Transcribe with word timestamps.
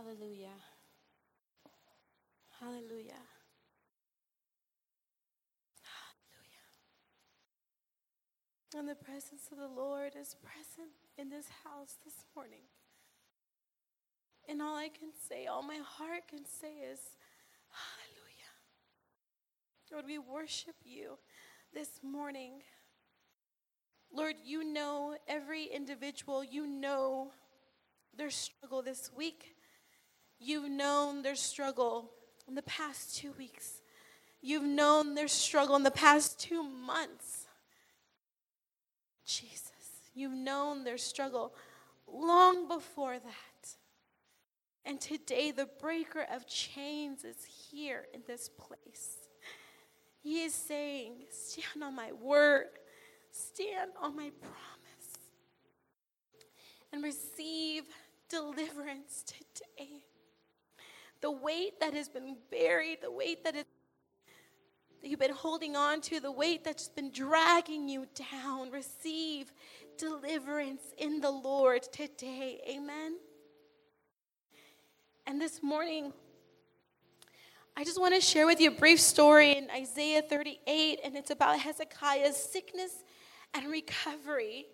Hallelujah. 0.00 0.56
Hallelujah. 2.58 3.20
Hallelujah. 5.84 6.68
And 8.78 8.88
the 8.88 8.94
presence 8.94 9.50
of 9.52 9.58
the 9.58 9.68
Lord 9.68 10.12
is 10.18 10.36
present 10.42 10.88
in 11.18 11.28
this 11.28 11.48
house 11.64 11.98
this 12.02 12.24
morning. 12.34 12.62
And 14.48 14.62
all 14.62 14.74
I 14.74 14.88
can 14.88 15.10
say, 15.28 15.44
all 15.46 15.62
my 15.62 15.80
heart 15.84 16.28
can 16.28 16.46
say 16.46 16.72
is, 16.90 17.00
Hallelujah. 17.68 18.54
Lord, 19.92 20.06
we 20.06 20.18
worship 20.18 20.76
you 20.82 21.18
this 21.74 22.00
morning. 22.02 22.62
Lord, 24.10 24.36
you 24.46 24.64
know 24.64 25.16
every 25.28 25.64
individual, 25.64 26.42
you 26.42 26.66
know 26.66 27.32
their 28.16 28.30
struggle 28.30 28.80
this 28.82 29.10
week. 29.14 29.56
You've 30.42 30.70
known 30.70 31.20
their 31.20 31.34
struggle 31.34 32.10
in 32.48 32.54
the 32.54 32.62
past 32.62 33.14
two 33.14 33.32
weeks. 33.32 33.82
You've 34.40 34.64
known 34.64 35.14
their 35.14 35.28
struggle 35.28 35.76
in 35.76 35.82
the 35.82 35.90
past 35.90 36.40
two 36.40 36.62
months. 36.62 37.46
Jesus, 39.26 39.70
you've 40.14 40.32
known 40.32 40.82
their 40.82 40.96
struggle 40.96 41.52
long 42.08 42.68
before 42.68 43.18
that. 43.18 43.76
And 44.86 44.98
today, 44.98 45.50
the 45.50 45.68
breaker 45.78 46.26
of 46.32 46.46
chains 46.46 47.22
is 47.22 47.44
here 47.70 48.06
in 48.14 48.22
this 48.26 48.48
place. 48.48 49.18
He 50.22 50.42
is 50.42 50.54
saying, 50.54 51.26
Stand 51.30 51.84
on 51.84 51.94
my 51.94 52.12
word, 52.12 52.68
stand 53.30 53.90
on 54.00 54.16
my 54.16 54.30
promise, 54.40 55.30
and 56.92 57.04
receive 57.04 57.84
deliverance 58.30 59.22
today 59.26 60.00
the 61.20 61.30
weight 61.30 61.80
that 61.80 61.94
has 61.94 62.08
been 62.08 62.36
buried, 62.50 62.98
the 63.02 63.10
weight 63.10 63.44
that, 63.44 63.54
is, 63.54 63.64
that 65.02 65.08
you've 65.08 65.20
been 65.20 65.32
holding 65.32 65.76
on 65.76 66.00
to, 66.02 66.20
the 66.20 66.32
weight 66.32 66.64
that's 66.64 66.88
been 66.88 67.10
dragging 67.10 67.88
you 67.88 68.06
down. 68.32 68.70
Receive 68.70 69.52
deliverance 69.98 70.82
in 70.98 71.20
the 71.20 71.30
Lord 71.30 71.82
today. 71.82 72.60
Amen. 72.68 73.18
And 75.26 75.40
this 75.40 75.62
morning, 75.62 76.12
I 77.76 77.84
just 77.84 78.00
want 78.00 78.14
to 78.14 78.20
share 78.20 78.46
with 78.46 78.60
you 78.60 78.70
a 78.70 78.74
brief 78.74 79.00
story 79.00 79.56
in 79.56 79.68
Isaiah 79.70 80.22
38, 80.22 81.00
and 81.04 81.16
it's 81.16 81.30
about 81.30 81.58
Hezekiah's 81.58 82.36
sickness 82.36 83.04
and 83.54 83.70
recovery. 83.70 84.66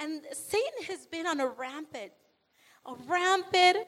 And 0.00 0.22
Satan 0.32 0.84
has 0.86 1.06
been 1.06 1.26
on 1.26 1.40
a 1.40 1.46
rampant, 1.46 2.12
a 2.86 2.94
rampant 3.06 3.86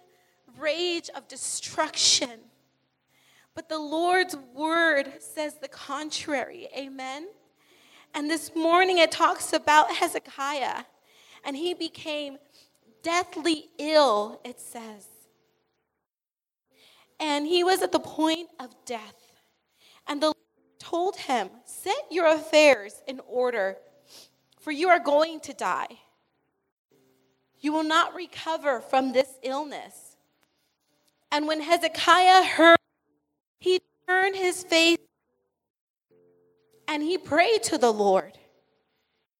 rage 0.58 1.10
of 1.14 1.28
destruction. 1.28 2.40
But 3.54 3.68
the 3.68 3.78
Lord's 3.78 4.36
word 4.54 5.12
says 5.20 5.54
the 5.60 5.68
contrary. 5.68 6.68
Amen. 6.76 7.28
And 8.14 8.30
this 8.30 8.54
morning 8.54 8.98
it 8.98 9.10
talks 9.10 9.52
about 9.52 9.92
Hezekiah, 9.92 10.84
and 11.44 11.56
he 11.56 11.74
became 11.74 12.38
deathly 13.02 13.70
ill, 13.78 14.40
it 14.44 14.60
says. 14.60 15.06
And 17.18 17.46
he 17.46 17.62
was 17.62 17.82
at 17.82 17.92
the 17.92 18.00
point 18.00 18.48
of 18.58 18.74
death. 18.84 19.14
And 20.06 20.20
the 20.20 20.26
Lord 20.26 20.36
told 20.78 21.16
him, 21.16 21.50
Set 21.64 22.06
your 22.10 22.26
affairs 22.26 23.02
in 23.06 23.20
order, 23.28 23.76
for 24.58 24.72
you 24.72 24.88
are 24.88 24.98
going 24.98 25.40
to 25.40 25.52
die. 25.52 25.98
You 27.60 27.72
will 27.72 27.84
not 27.84 28.14
recover 28.14 28.80
from 28.80 29.12
this 29.12 29.28
illness. 29.42 30.09
And 31.32 31.46
when 31.46 31.60
Hezekiah 31.60 32.44
heard, 32.44 32.78
he 33.60 33.80
turned 34.08 34.36
his 34.36 34.64
face 34.64 34.98
and 36.88 37.02
he 37.02 37.16
prayed 37.18 37.62
to 37.64 37.78
the 37.78 37.92
Lord. 37.92 38.36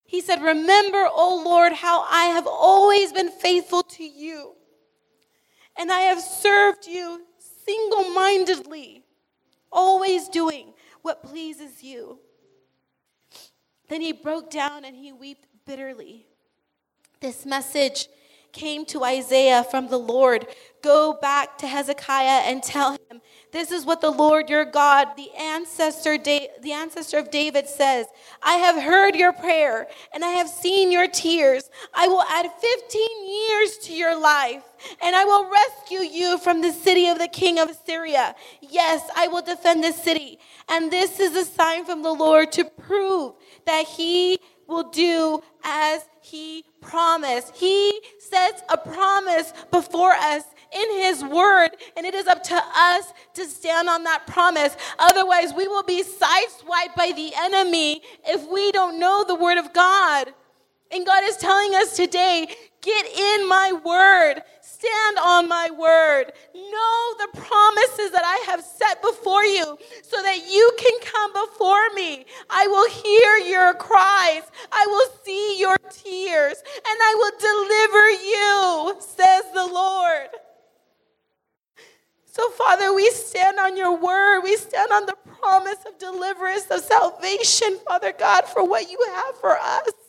He 0.04 0.20
said, 0.20 0.42
Remember, 0.42 1.08
O 1.12 1.42
Lord, 1.44 1.72
how 1.72 2.02
I 2.02 2.26
have 2.26 2.46
always 2.46 3.12
been 3.12 3.30
faithful 3.30 3.82
to 3.82 4.04
you, 4.04 4.54
and 5.76 5.90
I 5.90 6.00
have 6.00 6.20
served 6.20 6.86
you 6.86 7.22
single 7.64 8.10
mindedly, 8.10 9.04
always 9.70 10.28
doing 10.28 10.74
what 11.02 11.22
pleases 11.22 11.82
you. 11.82 12.18
Then 13.88 14.00
he 14.00 14.12
broke 14.12 14.50
down 14.50 14.84
and 14.84 14.96
he 14.96 15.12
wept 15.12 15.46
bitterly. 15.66 16.26
This 17.20 17.44
message 17.44 18.08
came 18.52 18.84
to 18.86 19.04
Isaiah 19.04 19.64
from 19.64 19.88
the 19.88 19.98
Lord 19.98 20.46
Go 20.82 21.12
back 21.12 21.58
to 21.58 21.66
Hezekiah 21.66 22.44
and 22.46 22.62
tell 22.62 22.92
him, 22.92 23.20
This 23.52 23.70
is 23.70 23.84
what 23.84 24.00
the 24.00 24.10
Lord 24.10 24.48
your 24.48 24.64
God, 24.64 25.08
the 25.14 25.30
ancestor, 25.38 26.16
the 26.16 26.72
ancestor 26.72 27.18
of 27.18 27.30
David, 27.30 27.68
says 27.68 28.06
I 28.42 28.54
have 28.54 28.82
heard 28.82 29.14
your 29.14 29.34
prayer 29.34 29.88
and 30.14 30.24
I 30.24 30.30
have 30.30 30.48
seen 30.48 30.90
your 30.90 31.06
tears. 31.06 31.68
I 31.92 32.08
will 32.08 32.22
add 32.22 32.50
15 32.50 33.28
years 33.28 33.76
to 33.82 33.92
your 33.92 34.18
life 34.18 34.62
and 35.02 35.14
I 35.14 35.24
will 35.24 35.50
rescue 35.50 36.00
you 36.00 36.38
from 36.38 36.62
the 36.62 36.72
city 36.72 37.08
of 37.08 37.18
the 37.18 37.28
king 37.28 37.58
of 37.58 37.68
Assyria. 37.68 38.34
Yes, 38.62 39.02
I 39.14 39.28
will 39.28 39.42
defend 39.42 39.84
this 39.84 40.02
city. 40.02 40.38
And 40.70 40.90
this 40.90 41.20
is 41.20 41.36
a 41.36 41.44
sign 41.44 41.84
from 41.84 42.02
the 42.02 42.14
Lord 42.14 42.52
to 42.52 42.64
prove 42.64 43.34
that 43.66 43.84
he 43.86 44.38
will 44.70 44.90
do 44.90 45.42
as 45.64 46.02
he 46.22 46.64
promised. 46.80 47.54
He 47.54 48.00
sets 48.18 48.62
a 48.70 48.78
promise 48.78 49.52
before 49.70 50.12
us 50.12 50.44
in 50.72 51.02
his 51.02 51.24
word, 51.24 51.70
and 51.96 52.06
it 52.06 52.14
is 52.14 52.26
up 52.26 52.42
to 52.44 52.54
us 52.54 53.12
to 53.34 53.44
stand 53.44 53.88
on 53.88 54.04
that 54.04 54.26
promise. 54.26 54.76
Otherwise, 54.98 55.52
we 55.52 55.66
will 55.66 55.82
be 55.82 56.02
sideswiped 56.02 56.94
by 56.96 57.12
the 57.14 57.32
enemy 57.36 58.02
if 58.26 58.48
we 58.48 58.70
don't 58.72 58.98
know 58.98 59.24
the 59.26 59.34
word 59.34 59.58
of 59.58 59.72
God. 59.72 60.32
And 60.92 61.06
God 61.06 61.22
is 61.24 61.36
telling 61.36 61.74
us 61.74 61.96
today 61.96 62.48
get 62.82 63.06
in 63.06 63.48
my 63.48 63.72
word, 63.84 64.42
stand 64.80 65.18
on 65.18 65.48
my 65.48 65.70
word, 65.70 66.32
know 66.54 67.14
the 67.18 67.40
promises 67.40 68.10
that 68.12 68.24
I 68.24 68.44
have 68.46 68.62
set 68.64 69.02
before 69.02 69.44
you 69.44 69.78
so 70.02 70.22
that 70.22 70.50
you 70.50 70.72
can 70.78 71.00
come 71.02 71.32
before 71.32 71.90
me. 71.94 72.24
I 72.48 72.66
will 72.66 72.88
hear 72.90 73.50
your 73.50 73.74
cries, 73.74 74.42
I 74.72 74.86
will 74.86 75.10
see 75.24 75.60
your 75.60 75.76
tears, 75.90 76.56
and 76.58 76.98
I 77.02 77.14
will 77.20 77.36
deliver 77.40 78.10
you, 78.32 79.00
says 79.00 79.44
the 79.54 79.66
Lord. 79.72 80.28
So, 82.26 82.48
Father, 82.50 82.94
we 82.94 83.10
stand 83.10 83.58
on 83.58 83.76
your 83.76 83.96
word. 83.96 84.42
We 84.42 84.56
stand 84.56 84.92
on 84.92 85.06
the 85.06 85.16
promise 85.40 85.78
of 85.86 85.98
deliverance, 85.98 86.66
of 86.70 86.80
salvation, 86.80 87.78
Father 87.86 88.12
God, 88.18 88.46
for 88.46 88.66
what 88.66 88.90
you 88.90 88.98
have 89.14 89.36
for 89.40 89.58
us 89.58 89.99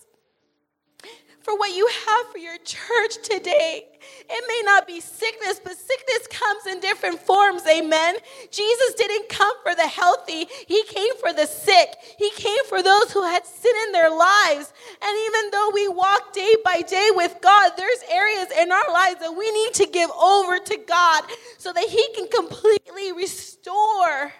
for 1.43 1.57
what 1.57 1.75
you 1.75 1.87
have 1.87 2.31
for 2.31 2.37
your 2.37 2.57
church 2.59 3.17
today. 3.23 3.85
It 4.29 4.43
may 4.47 4.61
not 4.65 4.87
be 4.87 4.99
sickness, 4.99 5.59
but 5.63 5.77
sickness 5.77 6.27
comes 6.29 6.65
in 6.67 6.79
different 6.79 7.19
forms. 7.19 7.63
Amen. 7.67 8.15
Jesus 8.51 8.93
didn't 8.95 9.29
come 9.29 9.53
for 9.63 9.75
the 9.75 9.87
healthy, 9.87 10.47
He 10.67 10.83
came 10.83 11.15
for 11.19 11.33
the 11.33 11.45
sick. 11.45 11.89
He 12.17 12.29
came 12.31 12.63
for 12.67 12.81
those 12.81 13.11
who 13.11 13.23
had 13.23 13.45
sin 13.45 13.73
in 13.87 13.91
their 13.91 14.09
lives. 14.09 14.73
And 15.01 15.17
even 15.25 15.51
though 15.51 15.71
we 15.73 15.87
walk 15.87 16.33
day 16.33 16.55
by 16.63 16.81
day 16.81 17.09
with 17.13 17.35
God, 17.41 17.71
there's 17.77 18.03
areas 18.09 18.47
in 18.59 18.71
our 18.71 18.91
lives 18.91 19.19
that 19.21 19.35
we 19.35 19.51
need 19.51 19.73
to 19.75 19.87
give 19.87 20.11
over 20.11 20.59
to 20.59 20.77
God 20.87 21.23
so 21.57 21.73
that 21.73 21.85
He 21.85 22.07
can 22.15 22.27
completely 22.27 23.11
restore 23.11 24.33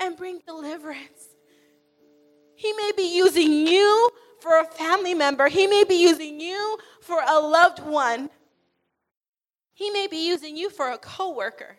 and 0.00 0.16
bring 0.16 0.40
deliverance. 0.46 1.28
He 2.54 2.72
may 2.72 2.90
be 2.96 3.16
using 3.16 3.52
you 3.52 4.10
for 4.40 4.60
a 4.60 4.64
family 4.64 5.14
member. 5.14 5.48
He 5.48 5.66
may 5.66 5.84
be 5.84 5.96
using 5.96 6.40
you 6.40 6.78
for 7.00 7.20
a 7.26 7.38
loved 7.38 7.80
one. 7.80 8.30
He 9.74 9.90
may 9.90 10.06
be 10.06 10.26
using 10.26 10.56
you 10.56 10.70
for 10.70 10.90
a 10.90 10.98
coworker. 10.98 11.76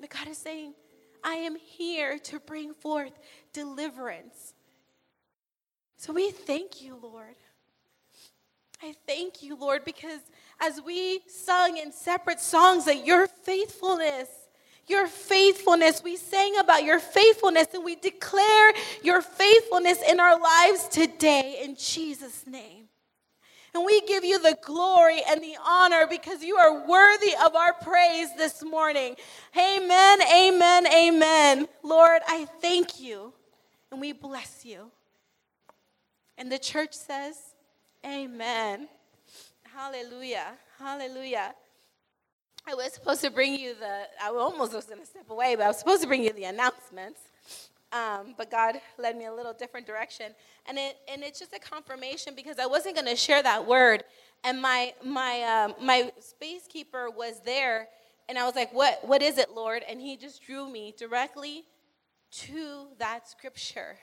But 0.00 0.10
God 0.10 0.28
is 0.28 0.38
saying, 0.38 0.74
I 1.24 1.34
am 1.34 1.56
here 1.56 2.18
to 2.18 2.40
bring 2.40 2.74
forth 2.74 3.12
deliverance. 3.52 4.54
So 5.96 6.12
we 6.12 6.30
thank 6.30 6.82
you, 6.82 6.98
Lord. 7.02 7.36
I 8.82 8.94
thank 9.06 9.42
you, 9.42 9.56
Lord, 9.56 9.84
because 9.84 10.20
as 10.60 10.80
we 10.82 11.20
sung 11.26 11.78
in 11.78 11.92
separate 11.92 12.40
songs 12.40 12.84
that 12.84 13.06
your 13.06 13.26
faithfulness 13.26 14.28
your 14.88 15.06
faithfulness. 15.06 16.02
We 16.02 16.16
sang 16.16 16.58
about 16.58 16.84
your 16.84 17.00
faithfulness 17.00 17.68
and 17.74 17.84
we 17.84 17.96
declare 17.96 18.72
your 19.02 19.22
faithfulness 19.22 19.98
in 20.08 20.20
our 20.20 20.38
lives 20.38 20.88
today 20.88 21.60
in 21.62 21.76
Jesus' 21.76 22.46
name. 22.46 22.84
And 23.74 23.84
we 23.84 24.00
give 24.02 24.24
you 24.24 24.40
the 24.40 24.56
glory 24.62 25.20
and 25.28 25.42
the 25.42 25.56
honor 25.62 26.06
because 26.08 26.42
you 26.42 26.56
are 26.56 26.88
worthy 26.88 27.34
of 27.44 27.54
our 27.54 27.74
praise 27.74 28.34
this 28.36 28.62
morning. 28.62 29.16
Amen, 29.54 30.18
amen, 30.32 30.86
amen. 30.86 31.68
Lord, 31.82 32.22
I 32.26 32.46
thank 32.62 33.00
you 33.00 33.34
and 33.90 34.00
we 34.00 34.12
bless 34.12 34.64
you. 34.64 34.90
And 36.38 36.50
the 36.50 36.58
church 36.58 36.94
says, 36.94 37.36
Amen. 38.04 38.88
Hallelujah. 39.64 40.52
Hallelujah. 40.78 41.54
I 42.68 42.74
was 42.74 42.92
supposed 42.92 43.20
to 43.20 43.30
bring 43.30 43.54
you 43.54 43.74
the, 43.78 44.02
I 44.20 44.28
almost 44.28 44.74
was 44.74 44.86
going 44.86 45.00
to 45.00 45.06
step 45.06 45.30
away, 45.30 45.54
but 45.54 45.64
I 45.64 45.68
was 45.68 45.78
supposed 45.78 46.02
to 46.02 46.08
bring 46.08 46.24
you 46.24 46.32
the 46.32 46.44
announcements. 46.44 47.20
Um, 47.92 48.34
but 48.36 48.50
God 48.50 48.80
led 48.98 49.16
me 49.16 49.26
a 49.26 49.32
little 49.32 49.52
different 49.52 49.86
direction. 49.86 50.32
And, 50.68 50.76
it, 50.76 50.96
and 51.08 51.22
it's 51.22 51.38
just 51.38 51.52
a 51.52 51.60
confirmation 51.60 52.34
because 52.34 52.58
I 52.58 52.66
wasn't 52.66 52.96
going 52.96 53.06
to 53.06 53.14
share 53.14 53.40
that 53.44 53.64
word. 53.68 54.02
And 54.42 54.60
my, 54.60 54.94
my, 55.04 55.42
um, 55.42 55.74
my 55.80 56.10
space 56.18 56.66
keeper 56.68 57.08
was 57.08 57.40
there. 57.44 57.86
And 58.28 58.36
I 58.36 58.44
was 58.44 58.56
like, 58.56 58.74
what, 58.74 59.06
what 59.06 59.22
is 59.22 59.38
it, 59.38 59.50
Lord? 59.54 59.84
And 59.88 60.00
he 60.00 60.16
just 60.16 60.42
drew 60.42 60.68
me 60.68 60.92
directly 60.98 61.62
to 62.32 62.88
that 62.98 63.28
scripture. 63.28 63.98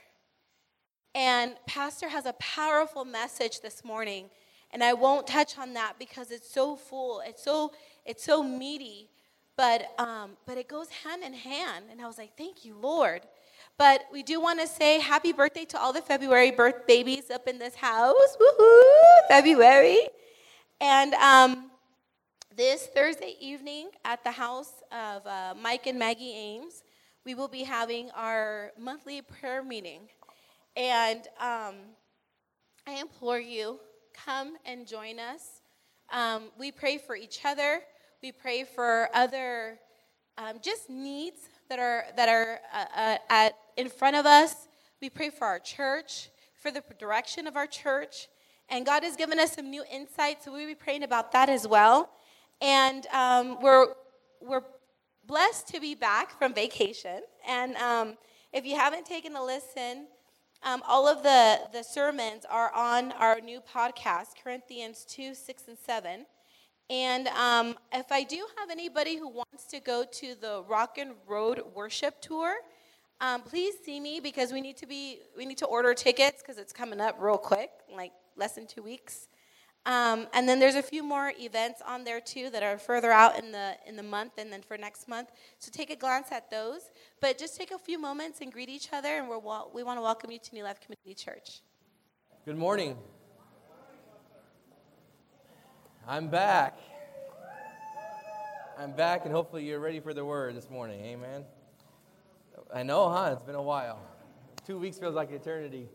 And 1.13 1.55
Pastor 1.67 2.07
has 2.07 2.25
a 2.25 2.33
powerful 2.33 3.03
message 3.03 3.59
this 3.59 3.83
morning. 3.83 4.29
And 4.71 4.83
I 4.83 4.93
won't 4.93 5.27
touch 5.27 5.59
on 5.59 5.73
that 5.73 5.99
because 5.99 6.31
it's 6.31 6.49
so 6.49 6.75
full. 6.75 7.21
It's 7.23 7.43
so, 7.43 7.73
it's 8.05 8.23
so 8.23 8.43
meaty. 8.43 9.09
But, 9.55 9.91
um, 9.99 10.31
but 10.47 10.57
it 10.57 10.67
goes 10.67 10.89
hand 10.89 11.23
in 11.23 11.33
hand. 11.33 11.85
And 11.91 12.01
I 12.01 12.07
was 12.07 12.17
like, 12.17 12.35
thank 12.37 12.65
you, 12.65 12.75
Lord. 12.75 13.21
But 13.77 14.05
we 14.11 14.23
do 14.23 14.39
want 14.41 14.59
to 14.59 14.67
say 14.67 14.99
happy 14.99 15.31
birthday 15.31 15.65
to 15.65 15.79
all 15.79 15.93
the 15.93 16.01
February 16.01 16.51
birth 16.51 16.87
babies 16.87 17.29
up 17.29 17.47
in 17.47 17.59
this 17.59 17.75
house. 17.75 18.37
Woohoo! 18.39 19.27
February. 19.27 20.07
And 20.81 21.13
um, 21.15 21.71
this 22.55 22.87
Thursday 22.87 23.35
evening 23.39 23.89
at 24.05 24.23
the 24.23 24.31
house 24.31 24.71
of 24.91 25.25
uh, 25.25 25.53
Mike 25.59 25.87
and 25.87 25.97
Maggie 25.97 26.33
Ames, 26.33 26.83
we 27.25 27.35
will 27.35 27.47
be 27.47 27.63
having 27.63 28.11
our 28.11 28.71
monthly 28.77 29.21
prayer 29.21 29.63
meeting. 29.63 30.01
And 30.75 31.21
um, 31.39 31.75
I 32.85 32.99
implore 32.99 33.39
you, 33.39 33.79
come 34.13 34.55
and 34.65 34.87
join 34.87 35.19
us. 35.19 35.61
Um, 36.11 36.51
we 36.59 36.71
pray 36.71 36.97
for 36.97 37.15
each 37.15 37.39
other. 37.45 37.81
We 38.23 38.31
pray 38.31 38.63
for 38.63 39.09
other 39.13 39.79
um, 40.37 40.59
just 40.61 40.89
needs 40.89 41.41
that 41.67 41.77
are 41.77 42.05
that 42.15 42.29
are 42.29 42.61
uh, 42.73 42.85
uh, 42.95 43.17
at 43.29 43.57
in 43.75 43.89
front 43.89 44.15
of 44.15 44.25
us. 44.25 44.69
We 45.01 45.09
pray 45.09 45.29
for 45.29 45.45
our 45.45 45.59
church, 45.59 46.29
for 46.55 46.71
the 46.71 46.81
direction 46.97 47.47
of 47.47 47.57
our 47.57 47.67
church. 47.67 48.29
And 48.69 48.85
God 48.85 49.03
has 49.03 49.17
given 49.17 49.39
us 49.39 49.51
some 49.51 49.69
new 49.69 49.83
insights, 49.91 50.45
so 50.45 50.53
we'll 50.53 50.65
be 50.65 50.73
praying 50.73 51.03
about 51.03 51.33
that 51.33 51.49
as 51.49 51.67
well. 51.67 52.11
And 52.61 53.05
um, 53.07 53.61
we're, 53.61 53.87
we're 54.41 54.63
blessed 55.27 55.67
to 55.73 55.81
be 55.81 55.93
back 55.93 56.39
from 56.39 56.53
vacation. 56.53 57.23
And 57.45 57.75
um, 57.75 58.17
if 58.53 58.65
you 58.65 58.77
haven't 58.77 59.05
taken 59.05 59.35
a 59.35 59.43
listen, 59.43 60.07
um, 60.63 60.81
all 60.87 61.09
of 61.09 61.23
the, 61.23 61.59
the 61.73 61.83
sermons 61.83 62.45
are 62.49 62.73
on 62.73 63.11
our 63.11 63.41
new 63.41 63.59
podcast, 63.59 64.27
Corinthians 64.41 65.05
2, 65.09 65.35
6, 65.35 65.63
and 65.67 65.77
7. 65.77 66.25
And 66.89 67.27
um, 67.29 67.75
if 67.91 68.11
I 68.11 68.23
do 68.23 68.45
have 68.57 68.69
anybody 68.69 69.17
who 69.17 69.29
wants 69.29 69.65
to 69.69 69.79
go 69.79 70.03
to 70.11 70.35
the 70.39 70.63
Rock 70.67 70.97
and 70.97 71.11
Road 71.27 71.61
Worship 71.73 72.21
Tour, 72.21 72.55
um, 73.21 73.41
please 73.41 73.75
see 73.83 73.99
me 73.99 74.19
because 74.19 74.51
we 74.51 74.59
need 74.59 74.77
to 74.77 74.85
be 74.85 75.19
we 75.37 75.45
need 75.45 75.57
to 75.59 75.65
order 75.65 75.93
tickets 75.93 76.41
because 76.41 76.57
it's 76.57 76.73
coming 76.73 76.99
up 76.99 77.17
real 77.19 77.37
quick, 77.37 77.69
like 77.95 78.11
less 78.35 78.55
than 78.55 78.67
two 78.67 78.83
weeks. 78.83 79.27
Um, 79.85 80.27
and 80.33 80.47
then 80.47 80.59
there's 80.59 80.75
a 80.75 80.81
few 80.81 81.03
more 81.03 81.33
events 81.37 81.81
on 81.85 82.05
there 82.05 82.21
too 82.21 82.49
that 82.51 82.63
are 82.63 82.77
further 82.77 83.11
out 83.11 83.37
in 83.37 83.51
the 83.51 83.75
in 83.85 83.95
the 83.95 84.03
month 84.03 84.33
and 84.37 84.51
then 84.51 84.61
for 84.61 84.77
next 84.77 85.07
month. 85.07 85.29
So 85.59 85.71
take 85.73 85.89
a 85.89 85.95
glance 85.95 86.31
at 86.31 86.49
those. 86.49 86.91
But 87.21 87.37
just 87.37 87.57
take 87.57 87.71
a 87.71 87.79
few 87.79 87.99
moments 87.99 88.41
and 88.41 88.51
greet 88.51 88.69
each 88.69 88.89
other, 88.91 89.09
and 89.09 89.29
we're 89.29 89.39
we 89.73 89.83
want 89.83 89.97
to 89.97 90.01
welcome 90.01 90.31
you 90.31 90.39
to 90.39 90.55
New 90.55 90.63
Life 90.63 90.79
Community 90.81 91.13
Church. 91.13 91.61
Good 92.45 92.57
morning. 92.57 92.97
I'm 96.05 96.27
back. 96.27 96.77
I'm 98.77 98.91
back, 98.91 99.23
and 99.23 99.33
hopefully 99.33 99.63
you're 99.63 99.79
ready 99.79 100.01
for 100.01 100.13
the 100.13 100.25
word 100.25 100.53
this 100.53 100.69
morning. 100.69 100.99
Amen. 101.05 101.45
I 102.73 102.83
know, 102.83 103.09
huh? 103.09 103.29
It's 103.31 103.41
been 103.41 103.55
a 103.55 103.61
while. 103.61 104.01
Two 104.67 104.77
weeks 104.77 104.97
feels 104.97 105.15
like 105.15 105.31
eternity. 105.31 105.87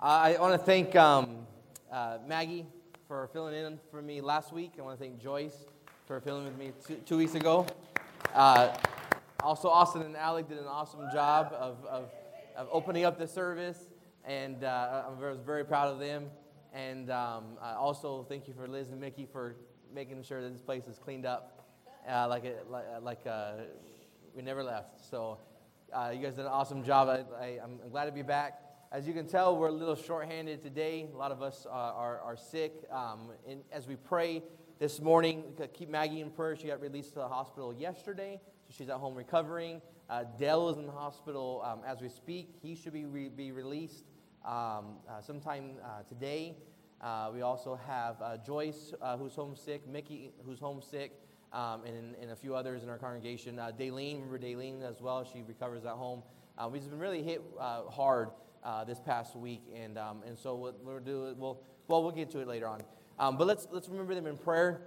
I 0.00 0.36
want 0.40 0.58
to 0.58 0.66
thank 0.66 0.96
um, 0.96 1.46
uh, 1.92 2.18
Maggie 2.26 2.66
for 3.06 3.28
filling 3.32 3.54
in 3.54 3.78
for 3.92 4.02
me 4.02 4.20
last 4.20 4.52
week. 4.52 4.72
I 4.80 4.82
want 4.82 4.98
to 4.98 5.04
thank 5.04 5.22
Joyce 5.22 5.64
for 6.06 6.20
filling 6.20 6.44
with 6.44 6.58
me 6.58 6.72
two, 6.84 6.96
two 7.06 7.16
weeks 7.16 7.36
ago. 7.36 7.68
Uh, 8.34 8.76
also, 9.44 9.68
Austin 9.68 10.02
and 10.02 10.16
Alec 10.16 10.48
did 10.48 10.58
an 10.58 10.66
awesome 10.66 11.06
job 11.12 11.52
of, 11.52 11.76
of, 11.84 12.10
of 12.56 12.68
opening 12.72 13.04
up 13.04 13.16
the 13.16 13.28
service, 13.28 13.78
and 14.24 14.64
uh, 14.64 15.04
I 15.06 15.24
was 15.24 15.38
very 15.46 15.64
proud 15.64 15.86
of 15.86 16.00
them. 16.00 16.30
And 16.72 17.10
um, 17.10 17.56
also, 17.60 18.24
thank 18.28 18.46
you 18.46 18.54
for 18.54 18.68
Liz 18.68 18.90
and 18.90 19.00
Mickey 19.00 19.26
for 19.30 19.56
making 19.92 20.22
sure 20.22 20.40
that 20.42 20.52
this 20.52 20.62
place 20.62 20.86
is 20.86 20.98
cleaned 20.98 21.26
up 21.26 21.60
uh, 22.08 22.26
like, 22.28 22.44
it, 22.44 22.66
like, 22.70 22.84
like 23.02 23.26
uh, 23.26 23.52
we 24.34 24.42
never 24.42 24.62
left. 24.62 25.00
So 25.10 25.38
uh, 25.92 26.12
you 26.14 26.22
guys 26.22 26.34
did 26.34 26.46
an 26.46 26.52
awesome 26.52 26.84
job. 26.84 27.08
I, 27.40 27.58
am 27.62 27.78
glad 27.90 28.06
to 28.06 28.12
be 28.12 28.22
back. 28.22 28.62
As 28.92 29.06
you 29.06 29.12
can 29.12 29.26
tell, 29.26 29.56
we're 29.56 29.68
a 29.68 29.72
little 29.72 29.94
short-handed 29.94 30.62
today. 30.62 31.08
A 31.12 31.16
lot 31.16 31.30
of 31.30 31.42
us 31.42 31.66
uh, 31.66 31.72
are, 31.72 32.20
are 32.20 32.36
sick. 32.36 32.72
Um, 32.90 33.30
and 33.48 33.60
as 33.70 33.86
we 33.86 33.96
pray 33.96 34.42
this 34.78 35.00
morning, 35.00 35.44
keep 35.74 35.88
Maggie 35.88 36.20
in 36.20 36.30
prayer. 36.30 36.56
She 36.56 36.68
got 36.68 36.80
released 36.80 37.10
to 37.10 37.20
the 37.20 37.28
hospital 37.28 37.72
yesterday, 37.72 38.40
so 38.66 38.74
she's 38.76 38.88
at 38.88 38.96
home 38.96 39.14
recovering. 39.14 39.80
Uh, 40.08 40.24
Dell 40.38 40.70
is 40.70 40.78
in 40.78 40.86
the 40.86 40.92
hospital 40.92 41.62
um, 41.64 41.80
as 41.86 42.00
we 42.00 42.08
speak. 42.08 42.56
He 42.62 42.74
should 42.74 42.92
be, 42.92 43.04
re- 43.04 43.28
be 43.28 43.52
released 43.52 44.04
um, 44.44 44.96
uh, 45.08 45.20
sometime 45.20 45.72
uh, 45.84 46.02
today. 46.08 46.56
Uh, 47.00 47.30
we 47.32 47.42
also 47.42 47.78
have 47.86 48.16
Joyce, 48.44 48.92
who's 49.18 49.34
homesick, 49.34 49.88
Mickey, 49.88 50.32
who's 50.44 50.58
homesick 50.58 51.12
um, 51.52 51.84
and, 51.84 52.14
and, 52.20 52.30
a 52.30 52.36
few 52.36 52.54
others 52.54 52.82
in 52.82 52.88
our 52.88 52.98
congregation. 52.98 53.58
Uh, 53.58 53.72
remember 53.78 54.38
Daleen 54.38 54.82
as 54.82 55.00
well? 55.00 55.24
She 55.24 55.42
recovers 55.42 55.84
at 55.84 55.92
home. 55.92 56.22
We've 56.70 56.82
been 56.88 56.98
really 56.98 57.22
hit 57.22 57.42
uh, 57.58 57.84
hard 57.84 58.28
uh, 58.62 58.84
this 58.84 59.00
past 59.00 59.34
week, 59.34 59.62
and, 59.74 59.96
um, 59.96 60.22
and 60.26 60.38
so 60.38 60.54
what 60.54 60.84
we'll 60.84 61.00
do, 61.00 61.34
we'll, 61.38 61.62
well, 61.88 62.02
we'll 62.02 62.12
get 62.12 62.30
to 62.32 62.40
it 62.40 62.48
later 62.48 62.68
on. 62.68 62.82
Um, 63.18 63.36
but 63.36 63.46
let's, 63.46 63.66
let's 63.70 63.88
remember 63.88 64.14
them 64.14 64.26
in 64.26 64.36
prayer 64.36 64.82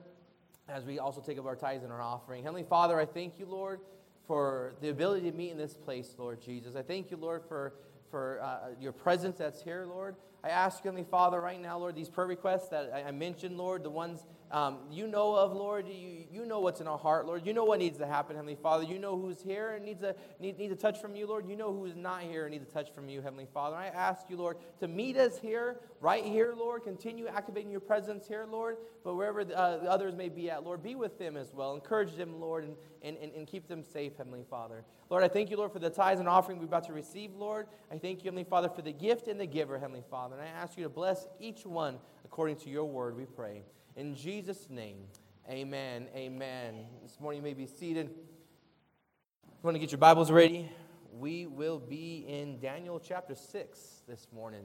as 0.69 0.85
we 0.85 0.99
also 0.99 1.21
take 1.21 1.37
up 1.37 1.45
our 1.45 1.55
tithes 1.55 1.83
and 1.83 1.91
our 1.91 2.01
offering. 2.01 2.43
Heavenly 2.43 2.63
Father, 2.63 2.99
I 2.99 3.05
thank 3.05 3.39
you, 3.39 3.45
Lord, 3.45 3.79
for 4.27 4.75
the 4.81 4.89
ability 4.89 5.29
to 5.29 5.35
meet 5.35 5.51
in 5.51 5.57
this 5.57 5.73
place, 5.73 6.15
Lord 6.17 6.41
Jesus. 6.41 6.75
I 6.75 6.81
thank 6.81 7.11
you, 7.11 7.17
Lord, 7.17 7.43
for, 7.47 7.73
for 8.13 8.39
uh, 8.43 8.69
your 8.79 8.91
presence 8.91 9.39
that's 9.39 9.63
here, 9.63 9.87
Lord. 9.89 10.15
I 10.43 10.49
ask 10.49 10.83
you, 10.83 10.89
Heavenly 10.89 11.09
Father, 11.09 11.41
right 11.41 11.59
now, 11.59 11.79
Lord, 11.79 11.95
these 11.95 12.09
prayer 12.09 12.27
requests 12.27 12.67
that 12.67 12.91
I, 12.93 13.05
I 13.05 13.11
mentioned, 13.11 13.57
Lord, 13.57 13.81
the 13.81 13.89
ones 13.89 14.27
um, 14.53 14.77
you 14.91 15.07
know 15.07 15.33
of, 15.33 15.51
Lord. 15.53 15.87
You, 15.87 16.25
you 16.31 16.45
know 16.45 16.59
what's 16.59 16.79
in 16.79 16.87
our 16.87 16.97
heart, 16.97 17.25
Lord. 17.25 17.43
You 17.43 17.53
know 17.53 17.63
what 17.63 17.79
needs 17.79 17.97
to 17.97 18.05
happen, 18.05 18.35
Heavenly 18.35 18.55
Father. 18.55 18.83
You 18.83 18.99
know 18.99 19.19
who's 19.19 19.41
here 19.41 19.71
and 19.71 19.83
needs 19.83 20.03
a, 20.03 20.15
need, 20.39 20.59
needs 20.59 20.71
a 20.71 20.75
touch 20.75 21.01
from 21.01 21.15
you, 21.15 21.25
Lord. 21.25 21.49
You 21.49 21.55
know 21.55 21.73
who's 21.73 21.95
not 21.95 22.21
here 22.21 22.45
and 22.45 22.51
needs 22.51 22.69
a 22.69 22.71
touch 22.71 22.93
from 22.93 23.09
you, 23.09 23.23
Heavenly 23.23 23.47
Father. 23.51 23.75
I 23.75 23.87
ask 23.87 24.29
you, 24.29 24.37
Lord, 24.37 24.57
to 24.79 24.87
meet 24.87 25.17
us 25.17 25.39
here, 25.39 25.79
right 25.99 26.23
here, 26.23 26.53
Lord. 26.55 26.83
Continue 26.83 27.25
activating 27.25 27.71
your 27.71 27.79
presence 27.79 28.27
here, 28.27 28.45
Lord. 28.47 28.77
But 29.03 29.15
wherever 29.15 29.43
the, 29.43 29.57
uh, 29.57 29.77
the 29.79 29.89
others 29.89 30.13
may 30.15 30.29
be 30.29 30.51
at, 30.51 30.63
Lord, 30.63 30.83
be 30.83 30.93
with 30.93 31.17
them 31.17 31.35
as 31.35 31.51
well. 31.51 31.73
Encourage 31.73 32.15
them, 32.15 32.39
Lord, 32.39 32.63
and, 32.63 32.75
and, 33.01 33.17
and, 33.17 33.33
and 33.33 33.47
keep 33.47 33.67
them 33.67 33.83
safe, 33.83 34.13
Heavenly 34.17 34.45
Father. 34.47 34.85
Lord, 35.09 35.23
I 35.23 35.29
thank 35.29 35.49
you, 35.49 35.57
Lord, 35.57 35.71
for 35.71 35.79
the 35.79 35.89
tithes 35.89 36.19
and 36.19 36.29
offering 36.29 36.59
we're 36.59 36.65
about 36.65 36.85
to 36.85 36.93
receive, 36.93 37.33
Lord. 37.35 37.65
I 37.91 37.97
thank 37.97 38.19
you, 38.19 38.25
Heavenly 38.25 38.43
Father, 38.43 38.69
for 38.69 38.83
the 38.83 38.93
gift 38.93 39.27
and 39.27 39.39
the 39.39 39.47
giver, 39.47 39.79
Heavenly 39.79 40.03
Father. 40.11 40.35
And 40.37 40.43
I 40.47 40.51
ask 40.51 40.77
you 40.77 40.83
to 40.83 40.89
bless 40.89 41.27
each 41.39 41.65
one 41.65 41.97
according 42.23 42.57
to 42.57 42.69
your 42.69 42.85
word, 42.85 43.17
we 43.17 43.25
pray. 43.25 43.63
In 43.95 44.15
Jesus' 44.15 44.71
name. 44.71 44.97
Amen. 45.47 46.07
Amen. 46.15 46.85
This 47.03 47.19
morning 47.19 47.41
you 47.41 47.43
may 47.43 47.53
be 47.53 47.67
seated. 47.67 48.09
You 48.09 49.51
want 49.61 49.75
to 49.75 49.79
get 49.79 49.91
your 49.91 49.99
Bibles 49.99 50.31
ready? 50.31 50.71
We 51.19 51.45
will 51.45 51.77
be 51.77 52.25
in 52.27 52.59
Daniel 52.59 52.99
chapter 52.99 53.35
6 53.35 54.01
this 54.07 54.25
morning. 54.33 54.63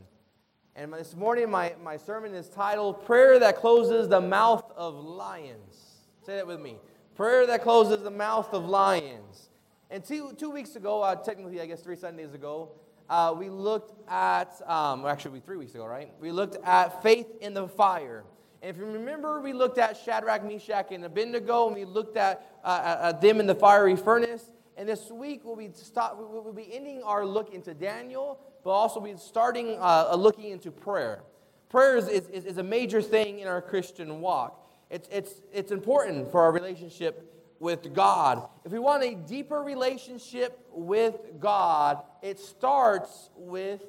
And 0.75 0.95
this 0.95 1.15
morning, 1.15 1.51
my, 1.51 1.75
my 1.85 1.99
sermon 1.99 2.33
is 2.33 2.49
titled 2.49 3.05
Prayer 3.05 3.39
That 3.39 3.57
Closes 3.57 4.09
the 4.09 4.21
Mouth 4.21 4.65
of 4.75 4.95
Lions. 4.95 5.77
Say 6.25 6.37
that 6.37 6.47
with 6.47 6.61
me. 6.61 6.79
Prayer 7.15 7.47
that 7.49 7.63
closes 7.63 8.03
the 8.03 8.11
mouth 8.11 8.55
of 8.55 8.65
lions. 8.65 9.51
And 9.91 10.03
two, 10.03 10.33
two 10.39 10.49
weeks 10.49 10.75
ago, 10.75 11.03
uh, 11.03 11.17
technically, 11.17 11.61
I 11.61 11.67
guess 11.67 11.83
three 11.83 11.97
Sundays 11.97 12.33
ago, 12.33 12.71
uh, 13.11 13.35
we 13.37 13.51
looked 13.51 13.93
at, 14.09 14.59
um, 14.67 15.05
actually, 15.05 15.41
three 15.41 15.59
weeks 15.59 15.75
ago, 15.75 15.85
right? 15.85 16.11
We 16.19 16.33
looked 16.33 16.57
at 16.65 17.03
faith 17.03 17.27
in 17.43 17.53
the 17.53 17.69
fire. 17.69 18.25
And 18.61 18.71
if 18.71 18.77
you 18.77 18.87
remember, 18.87 19.41
we 19.41 19.53
looked 19.53 19.79
at 19.79 19.97
Shadrach, 19.97 20.45
Meshach, 20.45 20.91
and 20.91 21.05
Abednego, 21.05 21.69
and 21.69 21.77
we 21.77 21.85
looked 21.85 22.17
at, 22.17 22.59
uh, 22.65 22.99
at 23.03 23.21
them 23.21 23.39
in 23.41 23.47
the 23.47 23.55
fiery 23.55 23.97
furnace. 23.97 24.51
And 24.77 24.89
this 24.89 25.11
week, 25.11 25.43
we'll 25.45 25.57
be, 25.57 25.71
stop, 25.75 26.17
we'll 26.19 26.53
be 26.53 26.73
ending 26.73 27.03
our 27.03 27.25
look 27.25 27.55
into 27.55 27.75
Daniel, 27.75 28.41
but 28.65 28.71
also 28.71 29.01
be 29.01 29.15
starting 29.17 29.77
uh, 29.81 30.15
looking 30.17 30.51
into 30.51 30.71
prayer. 30.71 31.23
Prayer 31.69 31.97
is, 31.97 32.09
is, 32.09 32.45
is 32.45 32.59
a 32.59 32.63
major 32.63 33.03
thing 33.03 33.41
in 33.41 33.49
our 33.49 33.61
Christian 33.61 34.21
walk. 34.21 34.67
It's, 34.91 35.09
it's, 35.13 35.41
it's 35.53 35.71
important 35.71 36.31
for 36.31 36.43
our 36.43 36.53
relationship 36.53 37.35
with 37.61 37.93
God. 37.93 38.49
If 38.65 38.73
we 38.73 38.79
want 38.79 39.03
a 39.03 39.15
deeper 39.15 39.63
relationship 39.63 40.59
with 40.73 41.17
God, 41.39 42.03
it 42.23 42.39
starts 42.39 43.31
with 43.37 43.83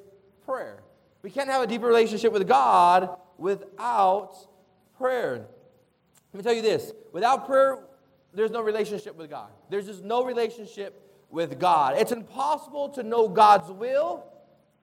prayer. 0.44 0.82
We 1.22 1.30
can't 1.30 1.48
have 1.48 1.62
a 1.62 1.66
deeper 1.66 1.86
relationship 1.86 2.32
with 2.32 2.46
God 2.46 3.16
without 3.38 4.36
prayer. 5.00 5.46
Let 6.32 6.38
me 6.38 6.42
tell 6.42 6.52
you 6.54 6.62
this 6.62 6.92
without 7.12 7.46
prayer, 7.46 7.78
there's 8.34 8.50
no 8.50 8.60
relationship 8.60 9.16
with 9.16 9.30
God. 9.30 9.48
There's 9.70 9.86
just 9.86 10.04
no 10.04 10.24
relationship 10.24 11.02
with 11.30 11.58
God. 11.58 11.96
It's 11.96 12.12
impossible 12.12 12.90
to 12.90 13.02
know 13.02 13.26
God's 13.26 13.70
will 13.70 14.26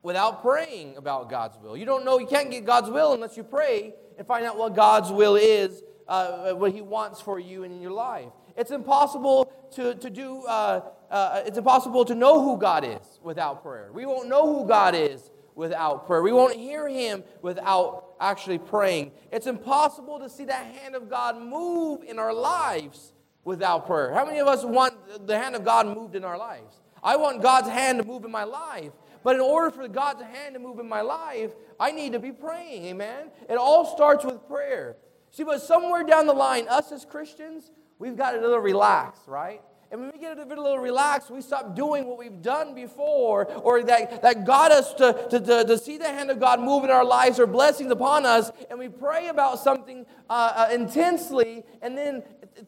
without 0.01 0.41
praying 0.41 0.97
about 0.97 1.29
God's 1.29 1.57
will. 1.59 1.77
You 1.77 1.85
don't 1.85 2.03
know, 2.03 2.17
you 2.17 2.25
can't 2.25 2.49
get 2.49 2.65
God's 2.65 2.89
will 2.89 3.13
unless 3.13 3.37
you 3.37 3.43
pray 3.43 3.93
and 4.17 4.25
find 4.25 4.45
out 4.45 4.57
what 4.57 4.75
God's 4.75 5.11
will 5.11 5.35
is, 5.35 5.83
uh, 6.07 6.53
what 6.53 6.71
He 6.71 6.81
wants 6.81 7.21
for 7.21 7.39
you 7.39 7.63
and 7.63 7.71
in 7.71 7.79
your 7.79 7.91
life. 7.91 8.29
It's 8.57 8.71
impossible 8.71 9.51
to, 9.75 9.93
to 9.95 10.09
do, 10.09 10.43
uh, 10.47 10.81
uh, 11.11 11.43
it's 11.45 11.57
impossible 11.57 12.05
to 12.05 12.15
know 12.15 12.41
who 12.41 12.57
God 12.57 12.83
is 12.83 13.19
without 13.21 13.61
prayer. 13.61 13.91
We 13.93 14.05
won't 14.05 14.27
know 14.27 14.51
who 14.51 14.67
God 14.67 14.95
is 14.95 15.29
without 15.53 16.07
prayer. 16.07 16.23
We 16.23 16.31
won't 16.31 16.55
hear 16.55 16.87
Him 16.87 17.23
without 17.41 18.06
actually 18.19 18.57
praying. 18.57 19.11
It's 19.31 19.47
impossible 19.47 20.19
to 20.19 20.29
see 20.29 20.45
the 20.45 20.53
hand 20.53 20.95
of 20.95 21.09
God 21.09 21.41
move 21.41 22.03
in 22.03 22.19
our 22.19 22.33
lives 22.33 23.13
without 23.43 23.87
prayer. 23.87 24.13
How 24.13 24.25
many 24.25 24.39
of 24.39 24.47
us 24.47 24.63
want 24.63 25.27
the 25.27 25.37
hand 25.37 25.55
of 25.55 25.63
God 25.63 25.87
moved 25.87 26.15
in 26.15 26.23
our 26.23 26.37
lives? 26.37 26.81
I 27.03 27.15
want 27.15 27.41
God's 27.41 27.69
hand 27.69 28.01
to 28.01 28.07
move 28.07 28.25
in 28.25 28.31
my 28.31 28.43
life. 28.43 28.91
But 29.23 29.35
in 29.35 29.41
order 29.41 29.71
for 29.71 29.87
God's 29.87 30.21
hand 30.21 30.53
to 30.53 30.59
move 30.59 30.79
in 30.79 30.87
my 30.87 31.01
life, 31.01 31.51
I 31.79 31.91
need 31.91 32.13
to 32.13 32.19
be 32.19 32.31
praying, 32.31 32.85
amen? 32.85 33.27
It 33.49 33.55
all 33.55 33.85
starts 33.85 34.23
with 34.23 34.47
prayer. 34.47 34.97
See, 35.31 35.43
but 35.43 35.61
somewhere 35.61 36.03
down 36.03 36.27
the 36.27 36.33
line, 36.33 36.67
us 36.67 36.91
as 36.91 37.05
Christians, 37.05 37.71
we've 37.99 38.15
got 38.15 38.35
a 38.35 38.41
little 38.41 38.59
relaxed, 38.59 39.27
right? 39.27 39.61
And 39.89 40.01
when 40.01 40.11
we 40.11 40.19
get 40.19 40.37
a 40.37 40.43
little 40.43 40.77
relaxed, 40.77 41.29
we 41.29 41.41
stop 41.41 41.75
doing 41.75 42.07
what 42.07 42.17
we've 42.17 42.41
done 42.41 42.75
before 42.75 43.49
or 43.61 43.83
that, 43.83 44.21
that 44.21 44.45
got 44.45 44.71
us 44.71 44.93
to, 44.95 45.27
to, 45.29 45.39
to, 45.39 45.63
to 45.63 45.77
see 45.77 45.97
the 45.97 46.07
hand 46.07 46.29
of 46.29 46.39
God 46.39 46.59
move 46.59 46.83
in 46.83 46.89
our 46.89 47.05
lives 47.05 47.39
or 47.39 47.47
blessings 47.47 47.89
upon 47.91 48.25
us. 48.25 48.51
And 48.69 48.79
we 48.79 48.89
pray 48.89 49.29
about 49.29 49.59
something 49.59 50.05
uh, 50.29 50.67
uh, 50.67 50.73
intensely, 50.73 51.63
and 51.81 51.97
then 51.97 52.23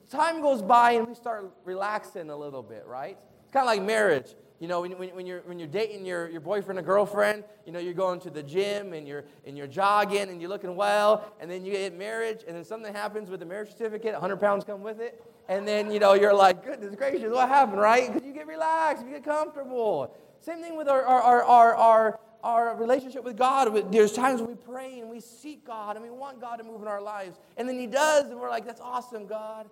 time 0.10 0.42
goes 0.42 0.62
by 0.62 0.92
and 0.92 1.08
we 1.08 1.16
start 1.16 1.52
relaxing 1.66 2.30
a 2.30 2.38
little 2.38 2.64
bit, 2.64 2.86
right? 2.88 3.18
It's 3.44 3.52
kind 3.52 3.64
of 3.64 3.68
like 3.68 3.82
marriage. 3.82 4.36
You 4.60 4.68
know, 4.68 4.82
when, 4.82 4.92
when, 4.98 5.10
when, 5.10 5.25
you're, 5.25 5.39
when 5.42 5.58
you're 5.58 5.70
dating 5.70 6.06
your, 6.06 6.30
your 6.30 6.42
boyfriend 6.42 6.78
or 6.78 6.82
girlfriend, 6.82 7.46
you 7.66 7.72
know, 7.72 7.80
you're 7.80 7.94
going 7.94 8.20
to 8.22 8.30
the 8.30 8.44
gym 8.44 8.92
and 8.92 9.08
you're, 9.08 9.24
and 9.46 9.58
you're 9.58 9.68
jogging 9.68 10.30
and 10.30 10.42
you're 10.42 10.50
looking 10.50 10.75
well, 10.75 11.34
and 11.39 11.50
then 11.50 11.63
you 11.63 11.72
get 11.72 11.98
marriage, 11.98 12.42
and 12.46 12.56
then 12.58 12.66
something 12.66 12.94
happens 12.94 13.30
with 13.30 13.39
the 13.39 13.46
marriage 13.46 13.70
certificate, 13.70 14.12
100 14.12 14.38
pounds 14.38 14.66
come 14.66 14.82
with 14.82 15.00
it, 15.00 15.24
and 15.48 15.66
then, 15.66 15.92
you 15.92 16.00
know, 16.00 16.13
you're 16.13 16.34
like, 16.34 16.63
goodness 16.63 16.94
gracious, 16.96 17.32
what 17.32 17.48
happened, 17.48 17.80
right? 17.80 18.12
Because 18.12 18.28
you 18.28 18.34
get 18.34 18.48
relaxed, 18.48 19.06
you 19.06 19.12
get 19.12 19.24
comfortable. 19.24 20.13
Same 20.42 20.62
thing 20.62 20.75
with 20.75 20.89
our, 20.89 21.04
our, 21.04 21.44
our, 21.44 21.75
our, 21.75 22.20
our, 22.44 22.75
relationship 22.75 23.24
with 23.24 23.38
God. 23.38 23.92
There's 23.92 24.13
times 24.13 24.42
when 24.42 24.51
we 24.51 24.56
pray 24.56 25.00
and 25.00 25.10
we 25.10 25.22
seek 25.22 25.66
God 25.66 25.96
and 25.96 26.04
we 26.04 26.12
want 26.12 26.42
God 26.42 26.58
to 26.58 26.63
move 26.63 26.82
in 26.82 26.88
our 26.88 27.01
lives. 27.01 27.39
And 27.56 27.68
then 27.68 27.80
He 27.80 27.88
does, 27.88 28.30
and 28.30 28.39
we're 28.39 28.50
like, 28.50 28.66
that's 28.66 28.82
awesome, 28.82 29.25
God. 29.25 29.70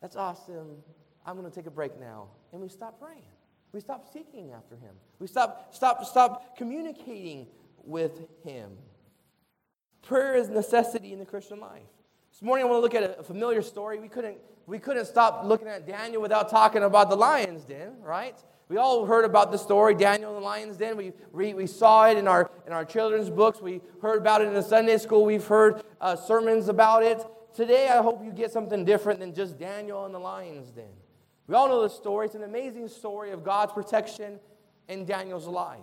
That's 0.00 0.16
awesome. 0.16 0.76
I'm 1.24 1.36
going 1.36 1.48
to 1.48 1.54
take 1.54 1.66
a 1.66 1.70
break 1.70 1.98
now. 2.00 2.28
And 2.52 2.60
we 2.60 2.68
stop 2.68 3.00
praying. 3.00 3.22
We 3.72 3.80
stop 3.80 4.10
seeking 4.12 4.52
after 4.52 4.76
him. 4.76 4.94
We 5.18 5.26
stop, 5.26 5.74
stop, 5.74 6.04
stop 6.04 6.56
communicating 6.56 7.46
with 7.84 8.20
him. 8.44 8.70
Prayer 10.02 10.36
is 10.36 10.48
necessity 10.48 11.12
in 11.12 11.18
the 11.18 11.26
Christian 11.26 11.60
life. 11.60 11.82
This 12.32 12.42
morning 12.42 12.66
I 12.66 12.68
want 12.70 12.78
to 12.78 12.82
look 12.82 12.94
at 12.94 13.18
a 13.18 13.22
familiar 13.22 13.62
story. 13.62 13.98
We 13.98 14.08
couldn't, 14.08 14.38
we 14.66 14.78
couldn't 14.78 15.06
stop 15.06 15.44
looking 15.44 15.68
at 15.68 15.86
Daniel 15.86 16.22
without 16.22 16.48
talking 16.48 16.82
about 16.82 17.10
the 17.10 17.16
lion's 17.16 17.64
den, 17.64 17.96
right? 18.02 18.38
We 18.68 18.76
all 18.76 19.06
heard 19.06 19.24
about 19.24 19.50
the 19.50 19.56
story, 19.58 19.94
Daniel 19.94 20.34
and 20.34 20.42
the 20.42 20.44
lion's 20.44 20.76
den. 20.76 20.96
We, 20.96 21.12
we, 21.32 21.54
we 21.54 21.66
saw 21.66 22.06
it 22.08 22.18
in 22.18 22.28
our, 22.28 22.50
in 22.66 22.72
our 22.72 22.84
children's 22.84 23.30
books. 23.30 23.60
We 23.60 23.80
heard 24.02 24.18
about 24.18 24.42
it 24.42 24.48
in 24.48 24.54
the 24.54 24.62
Sunday 24.62 24.98
school. 24.98 25.24
We've 25.24 25.46
heard 25.46 25.82
uh, 26.00 26.16
sermons 26.16 26.68
about 26.68 27.02
it. 27.02 27.18
Today, 27.54 27.88
I 27.88 28.02
hope 28.02 28.22
you 28.22 28.30
get 28.30 28.52
something 28.52 28.84
different 28.84 29.20
than 29.20 29.34
just 29.34 29.58
Daniel 29.58 30.04
and 30.04 30.14
the 30.14 30.18
lion's 30.18 30.70
den. 30.70 30.84
We 31.48 31.54
all 31.54 31.66
know 31.68 31.82
the 31.82 31.88
story. 31.88 32.26
It's 32.26 32.34
an 32.34 32.44
amazing 32.44 32.88
story 32.88 33.32
of 33.32 33.42
God's 33.42 33.72
protection 33.72 34.38
in 34.86 35.06
Daniel's 35.06 35.46
life. 35.46 35.80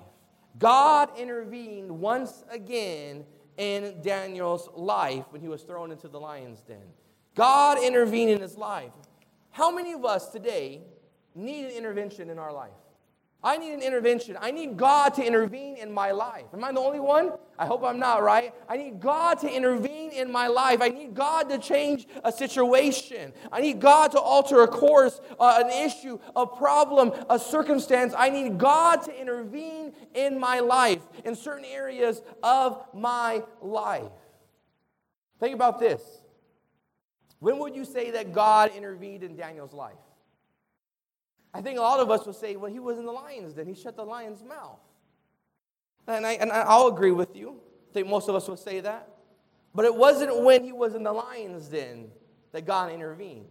God 0.60 1.10
intervened 1.18 1.90
once 1.92 2.44
again 2.50 3.26
in 3.58 3.96
Daniel's 4.02 4.70
life 4.76 5.26
when 5.32 5.42
he 5.42 5.48
was 5.48 5.64
thrown 5.64 5.92
into 5.92 6.08
the 6.08 6.20
lion's 6.20 6.62
den. 6.62 6.78
God 7.34 7.84
intervened 7.84 8.30
in 8.30 8.42
his 8.42 8.58
life. 8.58 8.92
How 9.50 9.72
many 9.72 9.94
of 9.94 10.06
us 10.06 10.30
today 10.30 10.82
need 11.34 11.66
an 11.66 11.72
intervention 11.72 12.30
in 12.30 12.38
our 12.38 12.54
life? 12.54 12.72
I 13.46 13.58
need 13.58 13.74
an 13.74 13.84
intervention. 13.84 14.36
I 14.42 14.50
need 14.50 14.76
God 14.76 15.14
to 15.14 15.24
intervene 15.24 15.78
in 15.78 15.92
my 15.92 16.10
life. 16.10 16.46
Am 16.52 16.64
I 16.64 16.72
the 16.72 16.80
only 16.80 17.00
one? 17.00 17.32
I 17.60 17.68
hope 17.68 17.84
I'm 17.84 18.00
not, 18.00 18.24
right? 18.24 18.56
I 18.68 18.76
need 18.76 19.00
God 19.00 19.36
to 19.42 19.48
intervene 19.48 20.12
in 20.12 20.32
my 20.32 20.48
life. 20.48 20.82
I 20.82 20.90
need 20.90 21.14
God 21.14 21.48
to 21.50 21.60
change 21.60 22.08
a 22.24 22.32
situation. 22.32 23.34
I 23.52 23.62
need 23.62 23.80
God 23.80 24.14
to 24.14 24.20
alter 24.20 24.64
a 24.64 24.68
course, 24.68 25.22
uh, 25.40 25.62
an 25.64 25.70
issue, 25.88 26.18
a 26.36 26.48
problem, 26.48 27.14
a 27.30 27.38
circumstance. 27.38 28.16
I 28.18 28.32
need 28.32 28.58
God 28.58 29.04
to 29.04 29.22
intervene 29.22 29.94
in 30.16 30.40
my 30.40 30.60
life, 30.60 31.04
in 31.24 31.36
certain 31.36 31.66
areas 31.66 32.24
of 32.42 32.84
my 32.96 33.44
life. 33.62 34.12
Think 35.40 35.54
about 35.54 35.80
this. 35.80 36.02
When 37.38 37.60
would 37.60 37.76
you 37.76 37.86
say 37.86 38.10
that 38.10 38.34
God 38.34 38.72
intervened 38.76 39.22
in 39.22 39.36
Daniel's 39.36 39.74
life? 39.74 39.94
I 41.56 41.62
think 41.62 41.80
a 41.80 41.82
lot 41.82 42.02
of 42.02 42.12
us 42.12 42.26
will 42.26 42.34
say, 42.34 42.58
when 42.58 42.74
he 42.74 42.80
was 42.80 43.00
in 43.00 43.06
the 43.06 43.14
lion's 43.14 43.54
den, 43.54 43.66
he 43.66 43.74
shut 43.74 43.96
the 43.96 44.04
lion's 44.04 44.44
mouth. 44.44 44.80
And, 46.06 46.28
I, 46.28 46.34
and 46.34 46.52
I'll 46.52 46.88
agree 46.88 47.12
with 47.12 47.34
you. 47.34 47.62
I 47.90 47.94
think 47.94 48.10
most 48.10 48.28
of 48.28 48.36
us 48.36 48.46
will 48.50 48.58
say 48.58 48.82
that. 48.82 49.08
But 49.74 49.86
it 49.86 49.96
wasn't 49.96 50.44
when 50.44 50.66
he 50.66 50.74
was 50.74 50.96
in 50.96 51.04
the 51.04 51.14
lion's 51.14 51.70
den 51.70 52.12
that 52.52 52.66
God 52.66 52.92
intervened. 52.92 53.46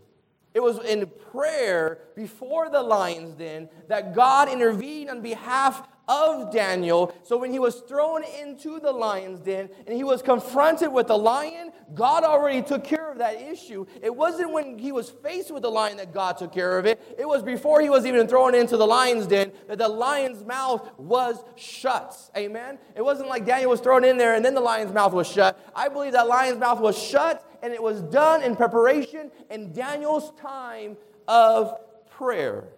It 0.52 0.62
was 0.62 0.78
in 0.80 1.10
prayer 1.32 2.00
before 2.14 2.68
the 2.68 2.82
lion's 2.82 3.34
den 3.36 3.70
that 3.88 4.14
God 4.14 4.50
intervened 4.50 5.08
on 5.08 5.22
behalf 5.22 5.88
of 6.06 6.52
Daniel. 6.52 7.14
So 7.22 7.38
when 7.38 7.52
he 7.52 7.58
was 7.58 7.80
thrown 7.88 8.22
into 8.22 8.80
the 8.80 8.92
lion's 8.92 9.40
den 9.40 9.70
and 9.86 9.96
he 9.96 10.04
was 10.04 10.20
confronted 10.20 10.92
with 10.92 11.06
the 11.06 11.16
lion, 11.16 11.72
God 11.94 12.22
already 12.22 12.60
took 12.60 12.84
care 12.84 13.03
of 13.14 13.18
that 13.18 13.40
issue. 13.40 13.86
It 14.02 14.14
wasn't 14.14 14.52
when 14.52 14.78
he 14.78 14.92
was 14.92 15.10
faced 15.10 15.50
with 15.50 15.62
the 15.62 15.70
lion 15.70 15.96
that 15.96 16.12
God 16.12 16.36
took 16.36 16.52
care 16.52 16.78
of 16.78 16.86
it. 16.86 17.00
It 17.18 17.26
was 17.26 17.42
before 17.42 17.80
he 17.80 17.88
was 17.88 18.06
even 18.06 18.26
thrown 18.28 18.54
into 18.54 18.76
the 18.76 18.86
lion's 18.86 19.26
den 19.26 19.52
that 19.68 19.78
the 19.78 19.88
lion's 19.88 20.44
mouth 20.44 20.88
was 20.98 21.42
shut. 21.56 22.14
Amen. 22.36 22.78
It 22.94 23.02
wasn't 23.02 23.28
like 23.28 23.46
Daniel 23.46 23.70
was 23.70 23.80
thrown 23.80 24.04
in 24.04 24.18
there 24.18 24.34
and 24.34 24.44
then 24.44 24.54
the 24.54 24.60
lion's 24.60 24.92
mouth 24.92 25.12
was 25.12 25.26
shut. 25.26 25.58
I 25.74 25.88
believe 25.88 26.12
that 26.12 26.28
lion's 26.28 26.58
mouth 26.58 26.80
was 26.80 26.98
shut 26.98 27.42
and 27.62 27.72
it 27.72 27.82
was 27.82 28.02
done 28.02 28.42
in 28.42 28.56
preparation 28.56 29.30
in 29.50 29.72
Daniel's 29.72 30.32
time 30.40 30.96
of 31.26 31.78
prayer. 32.10 32.68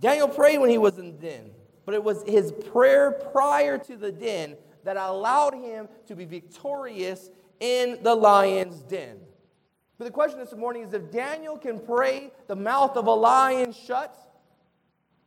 Daniel 0.00 0.28
prayed 0.28 0.58
when 0.58 0.70
he 0.70 0.78
was 0.78 0.98
in 0.98 1.06
the 1.06 1.26
den 1.26 1.50
but 1.84 1.94
it 1.94 2.02
was 2.02 2.22
his 2.24 2.52
prayer 2.72 3.12
prior 3.32 3.78
to 3.78 3.96
the 3.96 4.12
den 4.12 4.56
that 4.84 4.96
allowed 4.96 5.54
him 5.54 5.88
to 6.06 6.14
be 6.14 6.24
victorious 6.24 7.30
in 7.60 8.02
the 8.02 8.14
lion's 8.14 8.82
den. 8.82 9.20
But 9.98 10.06
the 10.06 10.10
question 10.10 10.38
this 10.38 10.54
morning 10.54 10.82
is 10.82 10.92
if 10.92 11.10
Daniel 11.10 11.56
can 11.56 11.78
pray 11.78 12.32
the 12.46 12.56
mouth 12.56 12.96
of 12.96 13.06
a 13.06 13.14
lion 13.14 13.72
shut, 13.72 14.16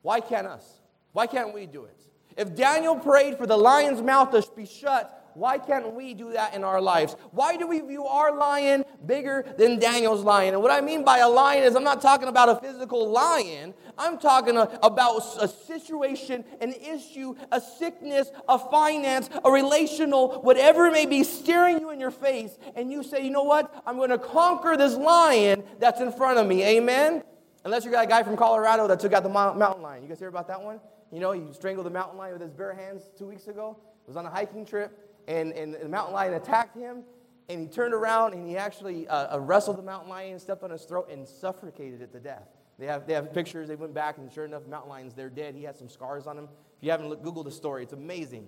why 0.02 0.20
can't 0.20 0.48
us? 0.48 0.82
Why 1.14 1.26
can't 1.26 1.54
we 1.54 1.66
do 1.66 1.86
it? 1.86 1.98
If 2.36 2.56
Daniel 2.56 2.96
prayed 2.96 3.38
for 3.38 3.48
the 3.48 3.58
lion's 3.58 4.02
mouth 4.02 4.32
to 4.32 4.48
be 4.56 4.66
shut, 4.66 5.17
why 5.38 5.60
can't 5.60 5.94
we 5.94 6.16
do 6.16 6.32
that 6.32 6.56
in 6.56 6.64
our 6.64 6.82
lives? 6.82 7.16
Why 7.30 7.58
do 7.58 7.68
we 7.68 7.80
view 7.82 8.06
our 8.06 8.36
lion 8.36 8.84
bigger 9.06 9.46
than 9.60 9.78
Daniel's 9.78 10.24
lion? 10.24 10.56
And 10.56 10.64
what 10.64 10.72
I 10.72 10.82
mean 10.82 11.04
by 11.04 11.20
a 11.20 11.30
lion 11.30 11.64
is 11.64 11.76
I'm 11.76 11.84
not 11.84 12.02
talking 12.02 12.28
about 12.28 12.50
a 12.50 12.56
physical 12.56 13.08
lion. 13.08 13.76
I'm 14.00 14.18
talking 14.18 14.58
about 14.58 15.22
a 15.40 15.48
situation, 15.48 16.44
an 16.60 16.74
issue, 16.74 17.36
a 17.52 17.62
sickness, 17.62 18.32
a 18.50 18.58
finance, 18.58 19.30
a 19.46 19.52
relational, 19.52 20.42
whatever 20.42 20.88
it 20.88 20.94
may 20.94 21.06
be 21.06 21.24
staring 21.24 21.82
you 21.82 21.92
in 21.92 22.00
your 22.00 22.10
face. 22.10 22.58
And 22.76 22.92
you 22.92 23.04
say, 23.04 23.24
you 23.24 23.30
know 23.30 23.44
what? 23.44 23.84
I'm 23.86 23.98
going 23.98 24.10
to 24.10 24.18
conquer 24.18 24.76
this 24.76 24.96
lion 24.96 25.64
that's 25.78 26.02
in 26.02 26.12
front 26.14 26.40
of 26.40 26.48
me. 26.48 26.64
Amen? 26.64 27.22
Unless 27.64 27.86
you 27.86 27.92
got 27.92 28.06
a 28.06 28.08
guy 28.08 28.24
from 28.24 28.38
Colorado 28.38 28.88
that 28.88 29.00
took 29.00 29.14
out 29.14 29.22
the 29.22 29.30
mountain 29.30 29.84
lion. 29.84 30.02
You 30.02 30.10
guys 30.10 30.18
hear 30.18 30.30
about 30.30 30.48
that 30.48 30.64
one? 30.64 30.80
You 31.12 31.20
know, 31.20 31.32
he 31.32 31.54
strangled 31.54 31.86
the 31.86 31.92
mountain 31.92 32.18
lion 32.18 32.34
with 32.34 32.42
his 32.42 32.54
bare 32.54 32.74
hands 32.74 33.04
two 33.20 33.28
weeks 33.28 33.48
ago. 33.48 33.78
It 34.04 34.08
was 34.08 34.18
on 34.18 34.26
a 34.26 34.32
hiking 34.32 34.66
trip 34.66 35.04
and, 35.28 35.52
and 35.54 35.74
the 35.74 35.90
mountain 35.90 36.14
lion 36.14 36.34
attacked 36.34 36.76
him, 36.76 37.04
and 37.50 37.62
he 37.62 37.68
turned 37.68 37.94
around 37.94 38.34
and 38.34 38.48
he 38.48 38.58
actually 38.58 39.08
uh, 39.08 39.36
uh, 39.36 39.40
wrestled 39.40 39.78
the 39.78 39.84
mountain 39.84 40.10
lion, 40.10 40.40
stepped 40.40 40.64
on 40.64 40.72
his 40.72 40.84
throat, 40.84 41.10
and 41.12 41.28
suffocated 41.28 42.02
it 42.02 42.12
to 42.12 42.20
death. 42.20 42.48
They 42.80 42.86
have, 42.86 43.08
they 43.08 43.14
have 43.14 43.34
pictures. 43.34 43.68
They 43.68 43.76
went 43.76 43.94
back, 43.94 44.18
and 44.18 44.32
sure 44.32 44.46
enough, 44.46 44.64
the 44.64 44.70
mountain 44.70 44.90
lion's 44.90 45.14
there 45.14 45.30
dead. 45.30 45.56
He 45.56 45.64
has 45.64 45.78
some 45.78 45.90
scars 45.90 46.28
on 46.28 46.38
him. 46.38 46.46
If 46.78 46.84
you 46.84 46.92
haven't 46.92 47.10
looked, 47.10 47.24
Googled 47.24 47.46
the 47.46 47.52
story, 47.52 47.84
it's 47.84 47.94
amazing. 47.94 48.48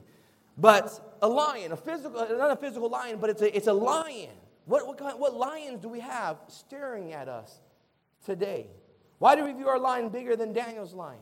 But 0.57 1.17
a 1.21 1.27
lion, 1.27 1.71
a 1.71 1.77
physical, 1.77 2.27
not 2.37 2.51
a 2.51 2.55
physical 2.55 2.89
lion, 2.89 3.17
but 3.19 3.29
it's 3.29 3.41
a, 3.41 3.55
it's 3.55 3.67
a 3.67 3.73
lion. 3.73 4.29
What, 4.65 4.85
what, 4.85 4.97
kind, 4.97 5.19
what 5.19 5.33
lions 5.33 5.81
do 5.81 5.89
we 5.89 6.01
have 6.01 6.37
staring 6.47 7.13
at 7.13 7.27
us 7.27 7.59
today? 8.25 8.67
Why 9.17 9.35
do 9.35 9.43
we 9.45 9.53
view 9.53 9.67
our 9.67 9.79
lion 9.79 10.09
bigger 10.09 10.35
than 10.35 10.53
Daniel's 10.53 10.93
lion? 10.93 11.19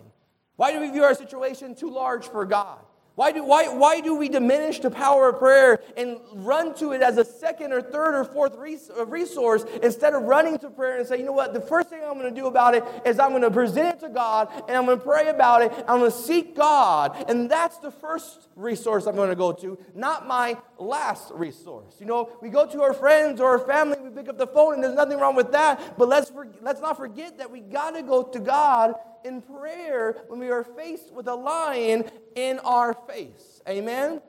Why 0.57 0.73
do 0.73 0.81
we 0.81 0.89
view 0.89 1.03
our 1.03 1.13
situation 1.13 1.75
too 1.75 1.89
large 1.89 2.27
for 2.27 2.45
God? 2.45 2.79
Why 3.17 3.31
do, 3.31 3.43
why, 3.43 3.67
why 3.69 3.99
do 3.99 4.13
we 4.13 4.29
diminish 4.29 4.79
the 4.79 4.91
power 4.91 5.29
of 5.29 5.39
prayer 5.39 5.79
and 5.97 6.19
run 6.35 6.75
to 6.75 6.91
it 6.91 7.01
as 7.01 7.17
a 7.17 7.25
second 7.25 7.73
or 7.73 7.81
third 7.81 8.13
or 8.13 8.23
fourth 8.23 8.55
uh, 8.55 9.07
resource 9.07 9.65
instead 9.81 10.13
of 10.13 10.21
running 10.21 10.59
to 10.59 10.69
prayer 10.69 10.99
and 10.99 11.07
say, 11.07 11.17
you 11.17 11.25
know 11.25 11.31
what, 11.31 11.51
the 11.51 11.59
first 11.59 11.89
thing 11.89 11.99
I'm 12.05 12.19
going 12.19 12.31
to 12.31 12.39
do 12.39 12.45
about 12.45 12.75
it 12.75 12.83
is 13.07 13.17
I'm 13.17 13.31
going 13.31 13.41
to 13.41 13.49
present 13.49 13.95
it 13.95 13.99
to 14.01 14.09
God 14.09 14.49
and 14.67 14.77
I'm 14.77 14.85
going 14.85 14.99
to 14.99 15.03
pray 15.03 15.29
about 15.29 15.63
it. 15.63 15.71
I'm 15.87 15.97
going 15.97 16.11
to 16.11 16.15
seek 16.15 16.55
God. 16.55 17.25
And 17.27 17.49
that's 17.49 17.79
the 17.79 17.89
first 17.89 18.49
resource 18.55 19.07
I'm 19.07 19.15
going 19.15 19.29
to 19.29 19.35
go 19.35 19.51
to, 19.51 19.79
not 19.95 20.27
my 20.27 20.55
last 20.77 21.31
resource. 21.33 21.95
You 21.99 22.05
know, 22.05 22.29
we 22.39 22.49
go 22.49 22.67
to 22.67 22.83
our 22.83 22.93
friends 22.93 23.41
or 23.41 23.49
our 23.49 23.65
family, 23.65 23.97
we 23.99 24.11
pick 24.11 24.29
up 24.29 24.37
the 24.37 24.45
phone, 24.45 24.75
and 24.75 24.83
there's 24.83 24.93
nothing 24.93 25.17
wrong 25.17 25.35
with 25.35 25.51
that. 25.53 25.97
But 25.97 26.07
let's, 26.07 26.31
let's 26.61 26.81
not 26.81 26.97
forget 26.97 27.39
that 27.39 27.49
we 27.49 27.61
got 27.61 27.95
to 27.95 28.03
go 28.03 28.21
to 28.21 28.39
God 28.39 28.93
in 29.27 29.41
prayer 29.41 30.23
when 30.27 30.39
we 30.39 30.49
are 30.49 30.63
faced 30.63 31.11
with 31.11 31.27
a 31.27 31.35
lion 31.35 32.05
in 32.35 32.59
our 32.59 32.93
face. 32.93 33.61
Amen? 33.67 34.21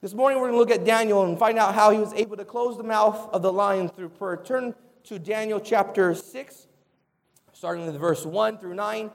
This 0.00 0.14
morning 0.14 0.38
we're 0.38 0.50
going 0.50 0.54
to 0.54 0.58
look 0.58 0.70
at 0.70 0.86
Daniel 0.86 1.24
and 1.24 1.36
find 1.36 1.58
out 1.58 1.74
how 1.74 1.90
he 1.90 1.98
was 1.98 2.12
able 2.12 2.36
to 2.36 2.44
close 2.44 2.76
the 2.76 2.84
mouth 2.84 3.28
of 3.32 3.42
the 3.42 3.52
lion 3.52 3.88
through 3.88 4.10
prayer. 4.10 4.36
Turn 4.36 4.74
to 5.04 5.18
Daniel 5.18 5.58
chapter 5.58 6.14
6, 6.14 6.66
starting 7.52 7.86
with 7.86 7.96
verse 7.96 8.24
1 8.24 8.58
through 8.58 8.74
9. 8.74 9.10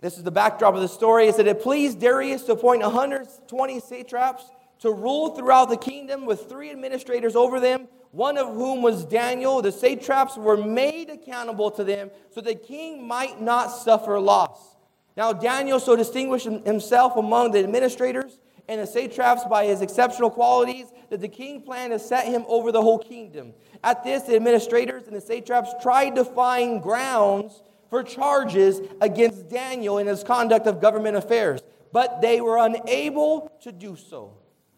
This 0.00 0.16
is 0.16 0.24
the 0.24 0.30
backdrop 0.30 0.74
of 0.74 0.80
the 0.80 0.88
story. 0.88 1.26
It 1.28 1.34
said, 1.34 1.46
It 1.46 1.62
pleased 1.62 2.00
Darius 2.00 2.42
to 2.44 2.52
appoint 2.52 2.80
120 2.80 3.80
satraps 3.80 4.50
to 4.80 4.90
rule 4.90 5.36
throughout 5.36 5.68
the 5.68 5.76
kingdom 5.76 6.24
with 6.24 6.48
three 6.48 6.70
administrators 6.70 7.36
over 7.36 7.60
them 7.60 7.88
one 8.14 8.38
of 8.38 8.46
whom 8.54 8.80
was 8.80 9.04
Daniel. 9.04 9.60
The 9.60 9.72
satraps 9.72 10.36
were 10.36 10.56
made 10.56 11.10
accountable 11.10 11.70
to 11.72 11.82
them 11.82 12.10
so 12.30 12.40
the 12.40 12.54
king 12.54 13.06
might 13.06 13.40
not 13.40 13.66
suffer 13.66 14.20
loss. 14.20 14.76
Now, 15.16 15.32
Daniel 15.32 15.80
so 15.80 15.96
distinguished 15.96 16.46
himself 16.46 17.16
among 17.16 17.50
the 17.50 17.58
administrators 17.58 18.38
and 18.68 18.80
the 18.80 18.86
satraps 18.86 19.44
by 19.44 19.66
his 19.66 19.82
exceptional 19.82 20.30
qualities 20.30 20.86
that 21.10 21.20
the 21.20 21.28
king 21.28 21.62
planned 21.62 21.92
to 21.92 21.98
set 21.98 22.26
him 22.26 22.44
over 22.46 22.70
the 22.70 22.80
whole 22.80 22.98
kingdom. 22.98 23.52
At 23.82 24.04
this, 24.04 24.22
the 24.22 24.36
administrators 24.36 25.06
and 25.06 25.14
the 25.14 25.20
satraps 25.20 25.70
tried 25.82 26.14
to 26.14 26.24
find 26.24 26.82
grounds 26.82 27.62
for 27.90 28.02
charges 28.02 28.80
against 29.00 29.48
Daniel 29.48 29.98
in 29.98 30.06
his 30.06 30.22
conduct 30.22 30.66
of 30.66 30.80
government 30.80 31.16
affairs, 31.16 31.62
but 31.92 32.20
they 32.20 32.40
were 32.40 32.58
unable 32.58 33.52
to 33.62 33.72
do 33.72 33.96
so. 33.96 34.32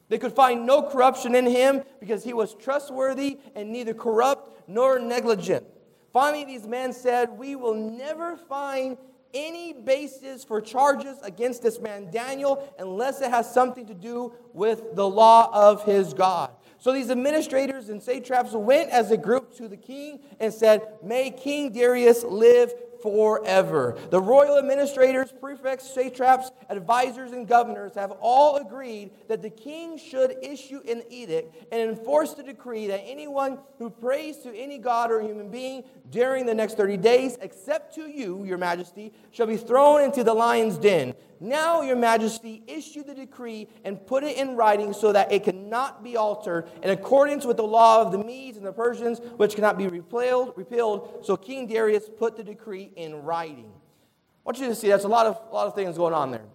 They 0.09 0.19
could 0.19 0.33
find 0.33 0.67
no 0.67 0.83
corruption 0.83 1.35
in 1.35 1.47
him 1.47 1.83
because 2.01 2.23
he 2.23 2.33
was 2.33 2.55
trustworthy 2.55 3.39
and 3.55 3.73
neither 3.73 3.95
corrupt 3.95 4.69
nor 4.69 4.99
negligent. 4.99 5.67
Finally, 6.13 6.45
these 6.45 6.67
men 6.67 6.93
said, 6.93 7.31
We 7.31 7.57
will 7.57 7.75
never 7.75 8.37
find 8.37 8.97
any 9.35 9.73
basis 9.73 10.45
for 10.45 10.61
charges 10.61 11.19
against 11.23 11.63
this 11.63 11.79
man 11.81 12.11
Daniel 12.11 12.73
unless 12.79 13.21
it 13.21 13.31
has 13.31 13.53
something 13.53 13.87
to 13.87 13.95
do 13.95 14.33
with 14.53 14.95
the 14.95 15.07
law 15.07 15.51
of 15.53 15.85
his 15.85 16.15
God. 16.15 16.53
So 16.79 16.93
these 16.93 17.11
administrators 17.11 17.89
and 17.89 18.03
satraps 18.03 18.53
went 18.53 18.91
as 18.91 19.11
a 19.11 19.17
group 19.17 19.55
to 19.57 19.67
the 19.69 19.77
king 19.77 20.21
and 20.39 20.53
said, 20.53 20.87
May 21.03 21.31
King 21.31 21.73
Darius 21.73 22.23
live 22.23 22.73
forever. 23.07 23.97
The 24.11 24.21
royal 24.21 24.59
administrators, 24.59 25.33
prefects, 25.41 25.89
satraps, 25.89 26.51
advisors, 26.69 27.31
and 27.31 27.47
governors 27.47 27.95
have 27.95 28.11
all 28.21 28.57
agreed 28.57 29.13
that 29.29 29.43
the 29.43 29.51
king 29.51 29.97
should 29.97 30.35
issue 30.43 30.81
an 30.89 31.05
edict 31.09 31.55
and 31.71 31.89
enforce 31.89 32.35
the 32.35 32.43
decree 32.43 32.89
that 32.89 33.05
anyone 33.07 33.59
who 33.79 33.91
prays 33.91 34.39
to 34.39 34.53
any 34.57 34.79
god 34.79 35.13
or 35.13 35.21
human 35.21 35.53
being 35.53 35.85
during 36.11 36.47
the 36.47 36.55
next 36.55 36.77
30 36.77 36.97
days, 36.97 37.39
except 37.41 37.95
to 37.95 38.11
you, 38.11 38.43
your 38.45 38.59
majesty, 38.59 39.13
shall 39.31 39.47
be 39.47 39.57
thrown 39.57 40.03
into 40.03 40.25
the 40.25 40.35
lion's 40.35 40.77
den. 40.77 41.15
Now, 41.39 41.83
your 41.83 41.97
majesty, 41.97 42.63
issue 42.67 43.03
the 43.03 43.15
decree 43.15 43.69
and 43.85 44.05
put 44.07 44.25
it 44.25 44.39
in 44.39 44.57
writing 44.57 44.93
so 44.93 45.13
that 45.13 45.31
it 45.31 45.45
cannot 45.45 46.03
be 46.03 46.17
altered 46.17 46.69
in 46.83 46.91
accordance 46.91 47.45
with 47.45 47.59
the 47.59 47.65
law 47.65 48.01
of 48.01 48.13
the 48.13 48.19
Medes 48.19 48.57
and 48.57 48.67
the 48.67 48.73
Persians, 48.73 49.21
which 49.37 49.55
cannot 49.55 49.77
be 49.77 49.87
repealed. 49.87 50.55
repealed. 50.57 51.25
So 51.25 51.37
King 51.37 51.67
Darius 51.67 52.09
put 52.09 52.37
the 52.37 52.45
decree 52.45 52.91
in 52.97 53.23
writing. 53.23 53.71
I 53.71 54.41
want 54.45 54.59
you 54.59 54.67
to 54.67 54.75
see 54.75 54.89
that's 54.89 55.05
a 55.05 55.09
lot 55.09 55.27
of, 55.27 55.39
a 55.51 55.55
lot 55.55 55.67
of 55.67 55.75
things 55.75 55.97
going 55.97 56.15
on 56.15 56.31
there. 56.31 56.47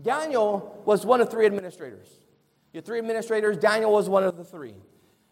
Daniel 0.00 0.82
was 0.84 1.04
one 1.04 1.20
of 1.20 1.30
three 1.30 1.46
administrators. 1.46 2.08
Your 2.72 2.82
three 2.82 2.98
administrators, 2.98 3.56
Daniel 3.58 3.92
was 3.92 4.08
one 4.08 4.24
of 4.24 4.36
the 4.36 4.44
three. 4.44 4.74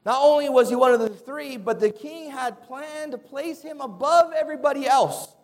Not 0.04 0.20
only 0.22 0.48
was 0.48 0.68
he 0.68 0.76
one 0.76 0.92
of 0.92 1.00
the 1.00 1.08
three, 1.08 1.56
but 1.56 1.80
the 1.80 1.90
king 1.90 2.30
had 2.30 2.62
planned 2.62 3.12
to 3.12 3.18
place 3.18 3.62
him 3.62 3.80
above 3.80 4.32
everybody 4.32 4.86
else 4.86 5.34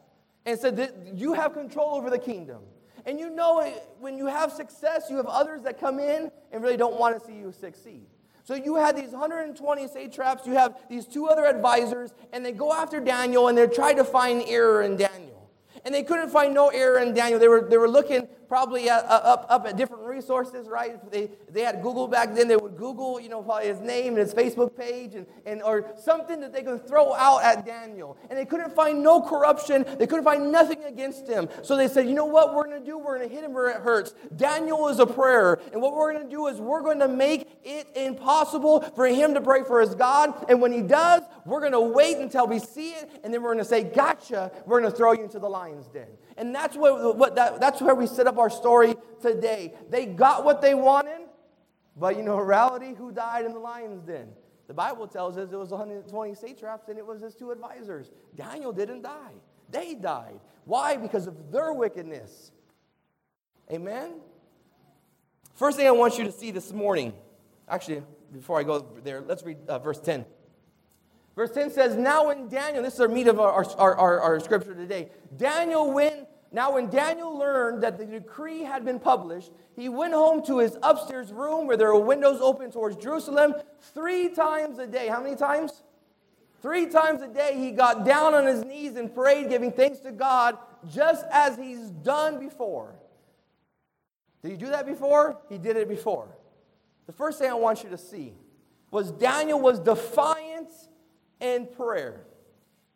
and 0.46 0.58
said 0.58 0.76
that 0.76 0.94
you 1.14 1.34
have 1.34 1.54
control 1.54 1.94
over 1.94 2.10
the 2.10 2.18
kingdom. 2.18 2.62
And 3.06 3.18
you 3.18 3.30
know, 3.30 3.60
it, 3.60 3.82
when 3.98 4.18
you 4.18 4.26
have 4.26 4.52
success, 4.52 5.06
you 5.08 5.16
have 5.16 5.26
others 5.26 5.62
that 5.62 5.80
come 5.80 5.98
in 5.98 6.30
and 6.52 6.62
really 6.62 6.76
don't 6.76 6.98
want 6.98 7.18
to 7.18 7.26
see 7.26 7.34
you 7.34 7.52
succeed. 7.52 8.06
So 8.44 8.54
you 8.54 8.76
had 8.76 8.96
these 8.96 9.10
120 9.10 9.88
satraps, 9.88 10.46
you 10.46 10.54
have 10.54 10.78
these 10.88 11.06
two 11.06 11.26
other 11.28 11.44
advisors, 11.44 12.14
and 12.32 12.44
they 12.44 12.52
go 12.52 12.72
after 12.72 12.98
Daniel 12.98 13.48
and 13.48 13.58
they're 13.58 13.66
trying 13.66 13.96
to 13.96 14.04
find 14.04 14.42
error 14.46 14.82
in 14.82 14.96
Daniel. 14.96 15.50
And 15.84 15.94
they 15.94 16.02
couldn't 16.02 16.30
find 16.30 16.54
no 16.54 16.68
error 16.68 16.98
in 16.98 17.14
Daniel. 17.14 17.38
They 17.38 17.48
were, 17.48 17.60
they 17.68 17.76
were 17.76 17.88
looking 17.88 18.26
probably 18.48 18.88
at, 18.88 19.04
uh, 19.04 19.08
up, 19.08 19.46
up 19.48 19.66
at 19.66 19.76
different 19.76 19.97
resources, 20.18 20.68
right? 20.68 21.10
They, 21.12 21.30
they 21.50 21.62
had 21.62 21.80
Google 21.82 22.08
back 22.08 22.34
then, 22.34 22.48
they 22.48 22.56
would 22.56 22.76
Google, 22.76 23.20
you 23.20 23.28
know, 23.28 23.40
probably 23.42 23.68
his 23.68 23.80
name 23.80 24.08
and 24.08 24.18
his 24.18 24.34
Facebook 24.34 24.76
page 24.76 25.14
and, 25.14 25.26
and 25.46 25.62
or 25.62 25.92
something 26.02 26.40
that 26.40 26.52
they 26.52 26.62
could 26.62 26.86
throw 26.88 27.14
out 27.14 27.42
at 27.44 27.64
Daniel. 27.64 28.16
And 28.28 28.38
they 28.38 28.44
couldn't 28.44 28.74
find 28.74 29.02
no 29.02 29.20
corruption. 29.20 29.84
They 29.98 30.06
couldn't 30.06 30.24
find 30.24 30.50
nothing 30.50 30.82
against 30.84 31.28
him. 31.28 31.48
So 31.62 31.76
they 31.76 31.88
said, 31.88 32.08
you 32.08 32.14
know 32.14 32.24
what 32.24 32.54
we're 32.54 32.66
going 32.66 32.80
to 32.80 32.86
do? 32.86 32.98
We're 32.98 33.16
going 33.18 33.28
to 33.28 33.34
hit 33.34 33.44
him 33.44 33.52
where 33.52 33.70
it 33.70 33.76
hurts. 33.76 34.12
Daniel 34.36 34.88
is 34.88 34.98
a 34.98 35.06
prayer. 35.06 35.60
And 35.72 35.80
what 35.80 35.94
we're 35.94 36.12
going 36.12 36.24
to 36.24 36.30
do 36.30 36.48
is 36.48 36.58
we're 36.58 36.82
going 36.82 36.98
to 36.98 37.08
make 37.08 37.48
it 37.64 37.88
impossible 37.94 38.80
for 38.96 39.06
him 39.06 39.34
to 39.34 39.40
pray 39.40 39.62
for 39.62 39.80
his 39.80 39.94
God. 39.94 40.46
And 40.48 40.60
when 40.60 40.72
he 40.72 40.82
does, 40.82 41.22
we're 41.44 41.60
going 41.60 41.72
to 41.72 41.80
wait 41.80 42.18
until 42.18 42.46
we 42.46 42.58
see 42.58 42.90
it. 42.90 43.20
And 43.22 43.32
then 43.32 43.42
we're 43.42 43.54
going 43.54 43.64
to 43.64 43.70
say, 43.70 43.84
gotcha. 43.84 44.50
We're 44.66 44.80
going 44.80 44.90
to 44.90 44.96
throw 44.96 45.12
you 45.12 45.22
into 45.22 45.38
the 45.38 45.48
lion's 45.48 45.86
den. 45.86 46.08
And 46.38 46.54
that's, 46.54 46.76
what, 46.76 47.16
what 47.16 47.34
that, 47.34 47.60
that's 47.60 47.82
where 47.82 47.96
we 47.96 48.06
set 48.06 48.28
up 48.28 48.38
our 48.38 48.48
story 48.48 48.94
today. 49.20 49.74
They 49.90 50.06
got 50.06 50.44
what 50.44 50.62
they 50.62 50.74
wanted, 50.74 51.22
but 51.96 52.16
you 52.16 52.22
know, 52.22 52.38
reality, 52.38 52.94
who 52.94 53.10
died 53.10 53.44
in 53.44 53.52
the 53.52 53.58
lion's 53.58 54.02
den? 54.02 54.28
The 54.68 54.74
Bible 54.74 55.08
tells 55.08 55.36
us 55.36 55.50
it 55.50 55.56
was 55.56 55.70
120 55.70 56.34
satraps 56.34 56.88
and 56.88 56.96
it 56.96 57.04
was 57.04 57.20
his 57.20 57.34
two 57.34 57.50
advisors. 57.50 58.12
Daniel 58.36 58.72
didn't 58.72 59.02
die, 59.02 59.32
they 59.70 59.94
died. 59.94 60.38
Why? 60.64 60.96
Because 60.96 61.26
of 61.26 61.50
their 61.50 61.72
wickedness. 61.72 62.52
Amen? 63.72 64.20
First 65.54 65.76
thing 65.76 65.88
I 65.88 65.90
want 65.90 66.18
you 66.18 66.24
to 66.24 66.32
see 66.32 66.52
this 66.52 66.72
morning, 66.72 67.14
actually, 67.68 68.02
before 68.32 68.60
I 68.60 68.62
go 68.62 68.86
there, 69.02 69.22
let's 69.22 69.42
read 69.42 69.56
uh, 69.66 69.78
verse 69.80 69.98
10. 69.98 70.24
Verse 71.34 71.50
10 71.50 71.70
says, 71.70 71.96
Now 71.96 72.26
when 72.26 72.48
Daniel, 72.48 72.82
this 72.82 72.94
is 72.94 73.00
our 73.00 73.08
meat 73.08 73.26
of 73.26 73.40
our, 73.40 73.64
our, 73.76 73.96
our, 73.96 74.20
our 74.20 74.40
scripture 74.40 74.74
today, 74.74 75.08
Daniel 75.36 75.90
went 75.90 76.27
now, 76.50 76.72
when 76.72 76.88
Daniel 76.88 77.36
learned 77.36 77.82
that 77.82 77.98
the 77.98 78.06
decree 78.06 78.62
had 78.62 78.84
been 78.84 78.98
published, 78.98 79.52
he 79.76 79.90
went 79.90 80.14
home 80.14 80.44
to 80.46 80.58
his 80.58 80.78
upstairs 80.82 81.30
room 81.30 81.66
where 81.66 81.76
there 81.76 81.92
were 81.92 82.00
windows 82.00 82.40
open 82.40 82.70
towards 82.70 82.96
Jerusalem 82.96 83.54
three 83.92 84.30
times 84.30 84.78
a 84.78 84.86
day. 84.86 85.08
How 85.08 85.22
many 85.22 85.36
times? 85.36 85.82
Three 86.62 86.86
times 86.86 87.20
a 87.22 87.28
day, 87.28 87.54
he 87.56 87.70
got 87.70 88.04
down 88.04 88.34
on 88.34 88.46
his 88.46 88.64
knees 88.64 88.96
and 88.96 89.14
prayed, 89.14 89.48
giving 89.50 89.72
thanks 89.72 89.98
to 90.00 90.10
God, 90.10 90.56
just 90.90 91.24
as 91.30 91.56
he's 91.56 91.90
done 91.90 92.40
before. 92.40 92.94
Did 94.42 94.52
he 94.52 94.56
do 94.56 94.66
that 94.70 94.86
before? 94.86 95.38
He 95.48 95.58
did 95.58 95.76
it 95.76 95.88
before. 95.88 96.28
The 97.06 97.12
first 97.12 97.38
thing 97.38 97.50
I 97.50 97.54
want 97.54 97.84
you 97.84 97.90
to 97.90 97.98
see 97.98 98.32
was 98.90 99.12
Daniel 99.12 99.60
was 99.60 99.78
defiant 99.80 100.70
in 101.40 101.66
prayer. 101.66 102.22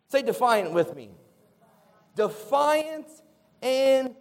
Say 0.09 0.23
defiant 0.23 0.73
with 0.73 0.95
me. 0.95 1.11
Defiant 2.15 3.07
and 3.63 4.15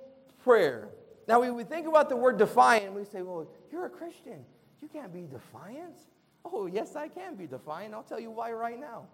prayer. 0.45 0.89
Now, 1.29 1.41
when 1.41 1.55
we 1.55 1.65
think 1.65 1.87
about 1.87 2.09
the 2.09 2.17
word 2.17 2.39
defiant, 2.39 2.95
we 2.95 3.05
say, 3.05 3.23
well, 3.23 3.47
you're 3.71 3.87
a 3.87 3.91
Christian. 3.91 4.45
You 4.81 4.89
can't 4.89 5.13
be 5.13 5.27
defiant. 5.31 5.97
Oh, 6.45 6.67
yes, 6.67 6.97
I 6.97 7.09
can 7.09 7.35
be 7.35 7.47
defiant. 7.47 7.95
I'll 7.95 8.03
tell 8.03 8.21
you 8.21 8.31
why 8.31 8.53
right 8.53 8.79
now. 8.79 9.07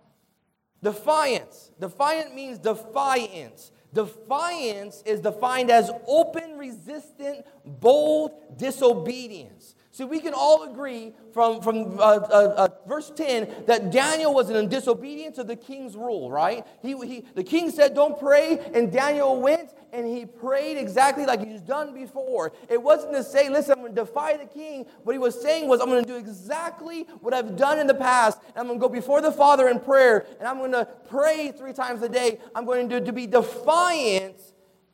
Defiance. 0.83 1.73
Defiant 1.81 2.35
means 2.35 2.59
defiance. 2.59 3.73
Defiance 3.93 5.03
is 5.05 5.21
defined 5.21 5.71
as 5.71 5.91
open, 6.07 6.48
resistant, 6.59 7.47
bold 7.65 8.59
disobedience. 8.59 9.75
See, 9.99 10.05
we 10.05 10.21
can 10.21 10.33
all 10.33 10.63
agree 10.63 11.13
from, 11.35 11.61
from 11.61 11.99
uh, 11.99 12.03
uh, 12.03 12.55
uh, 12.57 12.69
verse 12.87 13.11
10 13.17 13.65
that 13.67 13.91
Daniel 13.91 14.33
was 14.33 14.49
in 14.49 14.69
disobedience 14.69 15.39
of 15.39 15.49
the 15.49 15.57
king's 15.57 15.97
rule, 15.97 16.31
right? 16.31 16.65
He, 16.83 16.97
he, 17.05 17.25
the 17.35 17.43
king 17.43 17.69
said, 17.69 17.95
Don't 17.95 18.17
pray, 18.17 18.61
and 18.75 18.93
Daniel 18.93 19.41
went 19.41 19.75
and 19.93 20.07
he 20.07 20.25
prayed 20.25 20.79
exactly 20.79 21.27
like 21.27 21.45
he's 21.45 21.63
done 21.63 21.95
before. 21.95 22.53
It 22.69 22.81
wasn't 22.81 23.15
to 23.15 23.25
say, 23.25 23.49
Listen, 23.49 23.73
I'm 23.73 23.79
going 23.81 23.95
to 23.97 24.05
defy 24.05 24.37
the 24.37 24.47
king. 24.47 24.87
What 25.03 25.15
he 25.15 25.19
was 25.19 25.43
saying 25.43 25.67
was, 25.67 25.81
I'm 25.81 25.89
going 25.89 26.05
to 26.05 26.09
do 26.09 26.17
exactly 26.17 27.03
what 27.21 27.35
I've 27.35 27.57
done 27.57 27.81
in 27.81 27.89
the 27.89 27.95
past. 27.95 28.39
And 28.51 28.59
I'm 28.59 28.67
going 28.69 28.79
to 28.79 28.87
go 28.87 28.89
before 28.89 29.21
the 29.21 29.33
Father 29.33 29.67
in 29.67 29.81
prayer, 29.81 30.27
and 30.39 30.47
I'm 30.47 30.59
going 30.59 30.71
to 30.71 30.87
pray 31.09 31.51
three 31.51 31.73
times 31.73 32.03
a 32.03 32.09
day. 32.09 32.39
I'm 32.55 32.67
going 32.67 32.89
to, 32.91 33.01
to 33.01 33.13
be 33.13 33.27
defiant 33.27 34.41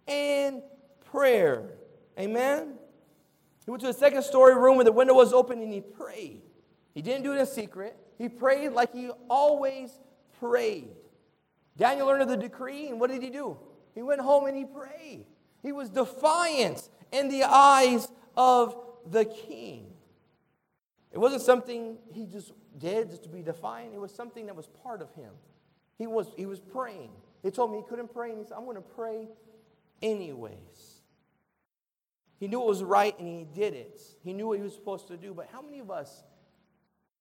in 0.06 0.62
prayer. 1.14 1.70
Amen? 2.18 2.74
He 3.64 3.70
went 3.70 3.82
to 3.82 3.88
a 3.88 3.94
second 3.94 4.24
story 4.24 4.54
room 4.56 4.76
where 4.76 4.84
the 4.84 4.92
window 4.92 5.14
was 5.14 5.32
open 5.32 5.62
and 5.62 5.72
he 5.72 5.80
prayed. 5.80 6.42
He 6.92 7.02
didn't 7.02 7.22
do 7.22 7.32
it 7.32 7.38
in 7.38 7.46
secret. 7.46 7.96
He 8.18 8.28
prayed 8.28 8.70
like 8.70 8.92
he 8.92 9.10
always 9.30 9.90
prayed. 10.40 10.90
Daniel 11.76 12.06
learned 12.06 12.22
of 12.22 12.28
the 12.28 12.36
decree, 12.36 12.88
and 12.88 13.00
what 13.00 13.10
did 13.10 13.22
he 13.22 13.30
do? 13.30 13.56
He 13.94 14.02
went 14.02 14.20
home 14.20 14.46
and 14.46 14.56
he 14.56 14.64
prayed. 14.64 15.26
He 15.62 15.72
was 15.72 15.88
defiant 15.88 16.88
in 17.10 17.28
the 17.28 17.44
eyes 17.44 18.08
of 18.36 18.76
the 19.10 19.24
king. 19.24 19.86
It 21.12 21.18
wasn't 21.18 21.42
something 21.42 21.96
he 22.12 22.26
just 22.26 22.52
did 22.78 23.10
just 23.10 23.22
to 23.22 23.28
be 23.28 23.42
defiant, 23.42 23.94
it 23.94 24.00
was 24.00 24.12
something 24.12 24.46
that 24.46 24.56
was 24.56 24.66
part 24.82 25.00
of 25.00 25.12
him. 25.14 25.30
He 25.96 26.08
was, 26.08 26.26
he 26.36 26.46
was 26.46 26.58
praying. 26.58 27.10
They 27.42 27.50
told 27.50 27.70
me 27.70 27.78
he 27.78 27.84
couldn't 27.88 28.12
pray, 28.12 28.30
and 28.30 28.38
he 28.38 28.44
said, 28.44 28.54
I'm 28.56 28.64
going 28.64 28.76
to 28.76 28.82
pray 28.82 29.28
anyways. 30.02 30.93
He 32.38 32.48
knew 32.48 32.60
it 32.60 32.66
was 32.66 32.82
right 32.82 33.18
and 33.18 33.28
he 33.28 33.44
did 33.44 33.74
it. 33.74 34.00
He 34.22 34.32
knew 34.32 34.48
what 34.48 34.58
he 34.58 34.62
was 34.62 34.74
supposed 34.74 35.08
to 35.08 35.16
do. 35.16 35.32
But 35.34 35.48
how 35.52 35.62
many 35.62 35.78
of 35.78 35.90
us, 35.90 36.24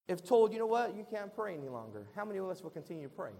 if 0.08 0.24
told, 0.24 0.54
you 0.54 0.60
know 0.60 0.66
what, 0.66 0.96
you 0.96 1.06
can't 1.10 1.34
pray 1.34 1.54
any 1.54 1.70
longer, 1.70 2.08
how 2.16 2.26
many 2.26 2.40
of 2.40 2.50
us 2.50 2.62
will 2.62 2.72
continue 2.72 3.04
to 3.04 3.14
pray? 3.14 3.32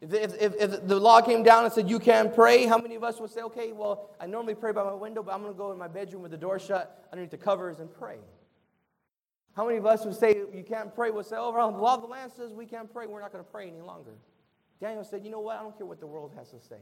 If, 0.00 0.12
if, 0.12 0.54
if, 0.58 0.86
the 0.88 0.98
law 0.98 1.20
came 1.20 1.44
down 1.44 1.64
and 1.64 1.72
said 1.72 1.88
you 1.88 2.00
can't 2.00 2.34
pray, 2.34 2.66
how 2.66 2.76
many 2.76 2.96
of 2.96 3.04
us 3.04 3.20
would 3.20 3.30
say, 3.30 3.42
okay, 3.42 3.70
well, 3.70 4.10
I 4.20 4.26
normally 4.26 4.56
pray 4.56 4.72
by 4.72 4.82
my 4.82 4.94
window, 4.94 5.22
but 5.22 5.32
I'm 5.32 5.42
going 5.42 5.52
to 5.52 5.58
go 5.58 5.70
in 5.70 5.78
my 5.78 5.86
bedroom 5.86 6.22
with 6.22 6.32
the 6.32 6.36
door 6.36 6.58
shut 6.58 7.06
underneath 7.12 7.30
the 7.30 7.36
covers 7.36 7.78
and 7.78 7.88
pray? 7.92 8.16
How 9.54 9.64
many 9.64 9.78
of 9.78 9.86
us 9.86 10.04
would 10.04 10.16
say 10.16 10.34
you 10.52 10.64
can't 10.66 10.92
pray 10.92 11.10
would 11.10 11.26
say, 11.26 11.36
oh, 11.38 11.52
well, 11.52 11.70
the 11.70 11.78
law 11.78 11.94
of 11.94 12.00
the 12.00 12.08
land 12.08 12.32
says 12.36 12.52
we 12.52 12.66
can't 12.66 12.92
pray, 12.92 13.06
we're 13.06 13.20
not 13.20 13.30
going 13.30 13.44
to 13.44 13.50
pray 13.50 13.68
any 13.68 13.80
longer? 13.80 14.14
Daniel 14.80 15.04
said, 15.04 15.24
you 15.24 15.30
know 15.30 15.40
what, 15.40 15.58
I 15.58 15.62
don't 15.62 15.76
care 15.76 15.86
what 15.86 16.00
the 16.00 16.06
world 16.06 16.32
has 16.36 16.50
to 16.50 16.60
say. 16.60 16.80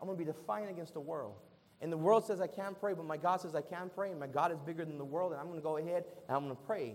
I'm 0.00 0.06
going 0.06 0.16
to 0.16 0.24
be 0.24 0.30
defiant 0.30 0.70
against 0.70 0.94
the 0.94 1.00
world. 1.00 1.34
And 1.80 1.90
the 1.90 1.96
world 1.96 2.24
says 2.26 2.40
I 2.40 2.46
can't 2.46 2.78
pray, 2.78 2.92
but 2.92 3.06
my 3.06 3.16
God 3.16 3.40
says 3.40 3.54
I 3.54 3.62
can 3.62 3.90
pray, 3.94 4.10
and 4.10 4.20
my 4.20 4.26
God 4.26 4.52
is 4.52 4.58
bigger 4.58 4.84
than 4.84 4.98
the 4.98 5.04
world, 5.04 5.32
and 5.32 5.40
I'm 5.40 5.46
going 5.46 5.58
to 5.58 5.62
go 5.62 5.78
ahead 5.78 6.04
and 6.28 6.36
I'm 6.36 6.44
going 6.44 6.56
to 6.56 6.62
pray 6.62 6.94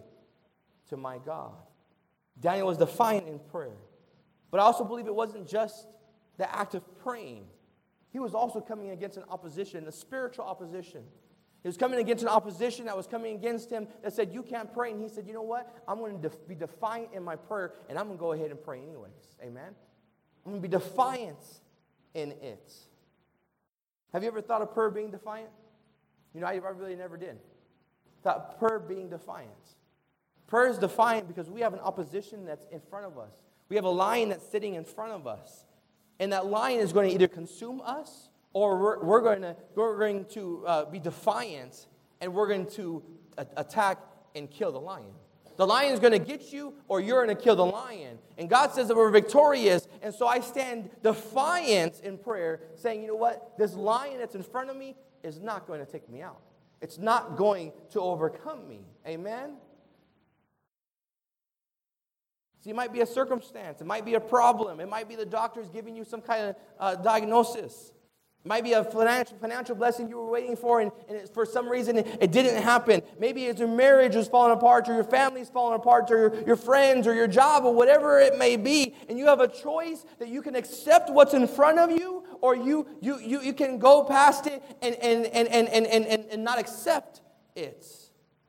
to 0.89 0.97
my 0.97 1.17
God. 1.17 1.53
Daniel 2.39 2.67
was 2.67 2.77
defiant 2.77 3.27
in 3.27 3.39
prayer. 3.39 3.77
But 4.51 4.59
I 4.59 4.63
also 4.63 4.83
believe 4.83 5.07
it 5.07 5.15
wasn't 5.15 5.47
just 5.47 5.87
the 6.37 6.53
act 6.53 6.75
of 6.75 6.83
praying, 6.99 7.45
he 8.11 8.19
was 8.19 8.33
also 8.33 8.61
coming 8.61 8.91
against 8.91 9.17
an 9.17 9.23
opposition, 9.29 9.85
a 9.87 9.91
spiritual 9.91 10.45
opposition. 10.45 11.03
He 11.63 11.67
was 11.67 11.75
coming 11.75 11.99
against 11.99 12.23
an 12.23 12.29
opposition 12.29 12.85
that 12.85 12.95
was 12.95 13.07
coming 13.07 13.35
against 13.35 13.71
him 13.71 13.87
that 14.03 14.13
said, 14.13 14.31
You 14.31 14.43
can't 14.43 14.71
pray. 14.71 14.91
And 14.91 15.01
he 15.01 15.09
said, 15.09 15.27
You 15.27 15.33
know 15.33 15.41
what? 15.41 15.75
I'm 15.87 15.97
going 15.97 16.15
to 16.15 16.29
def- 16.29 16.47
be 16.47 16.55
defiant 16.55 17.09
in 17.13 17.23
my 17.23 17.35
prayer, 17.35 17.73
and 17.89 17.97
I'm 17.97 18.05
going 18.05 18.17
to 18.17 18.21
go 18.21 18.31
ahead 18.33 18.51
and 18.51 18.63
pray 18.63 18.81
anyways. 18.81 19.35
Amen? 19.41 19.73
I'm 20.45 20.51
going 20.51 20.61
to 20.61 20.69
be 20.69 20.71
defiant 20.71 21.43
in 22.13 22.31
it. 22.41 22.71
Have 24.13 24.23
you 24.23 24.29
ever 24.29 24.41
thought 24.41 24.61
of 24.61 24.73
prayer 24.73 24.89
being 24.89 25.11
defiant? 25.11 25.49
You 26.33 26.41
know, 26.41 26.47
I 26.47 26.55
really 26.55 26.95
never 26.95 27.17
did. 27.17 27.37
Thought 28.23 28.59
prayer 28.59 28.79
being 28.79 29.09
defiant. 29.09 29.51
Prayer 30.47 30.67
is 30.67 30.77
defiant 30.77 31.27
because 31.27 31.49
we 31.49 31.61
have 31.61 31.73
an 31.73 31.79
opposition 31.79 32.45
that's 32.45 32.65
in 32.71 32.79
front 32.79 33.05
of 33.05 33.17
us. 33.17 33.33
We 33.69 33.75
have 33.75 33.85
a 33.85 33.89
lion 33.89 34.29
that's 34.29 34.47
sitting 34.47 34.75
in 34.75 34.83
front 34.83 35.11
of 35.11 35.27
us. 35.27 35.65
And 36.19 36.31
that 36.33 36.45
lion 36.45 36.79
is 36.79 36.93
going 36.93 37.09
to 37.09 37.13
either 37.13 37.27
consume 37.27 37.81
us 37.83 38.29
or 38.53 38.77
we're, 38.77 39.03
we're 39.03 39.21
going 39.21 39.41
to, 39.41 39.55
we're 39.75 39.97
going 39.97 40.25
to 40.25 40.63
uh, 40.65 40.85
be 40.85 40.99
defiant 40.99 41.87
and 42.21 42.33
we're 42.33 42.47
going 42.47 42.67
to 42.71 43.03
a- 43.37 43.47
attack 43.57 43.99
and 44.35 44.49
kill 44.49 44.71
the 44.71 44.79
lion. 44.79 45.13
The 45.57 45.65
lion 45.65 45.93
is 45.93 45.99
going 45.99 46.13
to 46.13 46.19
get 46.19 46.51
you, 46.51 46.73
or 46.87 46.99
you're 46.99 47.23
going 47.23 47.35
to 47.35 47.41
kill 47.41 47.55
the 47.55 47.65
lion. 47.65 48.17
And 48.37 48.49
God 48.49 48.71
says 48.73 48.87
that 48.89 48.97
we're 48.97 49.09
victorious. 49.09 49.87
And 50.01 50.13
so 50.13 50.27
I 50.27 50.41
stand 50.41 50.89
defiant 51.01 52.01
in 52.03 52.17
prayer, 52.17 52.61
saying, 52.75 53.01
you 53.01 53.07
know 53.07 53.15
what? 53.15 53.57
This 53.57 53.73
lion 53.73 54.17
that's 54.19 54.35
in 54.35 54.43
front 54.43 54.69
of 54.69 54.75
me 54.75 54.95
is 55.23 55.39
not 55.39 55.65
going 55.67 55.83
to 55.83 55.91
take 55.91 56.09
me 56.09 56.21
out, 56.21 56.41
it's 56.81 56.97
not 56.97 57.37
going 57.37 57.71
to 57.91 58.01
overcome 58.01 58.67
me. 58.67 58.81
Amen? 59.07 59.57
See, 62.63 62.71
it 62.71 62.75
might 62.75 62.91
be 62.91 63.01
a 63.01 63.05
circumstance, 63.05 63.79
it 63.79 63.85
might 63.85 64.05
be 64.05 64.15
a 64.15 64.19
problem, 64.19 64.79
it 64.79 64.89
might 64.89 65.07
be 65.07 65.15
the 65.15 65.25
doctor's 65.25 65.69
giving 65.69 65.95
you 65.95 66.03
some 66.03 66.19
kind 66.19 66.49
of 66.49 66.55
uh, 66.79 66.95
diagnosis. 66.95 67.91
It 68.45 68.47
might 68.47 68.63
be 68.63 68.73
a 68.73 68.83
financial, 68.83 69.35
financial 69.39 69.73
blessing 69.73 70.07
you 70.07 70.17
were 70.17 70.29
waiting 70.29 70.55
for, 70.55 70.79
and, 70.79 70.91
and 71.09 71.27
for 71.29 71.47
some 71.47 71.67
reason 71.67 71.97
it, 71.97 72.17
it, 72.21 72.31
didn't 72.31 72.61
happen. 72.61 73.01
Maybe 73.17 73.45
it's 73.45 73.59
your 73.59 73.67
marriage 73.67 74.15
was 74.15 74.27
falling 74.27 74.55
apart, 74.55 74.87
or 74.87 74.93
your 74.93 75.03
family's 75.03 75.49
falling 75.49 75.75
apart, 75.75 76.11
or 76.11 76.17
your, 76.17 76.43
your 76.45 76.55
friends, 76.55 77.07
or 77.07 77.15
your 77.15 77.25
job, 77.25 77.65
or 77.65 77.73
whatever 77.73 78.19
it 78.19 78.37
may 78.37 78.55
be, 78.55 78.93
and 79.09 79.17
you 79.17 79.25
have 79.25 79.39
a 79.39 79.47
choice 79.47 80.05
that 80.19 80.29
you 80.29 80.43
can 80.43 80.55
accept 80.55 81.09
what's 81.09 81.33
in 81.33 81.47
front 81.47 81.79
of 81.79 81.89
you, 81.89 82.23
or 82.39 82.55
you, 82.55 82.87
you, 83.01 83.17
you, 83.19 83.41
you 83.41 83.51
can 83.51 83.79
go 83.79 84.03
past 84.03 84.45
it 84.45 84.61
and, 84.79 84.93
and, 84.97 85.25
and, 85.25 85.47
and, 85.47 85.67
and, 85.67 86.05
and, 86.05 86.25
and 86.25 86.43
not 86.43 86.59
accept 86.59 87.21
it. 87.55 87.83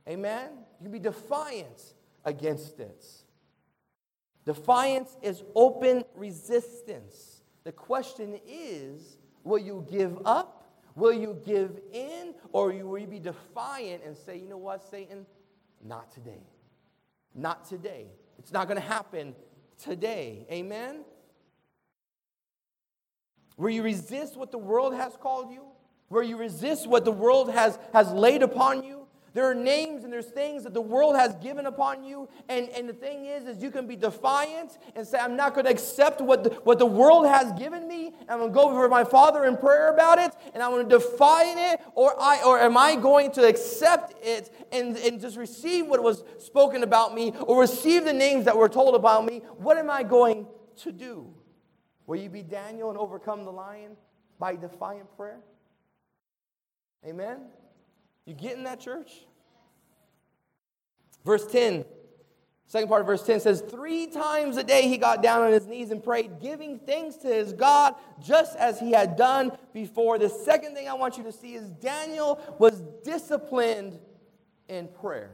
Amen? 0.07 0.51
You 0.79 0.85
can 0.85 0.93
be 0.93 0.99
defiant 0.99 1.95
against 2.23 2.81
it. 2.81 3.03
Defiance 4.45 5.17
is 5.23 5.43
open 5.55 6.05
resistance. 6.15 7.41
The 7.65 7.73
question 7.73 8.39
is 8.47 9.16
will 9.47 9.59
you 9.59 9.87
give 9.89 10.19
up? 10.25 10.65
Will 10.95 11.13
you 11.13 11.41
give 11.47 11.79
in? 11.93 12.35
Or 12.53 12.67
will 12.67 12.99
you 12.99 13.07
be 13.07 13.19
defiant 13.19 14.03
and 14.05 14.17
say, 14.17 14.39
you 14.39 14.49
know 14.49 14.57
what, 14.57 14.83
Satan? 14.91 15.27
Not 15.85 16.11
today. 16.13 16.43
Not 17.35 17.67
today. 17.67 18.07
It's 18.39 18.53
not 18.53 18.67
going 18.67 18.81
to 18.81 18.87
happen 18.87 19.35
today. 19.83 20.47
Amen? 20.51 21.05
Will 23.57 23.71
you 23.71 23.83
resist 23.83 24.37
what 24.37 24.51
the 24.51 24.59
world 24.59 24.95
has 24.95 25.17
called 25.17 25.53
you? 25.53 25.63
Will 26.09 26.23
you 26.23 26.37
resist 26.37 26.87
what 26.87 27.05
the 27.05 27.13
world 27.13 27.51
has, 27.51 27.79
has 27.93 28.11
laid 28.13 28.43
upon 28.43 28.83
you? 28.83 29.06
There 29.37 29.45
are 29.45 29.55
names 29.55 30.03
and 30.03 30.11
there's 30.11 30.31
things 30.31 30.65
that 30.65 30.73
the 30.73 30.81
world 30.81 31.15
has 31.15 31.35
given 31.35 31.67
upon 31.67 32.03
you. 32.03 32.27
And, 32.49 32.71
and 32.71 32.89
the 32.89 32.95
thing 32.95 33.27
is, 33.27 33.47
is 33.47 33.63
you 33.63 33.71
can 33.71 33.87
be 33.87 33.95
defiant 33.95 34.79
and 34.95 35.07
say, 35.07 35.19
I'm 35.19 35.37
not 35.37 35.53
going 35.53 35.67
to 35.67 35.71
accept 35.71 36.23
what 36.23 36.45
the, 36.45 36.51
what 36.65 36.79
the 36.79 36.87
world 36.87 37.27
has 37.27 37.53
given 37.53 37.87
me. 37.87 38.15
I'm 38.31 38.39
going 38.39 38.51
to 38.51 38.55
go 38.55 38.71
before 38.71 38.89
my 38.89 39.05
father 39.05 39.45
in 39.45 39.59
prayer 39.59 39.93
about 39.93 40.19
it 40.19 40.33
and 40.55 40.63
I'm 40.63 40.71
going 40.71 40.89
to 40.89 40.99
defy 40.99 41.73
it. 41.73 41.83
Or, 41.95 42.19
I, 42.19 42.45
or 42.47 42.59
am 42.59 42.79
I 42.79 42.97
going 42.97 43.31
to 43.33 43.47
accept 43.47 44.15
it 44.25 44.51
and, 44.73 44.97
and 44.97 45.21
just 45.21 45.37
receive 45.37 45.87
what 45.87 46.03
was 46.03 46.25
spoken 46.39 46.83
about 46.83 47.15
me 47.15 47.35
or 47.43 47.61
receive 47.61 48.07
the 48.07 48.15
names 48.15 48.47
that 48.47 48.57
were 48.57 48.71
told 48.71 48.95
about 48.95 49.27
me? 49.27 49.43
What 49.59 49.77
am 49.77 49.91
I 49.91 50.03
going 50.03 50.47
to 50.77 50.93
do? 50.93 51.27
Will 52.07 52.17
you 52.17 52.31
be 52.31 52.43
Daniel 52.43 52.89
and 52.89 52.99
overcome 52.99 53.45
the 53.45 53.53
lion 53.53 53.99
by 54.39 54.57
defiant 54.57 55.15
prayer? 55.15 55.41
Amen? 57.07 57.41
You 58.27 58.35
get 58.35 58.57
in 58.57 58.65
that 58.65 58.81
church? 58.81 59.13
Verse 61.25 61.47
10, 61.47 61.85
second 62.67 62.89
part 62.89 63.01
of 63.01 63.07
verse 63.07 63.25
10 63.25 63.41
says, 63.41 63.61
Three 63.61 64.09
times 64.09 64.57
a 64.57 64.63
day 64.63 64.83
he 64.83 64.99
got 64.99 65.23
down 65.23 65.43
on 65.43 65.53
his 65.53 65.67
knees 65.67 65.91
and 65.91 66.03
prayed, 66.03 66.41
giving 66.41 66.79
thanks 66.79 67.17
to 67.17 67.29
his 67.29 67.53
God, 67.53 67.95
just 68.23 68.57
as 68.57 68.79
he 68.79 68.93
had 68.93 69.17
done 69.17 69.53
before. 69.73 70.19
The 70.19 70.29
second 70.29 70.75
thing 70.75 70.89
I 70.89 70.95
want 70.95 71.17
you 71.17 71.25
to 71.25 71.33
see 71.33 71.55
is 71.55 71.69
Daniel 71.69 72.41
was 72.59 72.81
disciplined 73.03 73.99
in 74.69 74.89
prayer. 74.89 75.33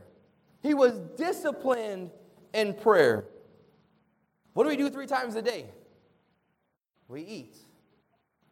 He 0.62 0.74
was 0.74 0.98
disciplined 1.16 2.10
in 2.54 2.74
prayer. 2.74 3.24
What 4.54 4.64
do 4.64 4.70
we 4.70 4.76
do 4.76 4.90
three 4.90 5.06
times 5.06 5.34
a 5.34 5.42
day? 5.42 5.66
We 7.08 7.22
eat, 7.22 7.56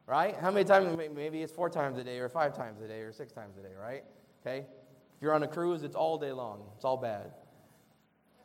right? 0.06 0.36
How 0.36 0.50
many 0.50 0.64
times? 0.64 0.94
Maybe 1.14 1.42
it's 1.42 1.52
four 1.52 1.70
times 1.70 1.98
a 1.98 2.04
day, 2.04 2.18
or 2.18 2.28
five 2.28 2.54
times 2.54 2.82
a 2.82 2.88
day, 2.88 3.00
or 3.00 3.12
six 3.12 3.32
times 3.32 3.56
a 3.56 3.62
day, 3.62 3.72
right? 3.80 4.04
Okay? 4.40 4.58
If 4.58 5.22
you're 5.22 5.34
on 5.34 5.42
a 5.42 5.48
cruise, 5.48 5.82
it's 5.82 5.96
all 5.96 6.18
day 6.18 6.32
long. 6.32 6.62
It's 6.76 6.84
all 6.84 6.96
bad. 6.96 7.32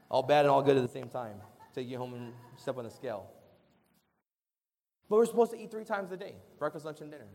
All 0.09 0.23
bad 0.23 0.45
and 0.45 0.49
all 0.49 0.61
good 0.61 0.77
at 0.77 0.83
the 0.83 0.91
same 0.91 1.09
time. 1.09 1.37
Take 1.73 1.89
you 1.89 1.97
home 1.97 2.13
and 2.13 2.33
step 2.57 2.77
on 2.77 2.83
the 2.83 2.91
scale. 2.91 3.27
But 5.09 5.17
we're 5.17 5.25
supposed 5.25 5.51
to 5.51 5.59
eat 5.59 5.71
three 5.71 5.85
times 5.85 6.11
a 6.11 6.17
day 6.17 6.35
breakfast, 6.59 6.85
lunch, 6.85 7.01
and 7.01 7.11
dinner. 7.11 7.27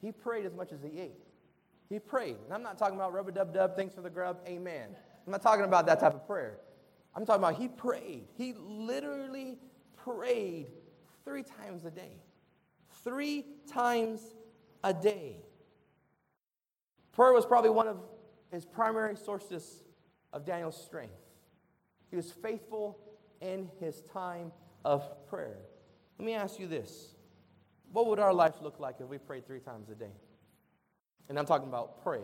He 0.00 0.12
prayed 0.12 0.46
as 0.46 0.54
much 0.54 0.72
as 0.72 0.82
he 0.82 1.00
ate. 1.00 1.18
He 1.88 1.98
prayed. 1.98 2.36
And 2.44 2.52
I'm 2.52 2.62
not 2.62 2.78
talking 2.78 2.96
about 2.96 3.12
rub 3.12 3.28
a 3.28 3.32
dub 3.32 3.52
dub, 3.52 3.76
thanks 3.76 3.94
for 3.94 4.00
the 4.00 4.10
grub, 4.10 4.38
amen. 4.46 4.88
I'm 5.26 5.30
not 5.30 5.42
talking 5.42 5.64
about 5.64 5.86
that 5.86 6.00
type 6.00 6.14
of 6.14 6.26
prayer. 6.26 6.58
I'm 7.14 7.26
talking 7.26 7.42
about 7.42 7.56
he 7.56 7.68
prayed. 7.68 8.24
He 8.36 8.54
literally 8.58 9.58
prayed 9.96 10.68
three 11.24 11.42
times 11.42 11.84
a 11.84 11.90
day. 11.90 12.16
Three 13.04 13.44
times 13.70 14.20
a 14.82 14.94
day. 14.94 15.36
Prayer 17.12 17.32
was 17.32 17.44
probably 17.44 17.70
one 17.70 17.88
of 17.88 17.98
his 18.50 18.64
primary 18.64 19.16
sources 19.16 19.82
of 20.32 20.44
Daniel's 20.44 20.82
strength. 20.82 21.14
He 22.10 22.16
was 22.16 22.30
faithful 22.30 22.98
in 23.40 23.70
his 23.80 24.02
time 24.12 24.52
of 24.84 25.26
prayer. 25.26 25.58
Let 26.18 26.26
me 26.26 26.34
ask 26.34 26.58
you 26.58 26.66
this 26.66 27.14
What 27.92 28.06
would 28.06 28.18
our 28.18 28.32
life 28.32 28.54
look 28.60 28.80
like 28.80 28.96
if 29.00 29.08
we 29.08 29.18
prayed 29.18 29.46
three 29.46 29.60
times 29.60 29.88
a 29.90 29.94
day? 29.94 30.12
And 31.28 31.38
I'm 31.38 31.46
talking 31.46 31.68
about 31.68 32.02
pray, 32.02 32.22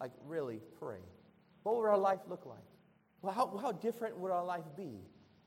like 0.00 0.12
really 0.26 0.60
pray. 0.78 1.00
What 1.62 1.76
would 1.76 1.86
our 1.86 1.98
life 1.98 2.20
look 2.28 2.46
like? 2.46 2.58
Well, 3.22 3.32
how, 3.32 3.56
how 3.58 3.72
different 3.72 4.18
would 4.18 4.32
our 4.32 4.44
life 4.44 4.64
be 4.76 5.00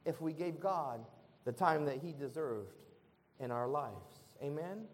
if 0.05 0.21
we 0.21 0.31
gave 0.31 0.59
God 0.59 1.01
the 1.43 1.51
time 1.51 1.85
that 1.85 1.97
He 1.97 2.13
deserved 2.13 2.75
in 3.39 3.51
our 3.51 3.67
lives? 3.67 4.21
Amen? 4.41 4.85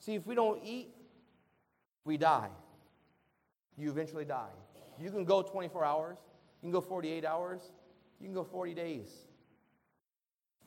See, 0.00 0.14
if 0.14 0.26
we 0.26 0.34
don't 0.34 0.62
eat, 0.64 0.88
we 2.04 2.16
die. 2.16 2.50
You 3.76 3.90
eventually 3.90 4.24
die. 4.24 4.50
You 5.00 5.10
can 5.10 5.24
go 5.24 5.42
24 5.42 5.84
hours, 5.84 6.18
you 6.62 6.66
can 6.66 6.72
go 6.72 6.80
48 6.80 7.24
hours, 7.24 7.60
you 8.20 8.26
can 8.26 8.34
go 8.34 8.44
40 8.44 8.74
days. 8.74 9.08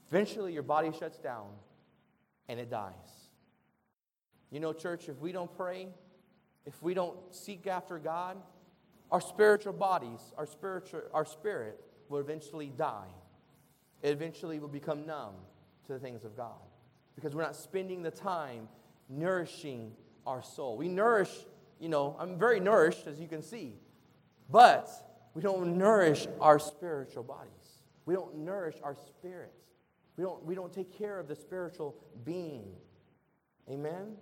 Eventually, 0.10 0.54
your 0.54 0.64
body 0.64 0.92
shuts 0.98 1.18
down 1.18 1.48
and 2.48 2.60
it 2.60 2.70
dies. 2.70 2.94
You 4.52 4.60
know, 4.60 4.74
church, 4.74 5.10
if 5.10 5.20
we 5.20 5.32
don't 5.32 5.56
pray, 5.56 5.88
if 6.66 6.82
we 6.82 6.94
don't 6.94 7.18
seek 7.34 7.68
after 7.68 7.98
God, 7.98 8.38
our 9.12 9.22
spiritual 9.22 9.74
bodies, 9.74 10.20
our 10.38 10.46
spiritual, 10.46 11.02
our 11.14 11.26
spirit 11.26 11.80
will 12.10 12.20
eventually 12.20 12.72
die. 12.78 13.08
It 14.02 14.10
eventually 14.10 14.60
will 14.60 14.68
become 14.68 15.06
numb 15.06 15.36
to 15.88 15.94
the 15.94 16.00
things 16.00 16.24
of 16.24 16.36
God 16.36 16.62
because 17.16 17.34
we're 17.34 17.44
not 17.44 17.56
spending 17.56 18.04
the 18.04 18.12
time 18.12 18.68
nourishing 19.10 19.92
our 20.26 20.44
soul. 20.44 20.78
We 20.78 20.88
nourish, 20.88 21.32
you 21.80 21.90
know, 21.90 22.16
I'm 22.20 22.38
very 22.38 22.60
nourished, 22.60 23.08
as 23.08 23.20
you 23.20 23.28
can 23.28 23.42
see, 23.42 23.76
but 24.50 24.90
we 25.34 25.42
don't 25.42 25.78
nourish 25.78 26.28
our 26.40 26.60
spiritual 26.60 27.24
bodies. 27.24 27.52
We 28.06 28.14
don't 28.14 28.38
nourish 28.38 28.76
our 28.84 28.96
spirits. 28.96 29.62
We 30.18 30.24
don't, 30.24 30.44
we 30.46 30.56
don't 30.56 30.72
take 30.72 30.98
care 30.98 31.20
of 31.20 31.28
the 31.28 31.36
spiritual 31.36 31.96
being. 32.24 32.72
Amen? 33.70 34.16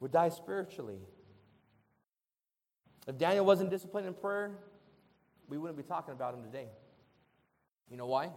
We 0.00 0.08
die 0.08 0.30
spiritually. 0.30 0.98
If 3.06 3.18
Daniel 3.18 3.44
wasn't 3.44 3.70
disciplined 3.70 4.06
in 4.06 4.14
prayer, 4.14 4.52
we 5.48 5.58
wouldn't 5.58 5.76
be 5.76 5.84
talking 5.84 6.12
about 6.12 6.34
him 6.34 6.42
today. 6.42 6.68
You 7.90 7.96
know 7.96 8.06
why? 8.06 8.30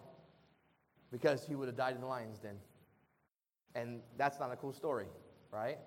Because 1.12 1.46
he 1.46 1.56
would 1.56 1.68
have 1.68 1.78
died 1.78 1.96
in 1.96 2.02
the 2.02 2.08
lion's 2.08 2.39
den. 2.39 2.58
And 3.74 4.02
that's 4.18 4.39
not 4.39 4.52
a 4.52 4.56
cool 4.56 4.74
story, 4.74 5.08
right? 5.52 5.78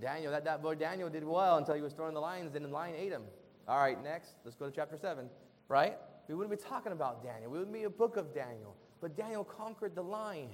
Daniel, 0.00 0.32
that, 0.32 0.44
that 0.44 0.62
boy 0.62 0.74
Daniel 0.74 1.08
did 1.08 1.24
well 1.24 1.56
until 1.56 1.74
he 1.74 1.80
was 1.80 1.92
thrown 1.92 2.08
in 2.08 2.14
the 2.14 2.20
lions, 2.20 2.54
and 2.54 2.64
the 2.64 2.68
lion 2.68 2.94
ate 2.96 3.12
him. 3.12 3.22
All 3.66 3.78
right, 3.78 4.02
next, 4.02 4.32
let's 4.44 4.56
go 4.56 4.66
to 4.66 4.74
chapter 4.74 4.96
7, 4.96 5.28
right? 5.68 5.96
We 6.28 6.34
wouldn't 6.34 6.58
be 6.58 6.62
talking 6.62 6.92
about 6.92 7.22
Daniel. 7.22 7.50
We 7.50 7.58
wouldn't 7.58 7.74
be 7.74 7.84
a 7.84 7.90
book 7.90 8.16
of 8.16 8.34
Daniel. 8.34 8.76
But 9.00 9.16
Daniel 9.16 9.44
conquered 9.44 9.94
the 9.94 10.02
lion 10.02 10.50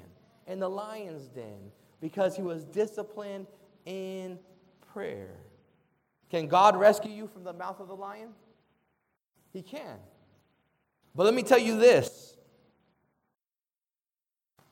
and 0.46 0.60
the 0.60 0.68
lion's 0.68 1.28
den 1.28 1.72
because 2.00 2.36
he 2.36 2.42
was 2.42 2.64
disciplined 2.64 3.46
in 3.86 4.38
prayer. 4.92 5.36
Can 6.30 6.46
God 6.46 6.76
rescue 6.76 7.12
you 7.12 7.26
from 7.26 7.44
the 7.44 7.52
mouth 7.52 7.80
of 7.80 7.88
the 7.88 7.96
lion? 7.96 8.30
He 9.52 9.62
can. 9.62 9.98
But 11.14 11.24
let 11.24 11.34
me 11.34 11.42
tell 11.42 11.58
you 11.58 11.78
this 11.78 12.36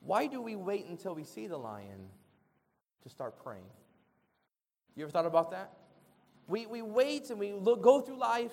why 0.01 0.27
do 0.27 0.43
we 0.43 0.57
wait 0.57 0.87
until 0.87 1.15
we 1.15 1.23
see 1.23 1.47
the 1.47 1.57
lion 1.57 2.09
to 3.03 3.09
start 3.09 3.43
praying? 3.43 3.63
You 4.97 5.05
ever 5.05 5.13
thought 5.13 5.27
about 5.27 5.51
that? 5.53 5.73
We, 6.47 6.67
we 6.67 6.83
wait 6.83 7.31
and 7.31 7.39
we 7.39 7.53
look, 7.53 7.83
go 7.83 8.01
through 8.01 8.19
life, 8.19 8.53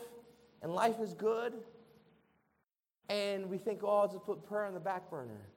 and 0.62 0.74
life 0.74 1.00
is 1.00 1.14
good, 1.14 1.54
and 3.10 3.50
we 3.50 3.58
think, 3.58 3.82
oh, 3.84 3.98
I'll 3.98 4.08
just 4.08 4.26
put 4.26 4.48
prayer 4.48 4.66
on 4.66 4.74
the 4.74 4.80
back 4.80 5.10
burner. 5.10 5.50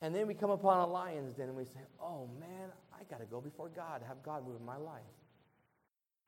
And 0.00 0.14
then 0.14 0.26
we 0.26 0.34
come 0.34 0.50
upon 0.50 0.80
a 0.80 0.86
lion's 0.86 1.34
den 1.34 1.48
and 1.48 1.56
we 1.56 1.64
say, 1.64 1.80
oh 2.00 2.28
man, 2.40 2.70
I 2.92 3.04
got 3.04 3.20
to 3.20 3.26
go 3.26 3.40
before 3.40 3.68
God, 3.68 4.02
have 4.08 4.22
God 4.24 4.44
move 4.44 4.56
in 4.58 4.66
my 4.66 4.76
life. 4.76 5.02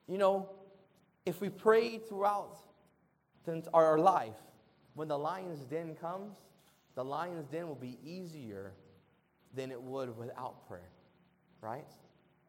You 0.06 0.16
know, 0.16 0.48
if 1.26 1.40
we 1.40 1.48
pray 1.48 1.98
throughout 1.98 2.56
our 3.72 3.98
life, 3.98 4.36
when 4.94 5.08
the 5.08 5.18
lion's 5.18 5.64
den 5.64 5.96
comes, 5.96 6.36
the 6.94 7.04
lion's 7.04 7.46
den 7.48 7.66
will 7.66 7.74
be 7.74 7.98
easier 8.04 8.74
than 9.54 9.72
it 9.72 9.82
would 9.82 10.16
without 10.16 10.68
prayer, 10.68 10.90
right? 11.60 11.88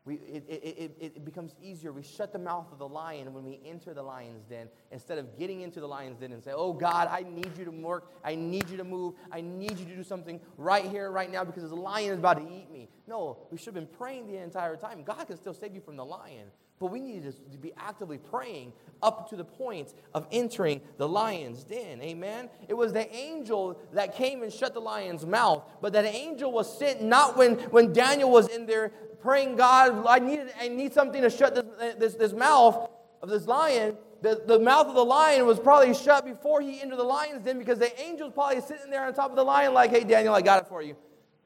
We, 0.05 0.15
it, 0.15 0.43
it, 0.47 0.95
it, 0.99 1.13
it, 1.15 1.25
becomes 1.25 1.55
easier. 1.59 1.91
We 1.91 2.03
shut 2.03 2.31
the 2.31 2.37
mouth 2.37 2.71
of 2.71 2.77
the 2.77 2.87
lion 2.87 3.33
when 3.33 3.43
we 3.43 3.59
enter 3.65 3.91
the 3.91 4.03
lion's 4.03 4.43
den 4.43 4.69
instead 4.91 5.17
of 5.17 5.35
getting 5.35 5.61
into 5.61 5.79
the 5.79 5.87
lion's 5.87 6.19
den 6.19 6.31
and 6.31 6.43
say, 6.43 6.51
Oh 6.53 6.73
God, 6.73 7.07
I 7.11 7.23
need 7.27 7.57
you 7.57 7.65
to 7.65 7.71
work. 7.71 8.11
I 8.23 8.35
need 8.35 8.69
you 8.69 8.77
to 8.77 8.83
move. 8.83 9.15
I 9.31 9.41
need 9.41 9.79
you 9.79 9.85
to 9.85 9.95
do 9.95 10.03
something 10.03 10.39
right 10.57 10.85
here, 10.85 11.09
right 11.09 11.31
now, 11.31 11.43
because 11.43 11.67
the 11.67 11.75
lion 11.75 12.11
is 12.11 12.19
about 12.19 12.37
to 12.37 12.43
eat 12.43 12.69
me. 12.71 12.87
No, 13.07 13.39
we 13.49 13.57
should 13.57 13.73
have 13.73 13.73
been 13.73 13.87
praying 13.87 14.27
the 14.27 14.37
entire 14.37 14.75
time. 14.75 15.01
God 15.03 15.25
can 15.25 15.37
still 15.37 15.55
save 15.55 15.73
you 15.73 15.81
from 15.81 15.95
the 15.95 16.05
lion. 16.05 16.51
But 16.77 16.87
we 16.87 16.99
need 16.99 17.23
to 17.23 17.57
be 17.57 17.71
actively 17.77 18.17
praying 18.17 18.73
up 19.01 19.29
to 19.29 19.37
the 19.37 19.45
point 19.45 19.93
of 20.13 20.27
entering 20.31 20.81
the 20.97 21.07
lion's 21.07 21.63
den. 21.63 22.01
Amen? 22.01 22.49
It 22.67 22.73
was 22.73 22.91
the 22.91 23.13
angel 23.15 23.79
that 23.93 24.13
came 24.15 24.43
and 24.43 24.51
shut 24.51 24.73
the 24.73 24.81
lion's 24.81 25.25
mouth. 25.25 25.63
But 25.81 25.93
that 25.93 26.03
angel 26.03 26.51
was 26.51 26.77
sent 26.77 27.01
not 27.01 27.37
when, 27.37 27.55
when 27.71 27.93
Daniel 27.93 28.29
was 28.29 28.49
in 28.49 28.65
there 28.65 28.91
praying, 29.25 29.55
God, 29.55 30.05
I 30.07 30.19
need, 30.19 30.41
I 30.59 30.69
need 30.69 30.93
something 30.93 31.21
to 31.21 31.29
shut 31.29 31.55
this, 31.55 31.95
this, 31.97 32.13
this 32.13 32.33
mouth 32.33 32.89
of 33.21 33.29
this 33.29 33.47
lion. 33.47 33.97
The, 34.21 34.43
the 34.45 34.59
mouth 34.59 34.87
of 34.87 34.95
the 34.95 35.03
lion 35.03 35.45
was 35.45 35.59
probably 35.59 35.93
shut 35.93 36.25
before 36.25 36.61
he 36.61 36.81
entered 36.81 36.97
the 36.97 37.03
lion's 37.03 37.43
den 37.43 37.59
because 37.59 37.79
the 37.79 37.99
angel's 37.99 38.33
probably 38.33 38.61
sitting 38.61 38.89
there 38.89 39.05
on 39.05 39.13
top 39.13 39.31
of 39.31 39.35
the 39.35 39.43
lion, 39.43 39.73
like, 39.73 39.89
hey, 39.89 40.03
Daniel, 40.03 40.33
I 40.33 40.41
got 40.41 40.63
it 40.63 40.67
for 40.69 40.81
you. 40.81 40.95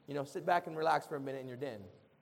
You 0.06 0.14
know, 0.14 0.24
sit 0.24 0.46
back 0.46 0.66
and 0.66 0.76
relax 0.76 1.06
for 1.06 1.16
a 1.16 1.20
minute 1.20 1.40
in 1.40 1.48
your 1.48 1.56
den 1.56 1.80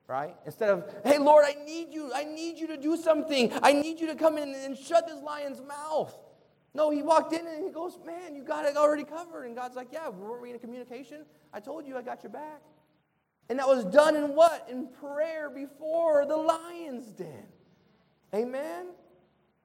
right? 0.09 0.35
Instead 0.47 0.71
of, 0.71 0.91
hey, 1.05 1.19
Lord, 1.19 1.45
I 1.47 1.53
need 1.67 1.93
you. 1.93 2.11
I 2.15 2.25
need 2.25 2.59
you 2.59 2.67
to 2.69 2.79
do 2.79 2.97
something. 2.97 3.53
I 3.63 3.75
need 3.75 4.01
you 4.01 4.07
to 4.07 4.15
come 4.15 4.39
in 4.39 4.55
and 4.55 4.77
shut 4.77 5.07
this 5.07 5.23
lion's 5.23 5.61
mouth. 5.61 6.19
No, 6.75 6.91
he 6.91 7.03
walked 7.03 7.33
in 7.33 7.47
and 7.47 7.65
he 7.65 7.71
goes, 7.71 7.99
man, 8.07 8.35
you 8.35 8.43
got 8.43 8.65
it 8.65 8.77
already 8.77 9.05
covered. 9.05 9.45
And 9.45 9.55
God's 9.55 9.77
like, 9.77 9.89
yeah, 9.93 10.09
weren't 10.09 10.41
we 10.43 10.51
in 10.51 10.59
communication? 10.59 11.25
I 11.53 11.61
told 11.61 11.87
you 11.87 11.97
I 11.97 12.03
got 12.03 12.23
your 12.23 12.33
back. 12.33 12.63
And 13.49 13.59
that 13.59 13.69
was 13.69 13.85
done 13.85 14.17
in 14.17 14.35
what? 14.35 14.69
In 14.71 14.89
prayer 15.01 15.49
before 15.51 16.27
the 16.27 16.37
lion's 16.37 17.07
den. 17.13 17.47
Amen? 18.35 18.89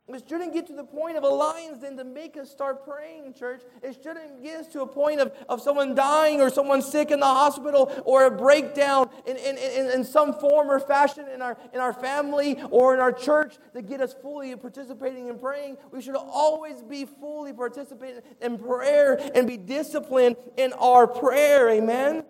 It 0.10 0.26
shouldn't 0.28 0.54
get 0.54 0.68
to 0.68 0.74
the 0.74 0.84
point 0.84 1.16
of 1.16 1.24
a 1.24 1.30
lion's 1.30 1.80
den 1.80 1.96
to 1.96 2.04
make 2.04 2.36
us 2.36 2.52
start 2.52 2.86
praying, 2.86 3.34
church. 3.34 3.62
It 3.82 3.98
shouldn't 4.04 4.44
get 4.44 4.60
us 4.60 4.68
to 4.74 4.82
a 4.82 4.88
point 4.88 5.22
of, 5.22 5.32
of 5.48 5.62
someone 5.62 5.96
dying 5.96 6.42
or 6.42 6.50
someone 6.50 6.82
sick 6.82 7.10
in 7.10 7.22
the 7.22 7.26
hospital 7.26 7.90
or 8.04 8.26
a 8.26 8.32
breakdown 8.32 9.10
in, 9.26 9.38
in, 9.38 9.58
in, 9.58 9.92
in 9.92 10.04
some 10.04 10.34
form 10.34 10.70
or 10.70 10.82
fashion 10.82 11.26
in 11.34 11.42
our, 11.42 11.58
in 11.74 11.80
our 11.80 11.94
family 11.94 12.62
or 12.70 12.94
in 12.94 13.00
our 13.00 13.14
church 13.14 13.56
to 13.74 13.82
get 13.82 14.02
us 14.02 14.14
fully 14.14 14.54
participating 14.58 15.30
in 15.30 15.40
praying. 15.40 15.78
We 15.92 16.02
should 16.02 16.18
always 16.18 16.82
be 16.82 17.06
fully 17.06 17.54
participating 17.54 18.22
in 18.42 18.58
prayer 18.58 19.18
and 19.34 19.48
be 19.48 19.56
disciplined 19.56 20.36
in 20.58 20.74
our 20.74 21.08
prayer. 21.08 21.70
Amen? 21.70 22.26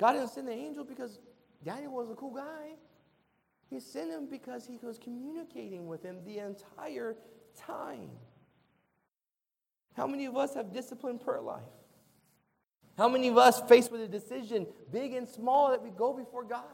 God 0.00 0.14
didn't 0.14 0.30
send 0.30 0.48
the 0.48 0.52
angel 0.52 0.82
because 0.82 1.18
Daniel 1.62 1.92
was 1.92 2.08
a 2.08 2.14
cool 2.14 2.34
guy. 2.34 2.70
He 3.68 3.78
sent 3.80 4.10
him 4.10 4.28
because 4.30 4.66
he 4.66 4.78
was 4.82 4.98
communicating 4.98 5.86
with 5.86 6.02
him 6.02 6.16
the 6.24 6.38
entire 6.38 7.16
time. 7.54 8.08
How 9.94 10.06
many 10.06 10.24
of 10.24 10.38
us 10.38 10.54
have 10.54 10.72
disciplined 10.72 11.20
prayer 11.20 11.42
life? 11.42 11.60
How 12.96 13.10
many 13.10 13.28
of 13.28 13.36
us 13.36 13.60
faced 13.68 13.92
with 13.92 14.00
a 14.00 14.08
decision, 14.08 14.66
big 14.90 15.12
and 15.12 15.28
small, 15.28 15.70
that 15.70 15.82
we 15.82 15.90
go 15.90 16.14
before 16.14 16.44
God? 16.44 16.64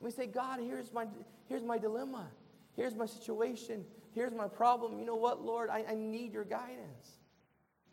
We 0.00 0.10
say, 0.10 0.26
God, 0.26 0.58
here's 0.58 0.92
my, 0.92 1.06
here's 1.48 1.62
my 1.62 1.78
dilemma. 1.78 2.30
Here's 2.74 2.96
my 2.96 3.06
situation. 3.06 3.84
Here's 4.12 4.34
my 4.34 4.48
problem. 4.48 4.98
You 4.98 5.04
know 5.04 5.14
what, 5.14 5.40
Lord? 5.44 5.70
I, 5.70 5.84
I 5.88 5.94
need 5.94 6.32
your 6.32 6.44
guidance. 6.44 7.18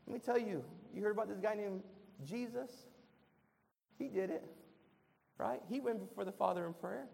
Let 0.08 0.14
me 0.16 0.20
tell 0.20 0.40
you, 0.40 0.64
you 0.96 1.04
heard 1.04 1.12
about 1.12 1.28
this 1.28 1.40
guy 1.40 1.54
named 1.54 1.84
Jesus? 2.26 2.72
He 3.98 4.08
did 4.08 4.30
it, 4.30 4.44
right? 5.38 5.62
He 5.70 5.80
went 5.80 6.00
before 6.00 6.26
the 6.26 6.32
Father 6.32 6.66
in 6.66 6.74
prayer. 6.74 7.08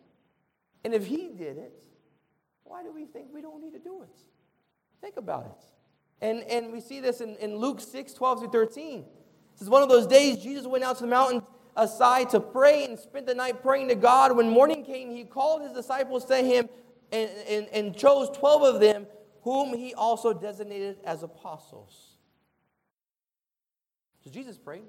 And 0.84 0.93
if 0.93 1.06
he 1.06 1.30
did 1.30 1.58
it, 1.58 1.84
why 2.63 2.84
do 2.84 2.91
we 2.93 3.06
think 3.06 3.28
we 3.34 3.41
don't 3.41 3.62
need 3.62 3.74
to 3.74 3.80
do 3.80 4.04
it? 4.04 4.17
Think 5.02 5.17
about 5.17 5.46
it. 5.46 6.26
And, 6.26 6.43
and 6.43 6.72
we 6.72 6.80
see 6.80 7.00
this 7.00 7.22
in, 7.22 7.36
in 7.38 7.58
Luke 7.58 7.82
6 7.82 8.13
12 8.13 8.39
through 8.39 8.50
13. 8.50 9.06
This 9.54 9.62
is 9.62 9.69
one 9.69 9.84
of 9.84 9.89
those 9.89 10.08
days 10.08 10.38
Jesus 10.38 10.65
went 10.65 10.84
out 10.84 10.98
to 10.98 11.04
the 11.04 11.10
mountain 11.10 11.41
aside 11.76 12.30
to 12.30 12.39
pray 12.39 12.86
and 12.86 12.98
spent 12.98 13.26
the 13.26 13.36
night 13.36 13.62
praying 13.62 13.89
to 13.89 13.96
God. 13.96 14.36
When 14.36 14.50
morning 14.50 14.84
came, 14.84 15.12
he 15.12 15.24
called 15.24 15.62
his 15.62 15.72
disciples 15.72 16.26
to 16.26 16.38
him 16.38 16.69
and, 17.12 17.30
and, 17.48 17.67
and 17.74 17.98
chose 17.98 18.30
12 18.38 18.76
of 18.76 18.82
them, 18.82 19.08
whom 19.41 19.78
he 19.78 19.93
also 19.93 20.34
designated 20.34 20.98
as 21.04 21.24
apostles. 21.24 22.17
So 24.24 24.30
Jesus 24.30 24.58
prayed. 24.58 24.84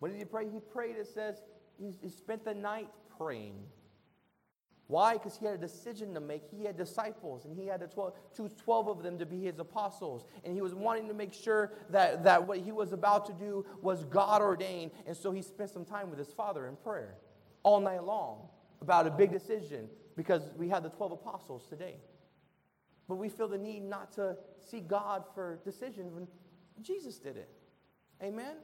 What 0.00 0.10
did 0.10 0.18
he 0.18 0.24
pray? 0.24 0.48
He 0.50 0.58
prayed, 0.60 0.96
it 0.96 1.06
says, 1.06 1.42
he, 1.78 2.08
spent 2.08 2.44
the 2.44 2.54
night 2.54 2.88
praying. 3.16 3.54
Why? 4.86 5.14
Because 5.14 5.38
he 5.38 5.46
had 5.46 5.54
a 5.54 5.58
decision 5.58 6.14
to 6.14 6.20
make. 6.20 6.42
He 6.50 6.64
had 6.64 6.76
disciples, 6.76 7.44
and 7.44 7.56
he 7.56 7.66
had 7.66 7.80
to 7.80 7.86
12, 7.86 8.12
choose 8.36 8.54
12 8.56 8.88
of 8.88 9.02
them 9.02 9.18
to 9.18 9.26
be 9.26 9.40
his 9.40 9.58
apostles. 9.58 10.24
And 10.44 10.52
he 10.52 10.62
was 10.62 10.74
wanting 10.74 11.06
to 11.08 11.14
make 11.14 11.32
sure 11.32 11.72
that, 11.90 12.24
that 12.24 12.46
what 12.46 12.58
he 12.58 12.72
was 12.72 12.92
about 12.92 13.24
to 13.26 13.32
do 13.32 13.64
was 13.82 14.04
God 14.04 14.42
ordained. 14.42 14.90
And 15.06 15.16
so 15.16 15.30
he 15.30 15.42
spent 15.42 15.70
some 15.70 15.84
time 15.84 16.10
with 16.10 16.18
his 16.18 16.32
father 16.32 16.66
in 16.66 16.74
prayer 16.76 17.14
all 17.62 17.78
night 17.78 18.04
long 18.04 18.48
about 18.80 19.06
a 19.06 19.10
big 19.10 19.30
decision 19.30 19.88
because 20.16 20.50
we 20.56 20.68
have 20.70 20.82
the 20.82 20.88
12 20.88 21.12
apostles 21.12 21.66
today. 21.68 21.96
But 23.06 23.16
we 23.16 23.28
feel 23.28 23.48
the 23.48 23.58
need 23.58 23.84
not 23.84 24.12
to 24.14 24.36
see 24.70 24.80
God 24.80 25.24
for 25.34 25.60
decisions 25.64 26.12
when 26.12 26.26
Jesus 26.82 27.18
did 27.18 27.36
it. 27.36 27.48
Amen? 28.22 28.56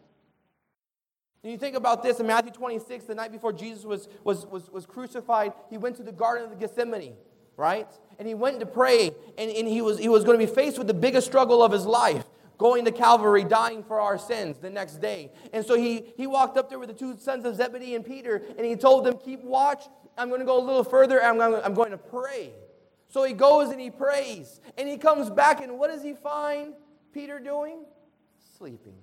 And 1.43 1.53
you 1.53 1.59
think 1.59 1.77
about 1.77 2.03
this 2.03 2.19
in 2.19 2.27
Matthew 2.27 2.53
26, 2.53 3.05
the 3.05 3.15
night 3.15 3.31
before 3.31 3.53
Jesus 3.53 3.85
was, 3.85 4.09
was, 4.25 4.47
was, 4.47 4.69
was 4.71 4.87
crucified, 4.87 5.53
he 5.71 5.79
went 5.79 5.97
to 5.97 6.03
the 6.03 6.13
Garden 6.13 6.51
of 6.51 6.59
Gethsemane. 6.59 7.15
right? 7.57 7.89
And 8.19 8.27
he 8.27 8.35
went 8.35 8.61
to 8.61 8.67
pray, 8.67 9.13
and, 9.39 9.51
and 9.51 9.69
he, 9.69 9.81
was, 9.81 9.99
he 9.99 10.09
was 10.09 10.25
going 10.25 10.39
to 10.39 10.45
be 10.45 10.53
faced 10.53 10.79
with 10.79 10.87
the 10.87 10.95
biggest 10.95 11.27
struggle 11.27 11.63
of 11.63 11.73
his 11.73 11.87
life 11.87 12.25
going 12.59 12.85
to 12.87 12.91
Calvary, 12.91 13.45
dying 13.45 13.83
for 13.83 14.01
our 14.01 14.19
sins 14.19 14.59
the 14.59 14.71
next 14.71 15.01
day. 15.01 15.31
And 15.53 15.65
so 15.65 15.77
he, 15.77 16.15
he 16.17 16.27
walked 16.27 16.57
up 16.57 16.69
there 16.69 16.79
with 16.79 16.89
the 16.89 16.95
two 16.95 17.17
sons 17.19 17.45
of 17.45 17.57
Zebedee 17.57 17.95
and 17.95 18.05
Peter, 18.05 18.43
and 18.57 18.67
he 18.67 18.77
told 18.77 19.05
them, 19.05 19.19
Keep 19.19 19.43
watch. 19.43 19.85
I'm 20.17 20.29
going 20.29 20.41
to 20.41 20.47
go 20.47 20.59
a 20.59 20.65
little 20.65 20.85
further, 20.85 21.21
and 21.21 21.43
I'm, 21.43 21.55
I'm 21.57 21.75
going 21.75 21.91
to 21.91 21.99
pray. 21.99 22.53
So 23.09 23.23
he 23.25 23.35
goes 23.35 23.71
and 23.71 23.81
he 23.81 23.91
prays, 23.91 24.61
and 24.77 24.89
he 24.89 24.97
comes 24.97 25.31
back, 25.31 25.63
and 25.63 25.79
what 25.79 25.91
does 25.91 26.03
he 26.03 26.15
find 26.15 26.75
Peter 27.13 27.39
doing? 27.39 27.85
Sleeping. 28.59 28.97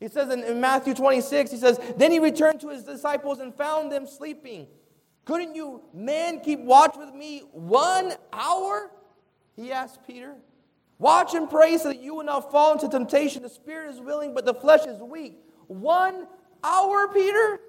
He 0.00 0.08
says 0.08 0.32
in, 0.32 0.42
in 0.42 0.60
Matthew 0.60 0.94
26, 0.94 1.50
he 1.50 1.56
says, 1.58 1.78
Then 1.96 2.10
he 2.10 2.18
returned 2.18 2.60
to 2.62 2.70
his 2.70 2.82
disciples 2.82 3.38
and 3.38 3.54
found 3.54 3.92
them 3.92 4.06
sleeping. 4.06 4.66
Couldn't 5.26 5.54
you, 5.54 5.82
man, 5.92 6.40
keep 6.40 6.60
watch 6.60 6.96
with 6.98 7.14
me 7.14 7.40
one 7.52 8.14
hour? 8.32 8.90
He 9.54 9.70
asked 9.70 10.06
Peter. 10.06 10.34
Watch 10.98 11.34
and 11.34 11.48
pray 11.48 11.76
so 11.76 11.88
that 11.88 12.00
you 12.00 12.14
will 12.14 12.24
not 12.24 12.50
fall 12.50 12.72
into 12.72 12.88
temptation. 12.88 13.42
The 13.42 13.48
spirit 13.48 13.94
is 13.94 14.00
willing, 14.00 14.34
but 14.34 14.44
the 14.46 14.54
flesh 14.54 14.86
is 14.86 15.00
weak. 15.00 15.38
One 15.66 16.26
hour, 16.64 17.08
Peter? 17.08 17.60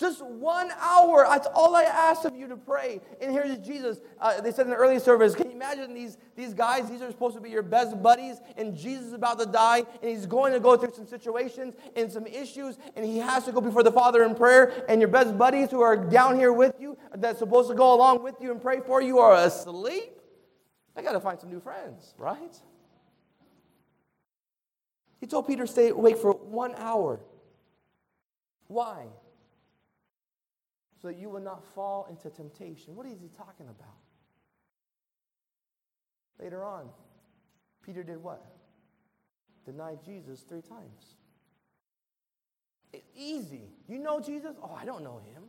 Just 0.00 0.24
one 0.24 0.70
hour. 0.80 1.26
That's 1.28 1.46
all 1.54 1.76
I 1.76 1.82
ask 1.82 2.24
of 2.24 2.34
you 2.34 2.48
to 2.48 2.56
pray. 2.56 3.02
And 3.20 3.30
here's 3.30 3.58
Jesus. 3.58 4.00
Uh, 4.18 4.40
they 4.40 4.50
said 4.50 4.64
in 4.64 4.70
the 4.70 4.76
early 4.76 4.98
service, 4.98 5.34
can 5.34 5.50
you 5.50 5.52
imagine 5.52 5.92
these, 5.92 6.16
these 6.34 6.54
guys? 6.54 6.88
These 6.88 7.02
are 7.02 7.10
supposed 7.10 7.34
to 7.34 7.40
be 7.42 7.50
your 7.50 7.62
best 7.62 8.02
buddies, 8.02 8.40
and 8.56 8.74
Jesus 8.74 9.08
is 9.08 9.12
about 9.12 9.38
to 9.40 9.44
die, 9.44 9.84
and 10.00 10.10
he's 10.10 10.24
going 10.24 10.54
to 10.54 10.60
go 10.60 10.74
through 10.78 10.94
some 10.94 11.06
situations 11.06 11.74
and 11.96 12.10
some 12.10 12.26
issues, 12.26 12.78
and 12.96 13.04
he 13.04 13.18
has 13.18 13.44
to 13.44 13.52
go 13.52 13.60
before 13.60 13.82
the 13.82 13.92
Father 13.92 14.24
in 14.24 14.34
prayer. 14.34 14.86
And 14.88 15.02
your 15.02 15.10
best 15.10 15.36
buddies 15.36 15.70
who 15.70 15.82
are 15.82 15.98
down 15.98 16.38
here 16.38 16.54
with 16.54 16.80
you, 16.80 16.96
that's 17.16 17.38
supposed 17.38 17.68
to 17.68 17.74
go 17.74 17.94
along 17.94 18.22
with 18.22 18.36
you 18.40 18.52
and 18.52 18.62
pray 18.62 18.80
for 18.80 19.02
you, 19.02 19.18
are 19.18 19.34
asleep. 19.34 20.18
I 20.96 21.02
got 21.02 21.12
to 21.12 21.20
find 21.20 21.38
some 21.38 21.50
new 21.50 21.60
friends, 21.60 22.14
right? 22.16 22.58
He 25.20 25.26
told 25.26 25.46
Peter 25.46 25.66
stay 25.66 25.90
awake 25.90 26.16
for 26.16 26.32
one 26.32 26.74
hour. 26.76 27.20
Why? 28.66 29.08
So 31.00 31.08
that 31.08 31.16
you 31.16 31.28
will 31.28 31.40
not 31.40 31.64
fall 31.74 32.06
into 32.10 32.28
temptation. 32.30 32.94
What 32.94 33.06
is 33.06 33.20
he 33.20 33.28
talking 33.28 33.66
about? 33.68 33.96
Later 36.38 36.64
on, 36.64 36.88
Peter 37.84 38.02
did 38.02 38.22
what? 38.22 38.44
Denied 39.64 39.98
Jesus 40.04 40.40
three 40.40 40.62
times. 40.62 41.16
It's 42.92 43.06
easy. 43.16 43.70
You 43.88 43.98
know 43.98 44.20
Jesus? 44.20 44.56
Oh, 44.62 44.74
I 44.74 44.84
don't 44.84 45.04
know 45.04 45.20
him. 45.34 45.44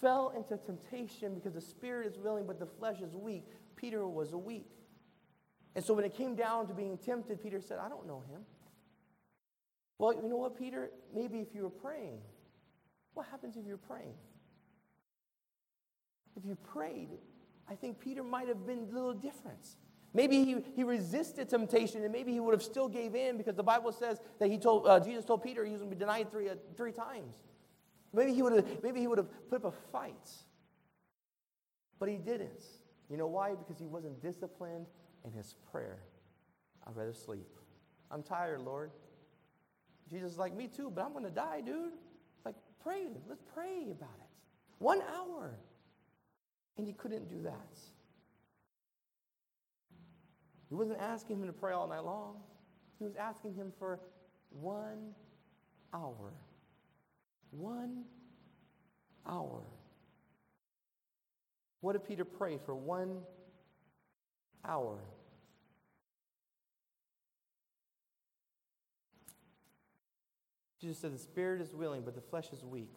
Fell 0.00 0.32
into 0.36 0.56
temptation 0.64 1.34
because 1.34 1.54
the 1.54 1.60
spirit 1.60 2.06
is 2.06 2.18
willing, 2.18 2.46
but 2.46 2.58
the 2.58 2.66
flesh 2.66 3.00
is 3.00 3.14
weak. 3.14 3.46
Peter 3.76 4.06
was 4.06 4.34
weak. 4.34 4.70
And 5.74 5.84
so 5.84 5.94
when 5.94 6.04
it 6.04 6.14
came 6.14 6.34
down 6.34 6.68
to 6.68 6.74
being 6.74 6.98
tempted, 6.98 7.42
Peter 7.42 7.60
said, 7.60 7.78
I 7.78 7.88
don't 7.88 8.06
know 8.06 8.22
him. 8.30 8.42
Well, 9.98 10.12
you 10.12 10.28
know 10.28 10.36
what, 10.36 10.58
Peter? 10.58 10.90
Maybe 11.14 11.38
if 11.38 11.54
you 11.54 11.62
were 11.62 11.70
praying, 11.70 12.18
what 13.14 13.26
happens 13.30 13.56
if 13.56 13.64
you're 13.66 13.76
praying? 13.76 14.14
If 16.36 16.44
you 16.44 16.56
prayed, 16.56 17.10
I 17.68 17.74
think 17.74 18.00
Peter 18.00 18.22
might 18.22 18.48
have 18.48 18.66
been 18.66 18.88
a 18.90 18.94
little 18.94 19.14
different. 19.14 19.66
Maybe 20.12 20.44
he, 20.44 20.56
he 20.76 20.84
resisted 20.84 21.48
temptation 21.48 22.04
and 22.04 22.12
maybe 22.12 22.32
he 22.32 22.40
would 22.40 22.54
have 22.54 22.62
still 22.62 22.88
gave 22.88 23.14
in 23.14 23.36
because 23.36 23.56
the 23.56 23.64
Bible 23.64 23.90
says 23.92 24.20
that 24.38 24.48
he 24.48 24.58
told, 24.58 24.86
uh, 24.86 25.00
Jesus 25.00 25.24
told 25.24 25.42
Peter 25.42 25.64
he 25.64 25.72
was 25.72 25.80
going 25.80 25.90
to 25.90 25.96
be 25.96 26.00
denied 26.00 26.30
three, 26.30 26.48
uh, 26.48 26.54
three 26.76 26.92
times. 26.92 27.36
Maybe 28.12 28.32
he, 28.32 28.42
would 28.42 28.52
have, 28.52 28.82
maybe 28.82 29.00
he 29.00 29.08
would 29.08 29.18
have 29.18 29.28
put 29.48 29.64
up 29.64 29.74
a 29.74 29.90
fight. 29.90 30.30
But 31.98 32.08
he 32.08 32.16
didn't. 32.16 32.62
You 33.10 33.16
know 33.16 33.26
why? 33.26 33.54
Because 33.54 33.78
he 33.78 33.86
wasn't 33.86 34.22
disciplined 34.22 34.86
in 35.24 35.32
his 35.32 35.56
prayer. 35.72 35.98
I'd 36.86 36.94
rather 36.94 37.12
sleep. 37.12 37.48
I'm 38.10 38.22
tired, 38.22 38.60
Lord. 38.60 38.92
Jesus 40.08 40.32
is 40.32 40.38
like, 40.38 40.54
me 40.54 40.68
too, 40.68 40.92
but 40.94 41.04
I'm 41.04 41.12
going 41.12 41.24
to 41.24 41.30
die, 41.30 41.60
dude. 41.60 41.92
Pray. 42.84 43.06
Let's 43.28 43.42
pray 43.54 43.88
about 43.90 44.16
it. 44.20 44.28
One 44.78 45.00
hour. 45.16 45.58
And 46.76 46.86
he 46.86 46.92
couldn't 46.92 47.28
do 47.28 47.42
that. 47.42 47.78
He 50.68 50.74
wasn't 50.74 51.00
asking 51.00 51.40
him 51.40 51.46
to 51.46 51.52
pray 51.52 51.72
all 51.72 51.88
night 51.88 52.04
long. 52.04 52.36
He 52.98 53.04
was 53.04 53.14
asking 53.16 53.54
him 53.54 53.72
for 53.78 54.00
one 54.50 55.14
hour. 55.92 56.32
One 57.50 58.04
hour. 59.26 59.62
What 61.80 61.92
did 61.92 62.04
Peter 62.06 62.24
pray 62.24 62.58
for 62.64 62.74
one 62.74 63.18
hour? 64.64 64.98
Jesus 70.84 70.98
said, 70.98 71.14
The 71.14 71.18
spirit 71.18 71.62
is 71.62 71.72
willing, 71.74 72.02
but 72.02 72.14
the 72.14 72.20
flesh 72.20 72.52
is 72.52 72.62
weak. 72.62 72.92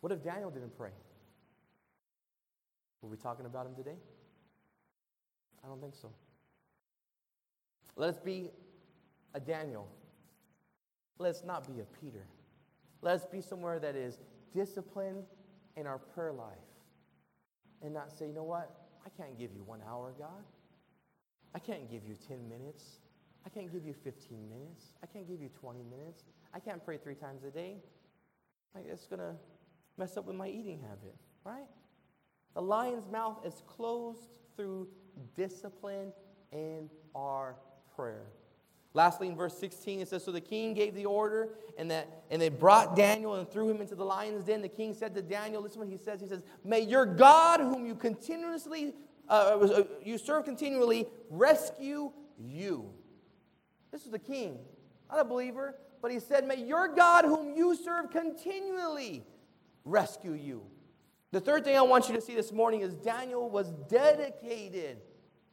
What 0.00 0.12
if 0.12 0.22
Daniel 0.22 0.48
didn't 0.48 0.76
pray? 0.76 0.92
Were 3.02 3.08
we 3.08 3.16
talking 3.16 3.44
about 3.44 3.66
him 3.66 3.74
today? 3.74 3.96
I 5.64 5.66
don't 5.66 5.80
think 5.80 5.96
so. 5.96 6.12
Let 7.96 8.10
us 8.10 8.20
be 8.20 8.50
a 9.34 9.40
Daniel. 9.40 9.88
Let's 11.18 11.42
not 11.42 11.66
be 11.66 11.80
a 11.80 11.84
Peter. 12.00 12.24
Let's 13.02 13.26
be 13.26 13.40
somewhere 13.40 13.80
that 13.80 13.96
is 13.96 14.20
disciplined 14.52 15.24
in 15.76 15.88
our 15.88 15.98
prayer 15.98 16.32
life 16.32 16.54
and 17.82 17.92
not 17.92 18.16
say, 18.16 18.28
you 18.28 18.32
know 18.32 18.44
what? 18.44 18.70
I 19.04 19.08
can't 19.20 19.36
give 19.36 19.50
you 19.52 19.64
one 19.64 19.80
hour, 19.88 20.14
God. 20.16 20.44
I 21.52 21.58
can't 21.58 21.90
give 21.90 22.06
you 22.06 22.14
10 22.28 22.48
minutes. 22.48 23.00
I 23.46 23.50
can't 23.50 23.70
give 23.72 23.84
you 23.84 23.94
15 23.94 24.48
minutes. 24.48 24.86
I 25.02 25.06
can't 25.06 25.28
give 25.28 25.40
you 25.40 25.48
20 25.60 25.82
minutes. 25.82 26.24
I 26.52 26.60
can't 26.60 26.84
pray 26.84 26.96
three 26.96 27.14
times 27.14 27.44
a 27.44 27.50
day. 27.50 27.76
Like, 28.74 28.86
it's 28.88 29.06
going 29.06 29.20
to 29.20 29.34
mess 29.98 30.16
up 30.16 30.26
with 30.26 30.36
my 30.36 30.48
eating 30.48 30.80
habit, 30.80 31.14
right? 31.44 31.66
The 32.54 32.62
lion's 32.62 33.08
mouth 33.08 33.44
is 33.44 33.62
closed 33.66 34.28
through 34.56 34.88
discipline 35.36 36.12
in 36.52 36.88
our 37.14 37.56
prayer. 37.94 38.26
Lastly, 38.94 39.26
in 39.26 39.36
verse 39.36 39.58
16, 39.58 40.00
it 40.00 40.08
says, 40.08 40.22
So 40.22 40.30
the 40.30 40.40
king 40.40 40.72
gave 40.72 40.94
the 40.94 41.04
order, 41.04 41.50
and, 41.76 41.90
that, 41.90 42.22
and 42.30 42.40
they 42.40 42.48
brought 42.48 42.94
Daniel 42.94 43.34
and 43.34 43.48
threw 43.48 43.68
him 43.68 43.80
into 43.80 43.96
the 43.96 44.04
lion's 44.04 44.44
den. 44.44 44.62
The 44.62 44.68
king 44.68 44.94
said 44.94 45.14
to 45.16 45.22
Daniel, 45.22 45.62
Listen 45.62 45.80
what 45.80 45.88
he 45.88 45.96
says. 45.96 46.20
He 46.20 46.28
says, 46.28 46.42
May 46.64 46.80
your 46.80 47.04
God, 47.04 47.58
whom 47.58 47.84
you 47.84 47.96
continuously 47.96 48.94
uh, 49.28 49.32
uh 49.32 49.84
you 50.02 50.18
serve 50.18 50.44
continually, 50.44 51.06
rescue 51.30 52.12
you. 52.38 52.90
This 53.94 54.06
is 54.06 54.10
the 54.10 54.18
king, 54.18 54.58
not 55.08 55.20
a 55.20 55.24
believer, 55.24 55.76
but 56.02 56.10
he 56.10 56.18
said, 56.18 56.48
May 56.48 56.56
your 56.56 56.88
God, 56.88 57.24
whom 57.24 57.56
you 57.56 57.76
serve 57.76 58.10
continually, 58.10 59.24
rescue 59.84 60.32
you. 60.32 60.62
The 61.30 61.38
third 61.38 61.62
thing 61.62 61.76
I 61.76 61.82
want 61.82 62.08
you 62.08 62.16
to 62.16 62.20
see 62.20 62.34
this 62.34 62.50
morning 62.50 62.80
is 62.80 62.92
Daniel 62.94 63.48
was 63.48 63.70
dedicated 63.88 64.96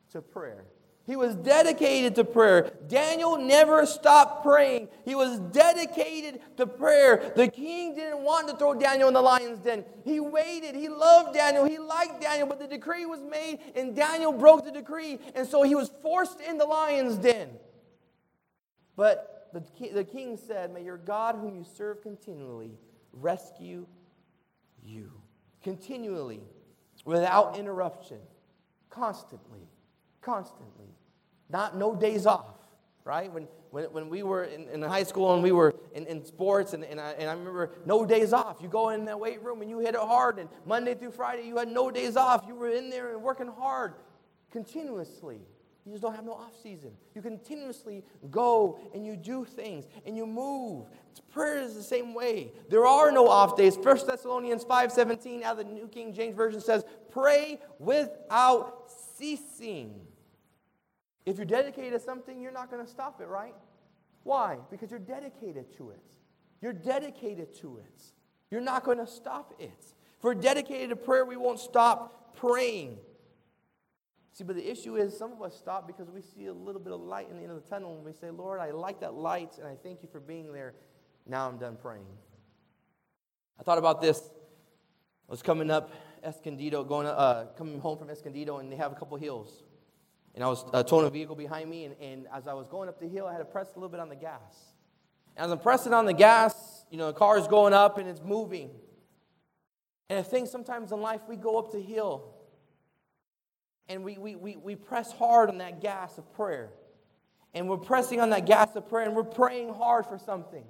to 0.10 0.23
prayer. 0.23 0.65
He 1.06 1.15
was 1.15 1.36
dedicated 1.36 2.15
to 2.15 2.23
prayer. 2.23 2.71
Daniel 2.88 3.38
never 3.38 3.86
stopped 3.86 4.43
praying. 4.43 4.88
He 5.06 5.13
was 5.13 5.38
dedicated 5.38 6.41
to 6.58 6.65
prayer. 6.65 7.32
The 7.36 7.47
king 7.47 7.93
didn't 7.93 8.23
want 8.23 8.47
to 8.47 8.58
throw 8.58 8.73
Daniel 8.73 9.08
in 9.08 9.13
the 9.13 9.21
lion's 9.21 9.60
den. 9.60 9.86
He 10.04 10.19
waited. 10.19 10.73
He 10.73 10.89
loved 10.89 11.36
Daniel. 11.36 11.65
He 11.65 11.77
liked 11.77 12.19
Daniel, 12.19 12.47
but 12.47 12.58
the 12.58 12.65
decree 12.65 13.06
was 13.06 13.21
made 13.21 13.60
and 13.75 13.95
Daniel 13.95 14.32
broke 14.32 14.65
the 14.65 14.71
decree. 14.71 15.19
And 15.36 15.47
so 15.47 15.62
he 15.62 15.75
was 15.75 15.91
forced 16.01 16.41
in 16.41 16.58
the 16.58 16.65
lion's 16.65 17.17
den. 17.17 17.51
But 19.02 19.50
the, 19.52 19.64
the 19.90 20.04
king 20.04 20.38
said, 20.38 20.72
May 20.72 20.84
your 20.84 20.98
God, 21.00 21.34
whom 21.34 21.56
you 21.56 21.64
serve 21.64 22.04
continually, 22.04 22.78
rescue 23.12 23.88
you. 24.84 25.12
Continually, 25.64 26.42
without 27.04 27.58
interruption, 27.58 28.19
constantly, 28.92 29.67
constantly. 30.21 30.94
Not 31.50 31.75
no 31.75 31.96
days 31.96 32.28
off, 32.28 32.60
right? 33.04 33.34
When, 33.34 33.48
when, 33.71 33.86
when 33.86 34.08
we 34.08 34.21
were 34.21 34.44
in, 34.44 34.69
in 34.69 34.84
high 34.84 35.02
school 35.02 35.34
and 35.34 35.42
we 35.42 35.52
were 35.52 35.73
in, 35.96 36.06
in 36.06 36.23
sports, 36.23 36.73
and, 36.73 36.84
and, 36.84 37.02
I, 37.02 37.13
and 37.13 37.28
I 37.28 37.34
remember 37.34 37.71
no 37.88 38.06
days 38.06 38.34
off. 38.34 38.58
You 38.62 38.67
go 38.67 38.90
in 38.90 39.06
that 39.06 39.19
weight 39.19 39.42
room 39.42 39.63
and 39.63 39.69
you 39.71 39.80
hit 39.80 39.96
it 39.96 40.02
hard, 40.02 40.38
and 40.38 40.48
Monday 40.63 40.94
through 40.94 41.13
Friday 41.13 41.48
you 41.48 41.58
had 41.58 41.69
no 41.69 41.90
days 41.90 42.17
off. 42.17 42.46
You 42.48 42.54
were 42.54 42.69
in 42.69 42.92
there 42.92 43.13
and 43.13 43.23
working 43.23 43.48
hard 43.48 43.96
continuously. 44.52 45.40
You 45.86 45.92
just 45.92 46.04
don't 46.04 46.15
have 46.15 46.25
no 46.25 46.34
off 46.34 46.54
season. 46.62 46.92
You 47.15 47.21
continuously 47.21 48.04
go 48.29 48.79
and 48.94 49.06
you 49.06 49.15
do 49.15 49.46
things 49.46 49.86
and 50.06 50.15
you 50.15 50.27
move. 50.27 50.86
Prayer 51.32 51.58
is 51.58 51.73
the 51.73 51.84
same 51.84 52.13
way. 52.13 52.52
There 52.69 52.86
are 52.86 53.12
no 53.12 53.27
off 53.27 53.58
days. 53.58 53.77
1 53.77 54.06
Thessalonians 54.06 54.63
5:17 54.63 55.44
out 55.44 55.60
of 55.60 55.65
the 55.65 55.73
New 55.73 55.88
King 55.88 56.13
James 56.13 56.36
Version 56.36 56.62
says, 56.62 56.86
"Pray 57.10 57.60
without 57.79 58.92
ceasing." 58.92 60.06
If 61.25 61.38
you're 61.38 61.46
dedicated 61.46 61.94
to 61.94 62.00
something, 62.00 62.42
you're 62.42 62.52
not 62.52 62.69
going 62.69 62.84
to 62.84 62.90
stop 62.90 63.21
it, 63.21 63.25
right? 63.25 63.56
Why? 64.23 64.60
Because 64.69 64.92
you're 64.92 65.00
dedicated 65.00 65.75
to 65.77 65.92
it. 65.92 66.02
You're 66.62 66.73
dedicated 66.73 67.56
to 67.62 67.77
it. 67.77 68.04
You're 68.50 68.62
not 68.62 68.84
going 68.84 68.98
to 68.98 69.08
stop 69.08 69.54
it. 69.60 69.71
If 69.79 70.23
we're 70.23 70.36
dedicated 70.36 70.90
to 70.90 70.96
prayer, 70.96 71.25
we 71.25 71.38
won't 71.38 71.60
stop 71.60 72.36
praying. 72.36 73.00
See, 74.34 74.44
but 74.46 74.56
the 74.56 74.71
issue 74.71 74.96
is 74.96 75.17
some 75.17 75.34
of 75.34 75.42
us 75.42 75.56
stop 75.58 75.88
because 75.88 76.10
we 76.10 76.21
see 76.21 76.46
a 76.46 76.54
little 76.54 76.79
bit 76.79 76.94
of 76.94 77.02
light 77.02 77.27
in 77.29 77.36
the 77.36 77.44
end 77.44 77.52
of 77.52 77.62
the 77.62 77.69
tunnel 77.69 77.96
and 77.96 78.06
we 78.06 78.13
say, 78.13 78.29
Lord, 78.29 78.60
I 78.62 78.71
like 78.71 79.02
that 79.02 79.13
light 79.13 79.58
and 79.58 79.67
I 79.67 79.75
thank 79.75 80.02
you 80.02 80.10
for 80.10 80.21
being 80.21 80.54
there. 80.54 80.73
Now 81.27 81.48
I'm 81.48 81.58
done 81.58 81.77
praying. 81.82 82.06
I 83.60 83.63
thought 83.63 83.77
about 83.77 84.02
this. 84.02 84.21
I 85.27 85.32
was 85.32 85.42
coming 85.42 85.69
up 85.69 85.92
Escondido, 86.23 86.84
going 86.84 87.08
uh, 87.08 87.48
coming 87.58 87.79
home 87.79 87.98
from 87.98 88.10
Escondido, 88.10 88.60
and 88.60 88.71
they 88.71 88.75
have 88.75 88.92
a 88.92 88.96
couple 88.96 89.17
hills. 89.17 89.63
And 90.34 90.44
I 90.44 90.48
was 90.48 90.65
uh, 90.71 90.84
towing 90.84 91.06
a 91.06 91.10
vehicle 91.10 91.36
behind 91.36 91.69
me, 91.69 91.86
and, 91.86 91.96
and 92.02 92.27
as 92.34 92.48
I 92.48 92.54
was 92.54 92.67
going 92.67 92.88
up 92.90 93.00
the 93.00 93.08
hill, 93.08 93.27
I 93.27 93.34
had 93.34 93.40
to 93.40 93.46
press 93.46 93.67
a 93.71 93.75
little 93.75 93.90
bit 93.90 94.00
on 94.00 94.10
the 94.10 94.15
gas. 94.15 94.73
And 95.36 95.46
as 95.46 95.52
I'm 95.52 95.60
pressing 95.60 95.94
on 95.94 96.06
the 96.06 96.13
gas, 96.13 96.86
you 96.90 96.98
know, 96.98 97.08
the 97.08 97.13
car 97.13 97.38
is 97.38 97.48
going 97.48 97.73
up 97.73 97.98
and 97.98 98.08
it's 98.08 98.21
moving. 98.21 98.69
And 100.10 100.19
I 100.19 100.23
think 100.23 100.48
sometimes 100.48 100.92
in 100.92 101.02
life 101.02 101.21
we 101.27 101.38
go 101.38 101.58
up 101.58 101.71
the 101.71 101.79
hill 101.79 102.34
and 103.92 104.06
we, 104.06 104.17
we, 104.17 104.35
we, 104.37 104.56
we 104.56 104.75
press 104.75 105.12
hard 105.12 105.50
on 105.50 105.58
that 105.58 105.81
gas 105.81 106.17
of 106.17 106.33
prayer. 106.33 106.69
And 107.54 107.67
we're 107.67 107.75
pressing 107.75 108.21
on 108.21 108.29
that 108.29 108.46
gas 108.46 108.73
of 108.77 108.87
prayer 108.87 109.06
and 109.06 109.13
we're 109.13 109.23
praying 109.23 109.73
hard 109.73 110.06
for 110.06 110.17
something. 110.17 110.63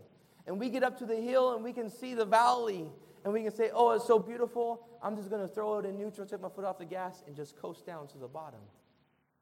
And 0.47 0.59
we 0.59 0.69
get 0.69 0.81
up 0.81 0.97
to 0.99 1.05
the 1.05 1.15
hill 1.15 1.53
and 1.53 1.63
we 1.63 1.71
can 1.71 1.87
see 1.89 2.15
the 2.15 2.25
valley 2.25 2.87
and 3.23 3.31
we 3.31 3.43
can 3.43 3.53
say, 3.53 3.69
oh, 3.71 3.91
it's 3.91 4.07
so 4.07 4.17
beautiful. 4.17 4.87
I'm 5.03 5.15
just 5.15 5.29
going 5.29 5.47
to 5.47 5.47
throw 5.47 5.77
it 5.77 5.85
in 5.85 5.99
neutral, 5.99 6.25
take 6.25 6.41
my 6.41 6.49
foot 6.49 6.65
off 6.65 6.79
the 6.79 6.85
gas, 6.85 7.21
and 7.27 7.35
just 7.35 7.55
coast 7.55 7.85
down 7.85 8.07
to 8.07 8.17
the 8.17 8.27
bottom. 8.27 8.59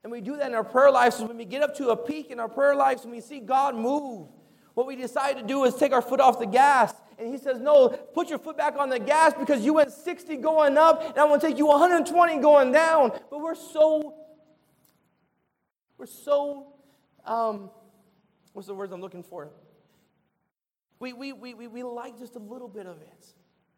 And 0.04 0.12
we 0.12 0.20
do 0.20 0.36
that 0.36 0.48
in 0.48 0.54
our 0.54 0.64
prayer 0.66 0.92
lives. 0.92 1.16
So 1.16 1.26
when 1.26 1.38
we 1.38 1.46
get 1.46 1.62
up 1.62 1.78
to 1.78 1.90
a 1.90 1.96
peak 1.96 2.32
in 2.32 2.40
our 2.42 2.50
prayer 2.50 2.76
lives 2.76 3.04
and 3.04 3.12
we 3.14 3.22
see 3.22 3.40
God 3.40 3.76
move, 3.76 4.28
what 4.74 4.88
we 4.88 4.98
decide 4.98 5.38
to 5.38 5.44
do 5.44 5.64
is 5.64 5.76
take 5.76 5.94
our 5.94 6.02
foot 6.02 6.20
off 6.20 6.38
the 6.38 6.46
gas. 6.46 6.94
And 7.20 7.30
he 7.30 7.38
says, 7.38 7.60
No, 7.60 7.90
put 7.90 8.30
your 8.30 8.40
foot 8.40 8.58
back 8.58 8.78
on 8.78 8.90
the 8.90 9.00
gas 9.00 9.34
because 9.38 9.64
you 9.64 9.74
went 9.74 9.92
60 9.92 10.38
going 10.38 10.78
up, 10.78 11.04
and 11.04 11.18
I'm 11.18 11.28
going 11.28 11.40
to 11.40 11.48
take 11.48 11.58
you 11.58 11.68
120 11.68 12.40
going 12.40 12.72
down. 12.72 13.12
But 13.30 13.42
we're 13.42 13.56
so, 13.56 14.16
we're 15.98 16.06
so, 16.06 16.74
um, 17.26 17.70
what's 18.54 18.68
the 18.68 18.74
words 18.74 18.94
I'm 18.94 19.02
looking 19.02 19.24
for? 19.24 19.50
We, 21.00 21.12
we, 21.14 21.34
we, 21.34 21.54
we, 21.54 21.68
we 21.68 21.84
like 21.84 22.18
just 22.18 22.36
a 22.36 22.40
little 22.40 22.70
bit 22.70 22.86
of 22.86 23.02
it. 23.02 23.26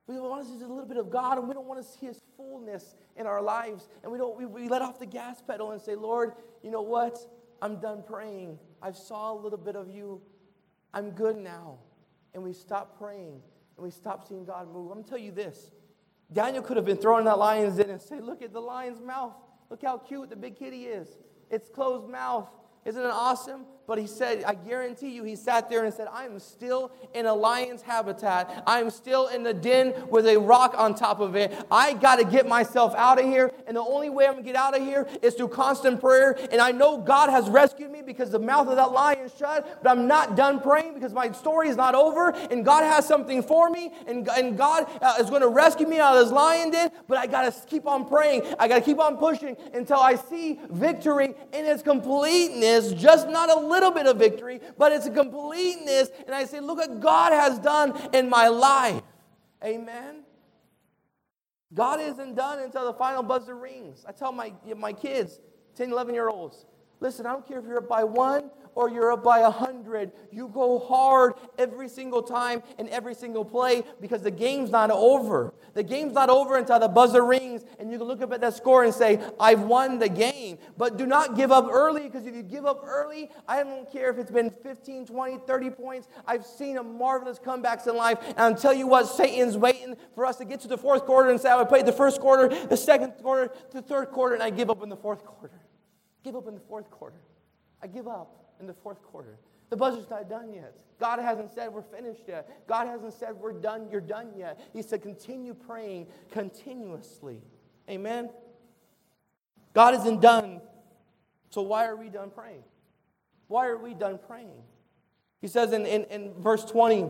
We 0.07 0.19
want 0.19 0.43
to 0.43 0.47
see 0.47 0.55
just 0.57 0.69
a 0.69 0.73
little 0.73 0.87
bit 0.87 0.97
of 0.97 1.09
God, 1.09 1.37
and 1.37 1.47
we 1.47 1.53
don't 1.53 1.67
want 1.67 1.83
to 1.83 1.87
see 1.87 2.05
His 2.05 2.21
fullness 2.35 2.95
in 3.15 3.25
our 3.25 3.41
lives. 3.41 3.87
And 4.03 4.11
we 4.11 4.17
don't. 4.17 4.37
We, 4.37 4.45
we 4.45 4.67
let 4.67 4.81
off 4.81 4.99
the 4.99 5.05
gas 5.05 5.41
pedal 5.41 5.71
and 5.71 5.81
say, 5.81 5.95
"Lord, 5.95 6.33
you 6.63 6.71
know 6.71 6.81
what? 6.81 7.17
I'm 7.61 7.79
done 7.79 8.03
praying. 8.05 8.59
I 8.81 8.91
saw 8.91 9.31
a 9.33 9.37
little 9.39 9.59
bit 9.59 9.75
of 9.75 9.89
You. 9.89 10.21
I'm 10.93 11.11
good 11.11 11.37
now." 11.37 11.77
And 12.33 12.43
we 12.43 12.53
stop 12.53 12.97
praying 12.97 13.41
and 13.77 13.83
we 13.83 13.91
stop 13.91 14.27
seeing 14.27 14.45
God 14.45 14.67
move. 14.71 14.91
I'm 14.91 14.99
gonna 14.99 15.07
tell 15.07 15.17
you 15.17 15.31
this: 15.31 15.71
Daniel 16.31 16.63
could 16.63 16.77
have 16.77 16.85
been 16.85 16.97
thrown 16.97 17.19
in 17.19 17.25
that 17.25 17.37
lion's 17.37 17.77
den 17.77 17.89
and 17.89 18.01
say, 18.01 18.19
"Look 18.19 18.41
at 18.41 18.53
the 18.53 18.61
lion's 18.61 19.01
mouth. 19.01 19.33
Look 19.69 19.83
how 19.83 19.97
cute 19.97 20.29
the 20.29 20.35
big 20.35 20.57
kitty 20.57 20.85
is. 20.85 21.17
It's 21.49 21.69
closed 21.69 22.09
mouth. 22.09 22.49
Isn't 22.85 23.03
it 23.03 23.11
awesome? 23.11 23.65
But 23.91 23.99
he 23.99 24.07
said, 24.07 24.45
I 24.45 24.53
guarantee 24.53 25.09
you, 25.09 25.25
he 25.25 25.35
sat 25.35 25.69
there 25.69 25.83
and 25.83 25.93
said, 25.93 26.07
I 26.13 26.23
am 26.23 26.39
still 26.39 26.93
in 27.13 27.25
a 27.25 27.33
lion's 27.33 27.81
habitat. 27.81 28.63
I 28.65 28.79
am 28.79 28.89
still 28.89 29.27
in 29.27 29.43
the 29.43 29.53
den 29.53 29.93
with 30.09 30.27
a 30.27 30.37
rock 30.39 30.75
on 30.77 30.95
top 30.95 31.19
of 31.19 31.35
it. 31.35 31.53
I 31.69 31.91
got 31.91 32.15
to 32.15 32.23
get 32.23 32.47
myself 32.47 32.95
out 32.95 33.19
of 33.19 33.25
here. 33.25 33.51
And 33.67 33.75
the 33.75 33.81
only 33.81 34.09
way 34.09 34.27
I'm 34.27 34.35
going 34.35 34.45
to 34.45 34.49
get 34.49 34.55
out 34.55 34.77
of 34.77 34.81
here 34.81 35.09
is 35.21 35.33
through 35.33 35.49
constant 35.49 35.99
prayer. 35.99 36.39
And 36.53 36.61
I 36.61 36.71
know 36.71 36.99
God 36.99 37.31
has 37.31 37.49
rescued 37.49 37.91
me 37.91 38.01
because 38.01 38.31
the 38.31 38.39
mouth 38.39 38.69
of 38.69 38.77
that 38.77 38.93
lion 38.93 39.25
is 39.25 39.35
shut. 39.37 39.83
But 39.83 39.89
I'm 39.89 40.07
not 40.07 40.37
done 40.37 40.61
praying 40.61 40.93
because 40.93 41.11
my 41.11 41.29
story 41.33 41.67
is 41.67 41.75
not 41.75 41.93
over. 41.93 42.29
And 42.29 42.63
God 42.63 42.85
has 42.85 43.05
something 43.05 43.43
for 43.43 43.69
me. 43.69 43.91
And, 44.07 44.25
and 44.29 44.57
God 44.57 44.87
uh, 45.01 45.15
is 45.19 45.29
going 45.29 45.41
to 45.41 45.49
rescue 45.49 45.85
me 45.85 45.99
out 45.99 46.15
of 46.15 46.23
this 46.23 46.31
lion 46.31 46.71
den. 46.71 46.91
But 47.09 47.17
I 47.17 47.27
got 47.27 47.53
to 47.53 47.67
keep 47.67 47.85
on 47.85 48.07
praying. 48.07 48.55
I 48.57 48.69
got 48.69 48.75
to 48.75 48.85
keep 48.85 49.01
on 49.01 49.17
pushing 49.17 49.57
until 49.73 49.99
I 49.99 50.15
see 50.15 50.61
victory 50.69 51.35
in 51.51 51.65
its 51.65 51.83
completeness, 51.83 52.93
just 52.93 53.27
not 53.27 53.49
a 53.49 53.59
little 53.59 53.80
little 53.81 53.93
bit 53.93 54.07
of 54.07 54.17
victory, 54.17 54.59
but 54.77 54.91
it's 54.91 55.07
a 55.07 55.11
completeness. 55.11 56.09
And 56.25 56.35
I 56.35 56.45
say, 56.45 56.59
look 56.59 56.77
what 56.77 56.99
God 56.99 57.33
has 57.33 57.59
done 57.59 57.99
in 58.13 58.29
my 58.29 58.47
life. 58.47 59.01
Amen. 59.63 60.23
God 61.73 61.99
isn't 61.99 62.35
done 62.35 62.59
until 62.59 62.85
the 62.85 62.93
final 62.93 63.23
buzzer 63.23 63.55
rings. 63.55 64.05
I 64.07 64.11
tell 64.11 64.31
my, 64.31 64.53
my 64.77 64.93
kids, 64.93 65.39
10, 65.75 65.91
11 65.91 66.13
year 66.13 66.29
olds, 66.29 66.65
listen, 67.01 67.25
I 67.25 67.33
don't 67.33 67.45
care 67.45 67.59
if 67.59 67.65
you're 67.65 67.79
up 67.79 67.89
by 67.89 68.05
one 68.05 68.49
or 68.75 68.89
you're 68.89 69.11
up 69.11 69.23
by 69.23 69.39
a 69.39 69.49
hundred. 69.49 70.11
You 70.31 70.47
go 70.47 70.79
hard 70.79 71.33
every 71.57 71.89
single 71.89 72.23
time 72.23 72.63
and 72.77 72.87
every 72.89 73.13
single 73.13 73.43
play 73.43 73.83
because 73.99 74.21
the 74.21 74.31
game's 74.31 74.69
not 74.69 74.91
over. 74.91 75.53
The 75.73 75.83
game's 75.83 76.13
not 76.13 76.29
over 76.29 76.57
until 76.57 76.79
the 76.79 76.87
buzzer 76.87 77.25
rings 77.25 77.65
and 77.79 77.91
you 77.91 77.97
can 77.97 78.07
look 78.07 78.21
up 78.21 78.31
at 78.31 78.41
that 78.41 78.55
score 78.55 78.83
and 78.83 78.93
say, 78.93 79.19
I've 79.39 79.63
won 79.63 79.99
the 79.99 80.07
game. 80.07 80.57
But 80.77 80.97
do 80.97 81.05
not 81.05 81.35
give 81.35 81.51
up 81.51 81.67
early 81.69 82.03
because 82.03 82.25
if 82.25 82.35
you 82.35 82.43
give 82.43 82.65
up 82.65 82.83
early, 82.85 83.29
I 83.47 83.63
don't 83.63 83.91
care 83.91 84.09
if 84.09 84.17
it's 84.17 84.31
been 84.31 84.49
15, 84.49 85.07
20, 85.07 85.37
30 85.39 85.69
points. 85.71 86.07
I've 86.25 86.45
seen 86.45 86.77
a 86.77 86.83
marvelous 86.83 87.39
comebacks 87.39 87.87
in 87.87 87.95
life. 87.97 88.19
And 88.21 88.39
I'll 88.39 88.55
tell 88.55 88.73
you 88.73 88.87
what, 88.87 89.07
Satan's 89.07 89.57
waiting 89.57 89.95
for 90.15 90.25
us 90.25 90.37
to 90.37 90.45
get 90.45 90.61
to 90.61 90.67
the 90.67 90.77
fourth 90.77 91.05
quarter 91.05 91.29
and 91.29 91.39
say, 91.41 91.51
I 91.51 91.63
played 91.63 91.85
the 91.85 91.91
first 91.91 92.21
quarter, 92.21 92.47
the 92.67 92.77
second 92.77 93.13
quarter, 93.21 93.51
the 93.71 93.81
third 93.81 94.11
quarter, 94.11 94.35
and 94.35 94.43
I 94.43 94.49
give 94.49 94.69
up 94.69 94.83
in 94.83 94.89
the 94.89 94.97
fourth 94.97 95.25
quarter. 95.25 95.51
Give 96.23 96.35
up 96.35 96.47
in 96.47 96.53
the 96.53 96.61
fourth 96.61 96.89
quarter. 96.91 97.19
I 97.81 97.87
give 97.87 98.07
up 98.07 98.55
in 98.59 98.67
the 98.67 98.73
fourth 98.73 99.01
quarter. 99.03 99.37
The 99.69 99.77
buzzer's 99.77 100.09
not 100.09 100.29
done 100.29 100.53
yet. 100.53 100.75
God 100.99 101.19
hasn't 101.19 101.51
said 101.53 101.73
we're 101.73 101.81
finished 101.81 102.23
yet. 102.27 102.67
God 102.67 102.87
hasn't 102.87 103.13
said 103.13 103.35
we're 103.35 103.53
done, 103.53 103.87
you're 103.91 104.01
done 104.01 104.29
yet. 104.37 104.59
He 104.71 104.83
said 104.83 105.01
continue 105.01 105.55
praying 105.55 106.07
continuously. 106.31 107.41
Amen? 107.89 108.29
God 109.73 109.95
isn't 109.95 110.21
done. 110.21 110.61
So 111.49 111.63
why 111.63 111.87
are 111.87 111.95
we 111.95 112.09
done 112.09 112.29
praying? 112.29 112.63
Why 113.47 113.67
are 113.67 113.77
we 113.77 113.93
done 113.93 114.19
praying? 114.27 114.61
He 115.41 115.47
says 115.47 115.73
in, 115.73 115.85
in, 115.85 116.03
in 116.05 116.33
verse 116.35 116.63
20, 116.65 117.09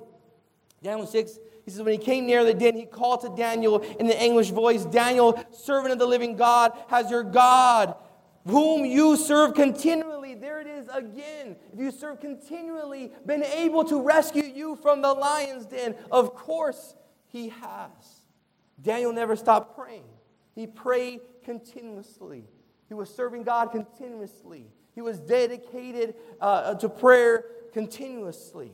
Daniel 0.81 1.05
6, 1.05 1.39
he 1.65 1.71
says, 1.71 1.81
when 1.81 1.91
he 1.91 1.99
came 1.99 2.25
near 2.25 2.43
the 2.43 2.53
den, 2.53 2.75
he 2.75 2.85
called 2.85 3.21
to 3.21 3.29
Daniel 3.35 3.81
in 3.99 4.07
the 4.07 4.23
English 4.23 4.49
voice, 4.49 4.85
Daniel, 4.85 5.43
servant 5.51 5.91
of 5.91 5.99
the 5.99 6.07
living 6.07 6.35
God, 6.35 6.71
has 6.87 7.11
your 7.11 7.23
God 7.23 7.95
whom 8.45 8.85
you 8.85 9.15
serve 9.17 9.53
continually. 9.53 10.35
There 10.35 10.59
it 10.59 10.67
is 10.67 10.87
again. 10.93 11.55
If 11.73 11.79
you 11.79 11.91
serve 11.91 12.19
continually, 12.19 13.11
been 13.25 13.43
able 13.43 13.83
to 13.85 14.01
rescue 14.01 14.43
you 14.43 14.75
from 14.75 15.01
the 15.01 15.13
lion's 15.13 15.65
den, 15.65 15.95
of 16.11 16.33
course 16.33 16.95
he 17.27 17.49
has. 17.49 18.21
Daniel 18.81 19.13
never 19.13 19.35
stopped 19.35 19.75
praying. 19.75 20.03
He 20.55 20.67
prayed 20.67 21.21
continuously. 21.43 22.45
He 22.87 22.93
was 22.93 23.13
serving 23.13 23.43
God 23.43 23.71
continuously. 23.71 24.65
He 24.93 25.01
was 25.01 25.19
dedicated 25.19 26.15
uh, 26.41 26.75
to 26.75 26.89
prayer 26.89 27.45
continuously. 27.71 28.73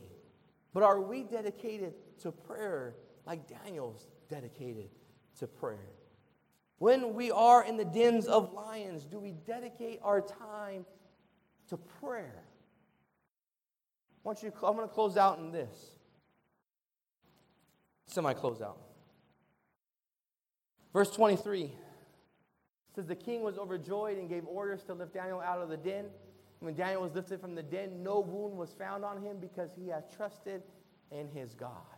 But 0.74 0.82
are 0.82 1.00
we 1.00 1.22
dedicated 1.22 1.94
to 2.22 2.32
prayer 2.32 2.96
like 3.26 3.48
Daniel's 3.48 4.06
dedicated 4.28 4.88
to 5.38 5.46
prayer? 5.46 5.97
When 6.78 7.14
we 7.14 7.30
are 7.30 7.64
in 7.64 7.76
the 7.76 7.84
dens 7.84 8.26
of 8.26 8.52
lions, 8.52 9.04
do 9.04 9.18
we 9.18 9.32
dedicate 9.32 10.00
our 10.02 10.20
time 10.20 10.86
to 11.68 11.76
prayer? 11.76 12.44
I 14.24 14.28
want 14.28 14.42
you 14.42 14.50
to, 14.50 14.66
I'm 14.66 14.76
going 14.76 14.88
to 14.88 14.94
close 14.94 15.16
out 15.16 15.38
in 15.38 15.50
this. 15.50 15.76
Semi 18.06 18.32
close 18.32 18.62
out. 18.62 18.78
Verse 20.92 21.10
23 21.10 21.72
says, 22.94 23.06
The 23.06 23.14
king 23.14 23.42
was 23.42 23.58
overjoyed 23.58 24.18
and 24.18 24.28
gave 24.28 24.44
orders 24.46 24.82
to 24.84 24.94
lift 24.94 25.14
Daniel 25.14 25.40
out 25.40 25.60
of 25.60 25.68
the 25.68 25.76
den. 25.76 26.06
When 26.60 26.74
Daniel 26.74 27.02
was 27.02 27.14
lifted 27.14 27.40
from 27.40 27.54
the 27.54 27.62
den, 27.62 28.02
no 28.02 28.20
wound 28.20 28.56
was 28.56 28.72
found 28.72 29.04
on 29.04 29.22
him 29.22 29.38
because 29.40 29.70
he 29.76 29.88
had 29.88 30.10
trusted 30.16 30.62
in 31.10 31.28
his 31.28 31.54
God. 31.54 31.97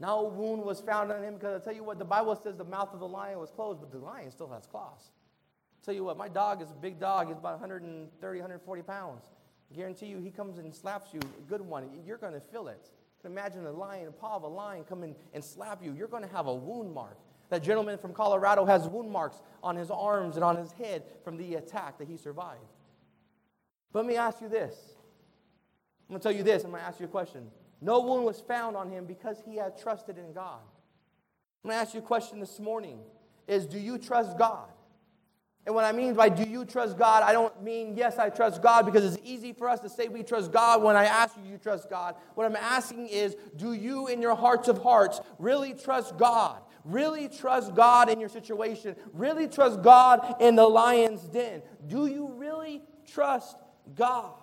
No 0.00 0.24
wound 0.24 0.62
was 0.62 0.80
found 0.80 1.12
on 1.12 1.22
him 1.22 1.34
because 1.34 1.60
I 1.60 1.64
tell 1.64 1.74
you 1.74 1.84
what, 1.84 1.98
the 1.98 2.04
Bible 2.04 2.34
says 2.36 2.56
the 2.56 2.64
mouth 2.64 2.92
of 2.92 3.00
the 3.00 3.08
lion 3.08 3.38
was 3.38 3.50
closed, 3.50 3.80
but 3.80 3.92
the 3.92 3.98
lion 3.98 4.30
still 4.30 4.48
has 4.48 4.66
claws. 4.66 5.10
I 5.82 5.84
tell 5.84 5.94
you 5.94 6.04
what, 6.04 6.16
my 6.16 6.28
dog 6.28 6.62
is 6.62 6.70
a 6.70 6.74
big 6.74 6.98
dog. 6.98 7.28
He's 7.28 7.36
about 7.36 7.60
130, 7.60 8.38
140 8.40 8.82
pounds. 8.82 9.24
I 9.70 9.76
guarantee 9.76 10.06
you, 10.06 10.18
he 10.18 10.30
comes 10.30 10.58
and 10.58 10.74
slaps 10.74 11.14
you, 11.14 11.20
a 11.20 11.48
good 11.48 11.60
one. 11.60 11.88
You're 12.04 12.18
going 12.18 12.34
to 12.34 12.40
feel 12.40 12.68
it. 12.68 12.90
Imagine 13.24 13.64
a 13.66 13.72
lion, 13.72 14.08
a 14.08 14.12
paw 14.12 14.36
of 14.36 14.42
a 14.42 14.48
lion 14.48 14.84
come 14.84 15.02
in 15.02 15.14
and 15.32 15.42
slap 15.42 15.82
you. 15.82 15.94
You're 15.94 16.08
going 16.08 16.22
to 16.22 16.28
have 16.28 16.46
a 16.46 16.54
wound 16.54 16.92
mark. 16.92 17.16
That 17.48 17.62
gentleman 17.62 17.98
from 17.98 18.12
Colorado 18.12 18.64
has 18.66 18.86
wound 18.86 19.10
marks 19.10 19.40
on 19.62 19.76
his 19.76 19.90
arms 19.90 20.36
and 20.36 20.44
on 20.44 20.56
his 20.56 20.72
head 20.72 21.04
from 21.22 21.36
the 21.36 21.54
attack 21.54 21.98
that 21.98 22.08
he 22.08 22.16
survived. 22.16 22.60
But 23.92 24.00
let 24.00 24.08
me 24.08 24.16
ask 24.16 24.40
you 24.40 24.48
this. 24.48 24.74
I'm 26.08 26.14
going 26.14 26.20
to 26.20 26.22
tell 26.22 26.36
you 26.36 26.42
this. 26.42 26.64
I'm 26.64 26.70
going 26.70 26.82
to 26.82 26.86
ask 26.86 27.00
you 27.00 27.06
a 27.06 27.08
question. 27.08 27.50
No 27.80 28.00
wound 28.00 28.24
was 28.24 28.40
found 28.40 28.76
on 28.76 28.90
him 28.90 29.04
because 29.04 29.42
he 29.44 29.56
had 29.56 29.78
trusted 29.78 30.18
in 30.18 30.32
God. 30.32 30.60
I'm 31.64 31.70
going 31.70 31.78
to 31.78 31.82
ask 31.82 31.94
you 31.94 32.00
a 32.00 32.02
question 32.02 32.40
this 32.40 32.58
morning 32.58 33.00
is 33.46 33.66
do 33.66 33.78
you 33.78 33.98
trust 33.98 34.38
God? 34.38 34.68
And 35.66 35.74
what 35.74 35.84
I 35.84 35.92
mean 35.92 36.12
by 36.12 36.28
do 36.28 36.48
you 36.48 36.66
trust 36.66 36.98
God, 36.98 37.22
I 37.22 37.32
don't 37.32 37.62
mean 37.62 37.96
yes, 37.96 38.18
I 38.18 38.28
trust 38.28 38.62
God 38.62 38.84
because 38.84 39.04
it's 39.04 39.22
easy 39.24 39.52
for 39.54 39.68
us 39.68 39.80
to 39.80 39.88
say 39.88 40.08
we 40.08 40.22
trust 40.22 40.52
God 40.52 40.82
when 40.82 40.94
I 40.94 41.06
ask 41.06 41.36
you, 41.36 41.50
you 41.50 41.56
trust 41.56 41.88
God. 41.88 42.16
What 42.34 42.44
I'm 42.44 42.56
asking 42.56 43.06
is 43.06 43.34
do 43.56 43.72
you, 43.72 44.08
in 44.08 44.20
your 44.20 44.34
hearts 44.34 44.68
of 44.68 44.82
hearts, 44.82 45.20
really 45.38 45.72
trust 45.72 46.18
God? 46.18 46.60
Really 46.84 47.28
trust 47.28 47.74
God 47.74 48.10
in 48.10 48.20
your 48.20 48.28
situation. 48.28 48.94
Really 49.14 49.48
trust 49.48 49.82
God 49.82 50.36
in 50.38 50.54
the 50.54 50.66
lion's 50.66 51.22
den. 51.22 51.62
Do 51.86 52.06
you 52.06 52.30
really 52.36 52.82
trust 53.10 53.56
God? 53.94 54.34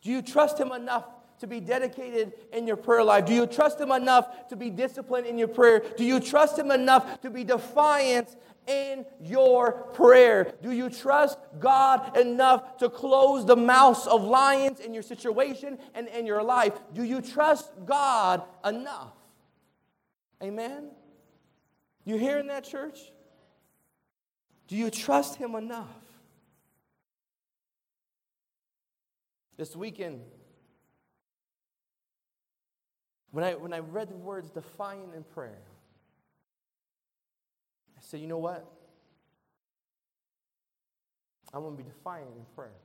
Do 0.00 0.10
you 0.10 0.22
trust 0.22 0.58
Him 0.58 0.72
enough 0.72 1.04
to 1.40 1.46
be 1.46 1.60
dedicated 1.60 2.32
in 2.52 2.66
your 2.66 2.76
prayer 2.76 3.04
life? 3.04 3.26
Do 3.26 3.34
you 3.34 3.46
trust 3.46 3.80
Him 3.80 3.90
enough 3.90 4.48
to 4.48 4.56
be 4.56 4.70
disciplined 4.70 5.26
in 5.26 5.38
your 5.38 5.48
prayer? 5.48 5.82
Do 5.96 6.04
you 6.04 6.20
trust 6.20 6.58
Him 6.58 6.70
enough 6.70 7.20
to 7.22 7.30
be 7.30 7.44
defiant 7.44 8.36
in 8.66 9.04
your 9.20 9.72
prayer? 9.72 10.54
Do 10.62 10.70
you 10.72 10.88
trust 10.88 11.38
God 11.58 12.16
enough 12.16 12.78
to 12.78 12.88
close 12.88 13.44
the 13.44 13.56
mouths 13.56 14.06
of 14.06 14.22
lions 14.22 14.80
in 14.80 14.94
your 14.94 15.02
situation 15.02 15.78
and 15.94 16.08
in 16.08 16.26
your 16.26 16.42
life? 16.42 16.72
Do 16.92 17.02
you 17.04 17.20
trust 17.20 17.70
God 17.84 18.42
enough? 18.64 19.12
Amen? 20.42 20.90
You 22.04 22.16
hearing 22.16 22.48
that, 22.48 22.64
church? 22.64 22.98
Do 24.68 24.76
you 24.76 24.90
trust 24.90 25.36
Him 25.36 25.54
enough? 25.54 25.88
This 29.56 29.76
weekend, 29.76 30.20
when 33.34 33.42
I, 33.42 33.54
when 33.54 33.72
I 33.72 33.80
read 33.80 34.10
the 34.10 34.16
words 34.16 34.48
defiant 34.48 35.12
in 35.16 35.24
prayer, 35.24 35.58
I 37.98 38.00
said, 38.00 38.20
you 38.20 38.28
know 38.28 38.38
what? 38.38 38.64
I'm 41.52 41.62
going 41.62 41.76
to 41.76 41.82
be 41.82 41.88
defiant 41.88 42.28
in 42.36 42.44
prayer. 42.54 42.76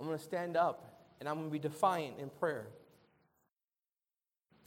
I'm 0.00 0.06
going 0.06 0.16
to 0.16 0.24
stand 0.24 0.56
up 0.56 1.02
and 1.20 1.28
I'm 1.28 1.34
going 1.34 1.48
to 1.48 1.52
be 1.52 1.58
defiant 1.58 2.18
in 2.18 2.30
prayer. 2.30 2.68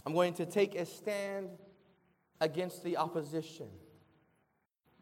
I'm 0.05 0.13
going 0.13 0.35
to 0.35 0.45
take 0.45 0.75
a 0.75 0.85
stand 0.85 1.49
against 2.39 2.83
the 2.83 2.97
opposition. 2.97 3.67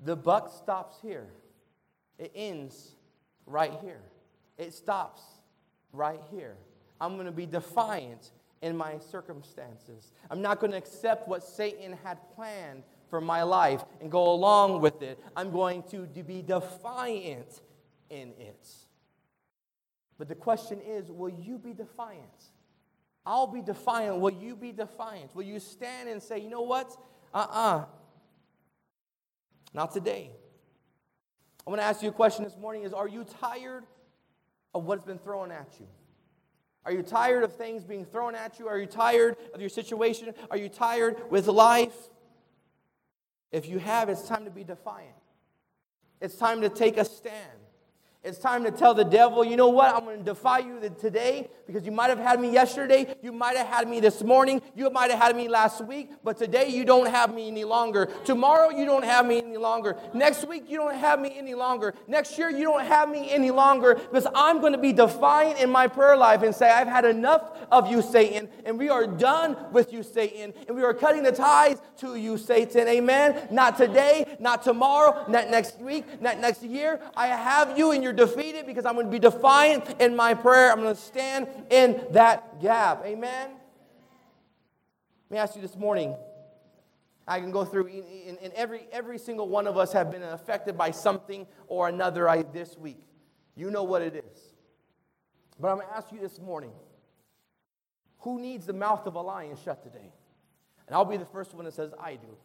The 0.05 0.15
buck 0.15 0.53
stops 0.55 0.99
here, 1.01 1.27
it 2.17 2.31
ends 2.33 2.95
right 3.45 3.73
here. 3.81 4.03
It 4.57 4.73
stops 4.73 5.21
right 5.91 6.21
here. 6.31 6.55
I'm 7.01 7.15
going 7.15 7.25
to 7.25 7.33
be 7.33 7.45
defiant 7.45 8.31
in 8.61 8.75
my 8.75 8.97
circumstances. 8.99 10.11
I'm 10.29 10.41
not 10.41 10.59
going 10.59 10.71
to 10.71 10.77
accept 10.77 11.27
what 11.27 11.43
Satan 11.43 11.97
had 12.03 12.17
planned 12.35 12.83
for 13.09 13.21
my 13.21 13.43
life 13.43 13.83
and 14.01 14.11
go 14.11 14.31
along 14.31 14.81
with 14.81 15.01
it. 15.01 15.19
I'm 15.35 15.51
going 15.51 15.83
to 15.91 16.05
be 16.05 16.41
defiant 16.41 17.61
in 18.09 18.33
it. 18.39 18.69
But 20.17 20.27
the 20.27 20.35
question 20.35 20.81
is 20.81 21.09
will 21.09 21.29
you 21.29 21.57
be 21.57 21.73
defiant? 21.73 22.43
I'll 23.25 23.47
be 23.47 23.61
defiant. 23.61 24.19
Will 24.19 24.33
you 24.33 24.55
be 24.55 24.71
defiant? 24.71 25.35
Will 25.35 25.43
you 25.43 25.59
stand 25.59 26.09
and 26.09 26.21
say, 26.21 26.39
you 26.39 26.49
know 26.49 26.61
what? 26.61 26.91
Uh 27.33 27.37
uh-uh. 27.37 27.77
uh 27.77 27.85
Not 29.73 29.91
today. 29.91 30.31
I 31.65 31.69
want 31.69 31.81
to 31.81 31.85
ask 31.85 32.01
you 32.01 32.09
a 32.09 32.13
question 32.13 32.43
this 32.43 32.57
morning 32.57 32.83
is 32.83 32.93
are 32.93 33.07
you 33.07 33.25
tired 33.39 33.85
of 34.73 34.85
what's 34.85 35.03
been 35.03 35.19
thrown 35.19 35.51
at 35.51 35.75
you? 35.79 35.87
Are 36.89 36.91
you 36.91 37.03
tired 37.03 37.43
of 37.43 37.53
things 37.53 37.83
being 37.83 38.03
thrown 38.03 38.33
at 38.33 38.57
you? 38.57 38.67
Are 38.67 38.79
you 38.79 38.87
tired 38.87 39.37
of 39.53 39.61
your 39.61 39.69
situation? 39.69 40.33
Are 40.49 40.57
you 40.57 40.69
tired 40.69 41.17
with 41.29 41.45
life? 41.45 41.93
If 43.51 43.69
you 43.69 43.77
have, 43.77 44.09
it's 44.09 44.27
time 44.27 44.43
to 44.45 44.49
be 44.49 44.63
defiant. 44.63 45.13
It's 46.19 46.35
time 46.35 46.61
to 46.61 46.69
take 46.69 46.97
a 46.97 47.05
stand. 47.05 47.59
It's 48.21 48.37
time 48.37 48.65
to 48.65 48.71
tell 48.71 48.93
the 48.93 49.05
devil, 49.05 49.45
you 49.45 49.55
know 49.55 49.69
what? 49.69 49.95
I'm 49.95 50.03
going 50.03 50.17
to 50.17 50.23
defy 50.25 50.59
you 50.59 50.93
today 50.99 51.49
because 51.65 51.85
you 51.85 51.91
might 51.93 52.09
have 52.09 52.19
had 52.19 52.41
me 52.41 52.51
yesterday. 52.51 53.15
You 53.21 53.31
might 53.31 53.55
have 53.55 53.67
had 53.67 53.87
me 53.87 54.01
this 54.01 54.21
morning. 54.21 54.61
You 54.75 54.89
might 54.89 55.09
have 55.09 55.21
had 55.21 55.37
me 55.37 55.47
last 55.47 55.85
week. 55.85 56.11
But 56.21 56.37
today 56.37 56.67
you 56.67 56.83
don't 56.83 57.07
have 57.07 57.33
me 57.33 57.47
any 57.47 57.63
longer. 57.63 58.07
Tomorrow 58.25 58.71
you 58.71 58.83
don't 58.83 59.05
have 59.05 59.25
me 59.25 59.41
any 59.41 59.55
longer. 59.55 59.95
Next 60.13 60.45
week 60.45 60.65
you 60.67 60.79
don't 60.79 60.95
have 60.95 61.21
me 61.21 61.33
any 61.37 61.55
longer. 61.55 61.93
Next 62.09 62.37
year 62.37 62.49
you 62.49 62.63
don't 62.65 62.83
have 62.85 63.07
me 63.07 63.31
any 63.31 63.51
longer 63.51 63.95
because 63.95 64.27
I'm 64.35 64.59
going 64.59 64.73
to 64.73 64.79
be 64.79 64.91
defiant 64.91 65.61
in 65.61 65.69
my 65.69 65.87
prayer 65.87 66.17
life 66.17 66.41
and 66.41 66.53
say, 66.53 66.69
I've 66.69 66.89
had 66.89 67.05
enough 67.05 67.57
of 67.71 67.89
you, 67.89 68.01
Satan. 68.01 68.49
And 68.65 68.77
we 68.77 68.89
are 68.89 69.07
done 69.07 69.55
with 69.71 69.93
you, 69.93 70.03
Satan. 70.03 70.53
And 70.67 70.75
we 70.75 70.83
are 70.83 70.93
cutting 70.93 71.23
the 71.23 71.31
ties 71.31 71.81
to 71.99 72.15
you, 72.15 72.37
Satan. 72.37 72.85
Amen. 72.89 73.47
Not 73.49 73.77
today, 73.77 74.25
not 74.41 74.61
tomorrow, 74.61 75.23
not 75.29 75.49
next 75.49 75.79
week, 75.79 76.21
not 76.21 76.37
next 76.39 76.63
year. 76.63 76.99
I 77.15 77.27
have 77.27 77.77
you 77.77 77.93
in 77.93 78.03
your 78.03 78.08
you're 78.09 78.27
defeated 78.27 78.65
because 78.65 78.85
I'm 78.85 78.95
going 78.95 79.05
to 79.05 79.11
be 79.11 79.19
defiant 79.19 80.01
in 80.01 80.15
my 80.15 80.33
prayer. 80.33 80.71
I'm 80.71 80.81
going 80.81 80.95
to 80.95 80.99
stand 80.99 81.47
in 81.69 82.03
that 82.11 82.59
gap. 82.59 83.05
Amen? 83.05 83.51
Let 85.29 85.31
me 85.31 85.37
ask 85.37 85.55
you 85.55 85.61
this 85.61 85.75
morning. 85.75 86.15
I 87.27 87.39
can 87.39 87.51
go 87.51 87.63
through, 87.63 87.87
and 87.87 88.51
every, 88.53 88.87
every 88.91 89.19
single 89.19 89.47
one 89.47 89.67
of 89.67 89.77
us 89.77 89.93
have 89.93 90.09
been 90.09 90.23
affected 90.23 90.75
by 90.75 90.89
something 90.89 91.45
or 91.67 91.87
another 91.87 92.43
this 92.51 92.75
week. 92.75 93.03
You 93.55 93.69
know 93.69 93.83
what 93.83 94.01
it 94.01 94.15
is. 94.15 94.39
But 95.59 95.67
I'm 95.69 95.77
going 95.77 95.87
to 95.87 95.95
ask 95.95 96.11
you 96.11 96.19
this 96.19 96.39
morning 96.39 96.71
who 98.21 98.41
needs 98.41 98.65
the 98.65 98.73
mouth 98.73 99.05
of 99.05 99.13
a 99.13 99.21
lion 99.21 99.55
shut 99.63 99.83
today? 99.83 100.11
And 100.87 100.95
I'll 100.95 101.05
be 101.05 101.17
the 101.17 101.25
first 101.25 101.53
one 101.53 101.65
that 101.65 101.75
says, 101.75 101.93
I 102.01 102.13
do. 102.13 102.35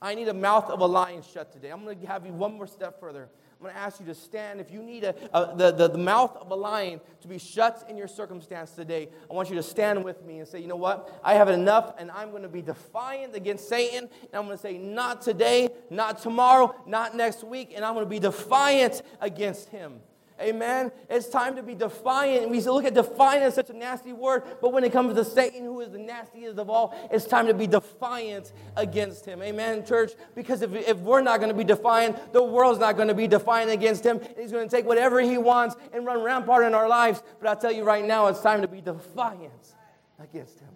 I 0.00 0.14
need 0.14 0.28
a 0.28 0.34
mouth 0.34 0.70
of 0.70 0.80
a 0.80 0.86
lion 0.86 1.22
shut 1.22 1.52
today. 1.52 1.68
I'm 1.68 1.84
going 1.84 2.00
to 2.00 2.06
have 2.06 2.24
you 2.24 2.32
one 2.32 2.54
more 2.54 2.66
step 2.66 2.98
further. 2.98 3.28
I'm 3.60 3.64
going 3.64 3.74
to 3.74 3.80
ask 3.82 4.00
you 4.00 4.06
to 4.06 4.14
stand. 4.14 4.58
If 4.58 4.70
you 4.70 4.82
need 4.82 5.04
a, 5.04 5.14
a, 5.36 5.54
the, 5.54 5.70
the, 5.70 5.88
the 5.88 5.98
mouth 5.98 6.34
of 6.38 6.50
a 6.50 6.54
lion 6.54 6.98
to 7.20 7.28
be 7.28 7.36
shut 7.36 7.84
in 7.90 7.98
your 7.98 8.08
circumstance 8.08 8.70
today, 8.70 9.10
I 9.30 9.34
want 9.34 9.50
you 9.50 9.56
to 9.56 9.62
stand 9.62 10.02
with 10.02 10.24
me 10.24 10.38
and 10.38 10.48
say, 10.48 10.60
you 10.60 10.66
know 10.66 10.76
what? 10.76 11.20
I 11.22 11.34
have 11.34 11.50
enough, 11.50 11.92
and 11.98 12.10
I'm 12.10 12.30
going 12.30 12.42
to 12.42 12.48
be 12.48 12.62
defiant 12.62 13.36
against 13.36 13.68
Satan. 13.68 14.08
And 14.08 14.32
I'm 14.32 14.46
going 14.46 14.56
to 14.56 14.62
say, 14.62 14.78
not 14.78 15.20
today, 15.20 15.68
not 15.90 16.22
tomorrow, 16.22 16.74
not 16.86 17.14
next 17.14 17.44
week. 17.44 17.74
And 17.76 17.84
I'm 17.84 17.92
going 17.92 18.06
to 18.06 18.10
be 18.10 18.18
defiant 18.18 19.02
against 19.20 19.68
him. 19.68 20.00
Amen. 20.40 20.90
It's 21.10 21.28
time 21.28 21.56
to 21.56 21.62
be 21.62 21.74
defiant. 21.74 22.48
We 22.48 22.60
look 22.62 22.86
at 22.86 22.94
defiant 22.94 23.42
as 23.42 23.54
such 23.54 23.68
a 23.68 23.74
nasty 23.74 24.14
word, 24.14 24.44
but 24.62 24.72
when 24.72 24.84
it 24.84 24.92
comes 24.92 25.14
to 25.14 25.24
Satan, 25.24 25.64
who 25.64 25.80
is 25.80 25.90
the 25.90 25.98
nastiest 25.98 26.58
of 26.58 26.70
all, 26.70 26.94
it's 27.10 27.26
time 27.26 27.46
to 27.46 27.54
be 27.54 27.66
defiant 27.66 28.52
against 28.76 29.26
him. 29.26 29.42
Amen, 29.42 29.84
church? 29.84 30.12
Because 30.34 30.62
if, 30.62 30.74
if 30.74 30.96
we're 30.98 31.20
not 31.20 31.40
going 31.40 31.50
to 31.50 31.56
be 31.56 31.64
defiant, 31.64 32.32
the 32.32 32.42
world's 32.42 32.80
not 32.80 32.96
going 32.96 33.08
to 33.08 33.14
be 33.14 33.26
defiant 33.28 33.70
against 33.70 34.04
him. 34.04 34.18
He's 34.38 34.50
going 34.50 34.66
to 34.66 34.74
take 34.74 34.86
whatever 34.86 35.20
he 35.20 35.36
wants 35.36 35.76
and 35.92 36.06
run 36.06 36.22
rampart 36.22 36.64
in 36.64 36.74
our 36.74 36.88
lives. 36.88 37.22
But 37.38 37.48
I'll 37.48 37.56
tell 37.56 37.72
you 37.72 37.84
right 37.84 38.04
now, 38.04 38.28
it's 38.28 38.40
time 38.40 38.62
to 38.62 38.68
be 38.68 38.80
defiant 38.80 39.74
against 40.18 40.58
him. 40.60 40.70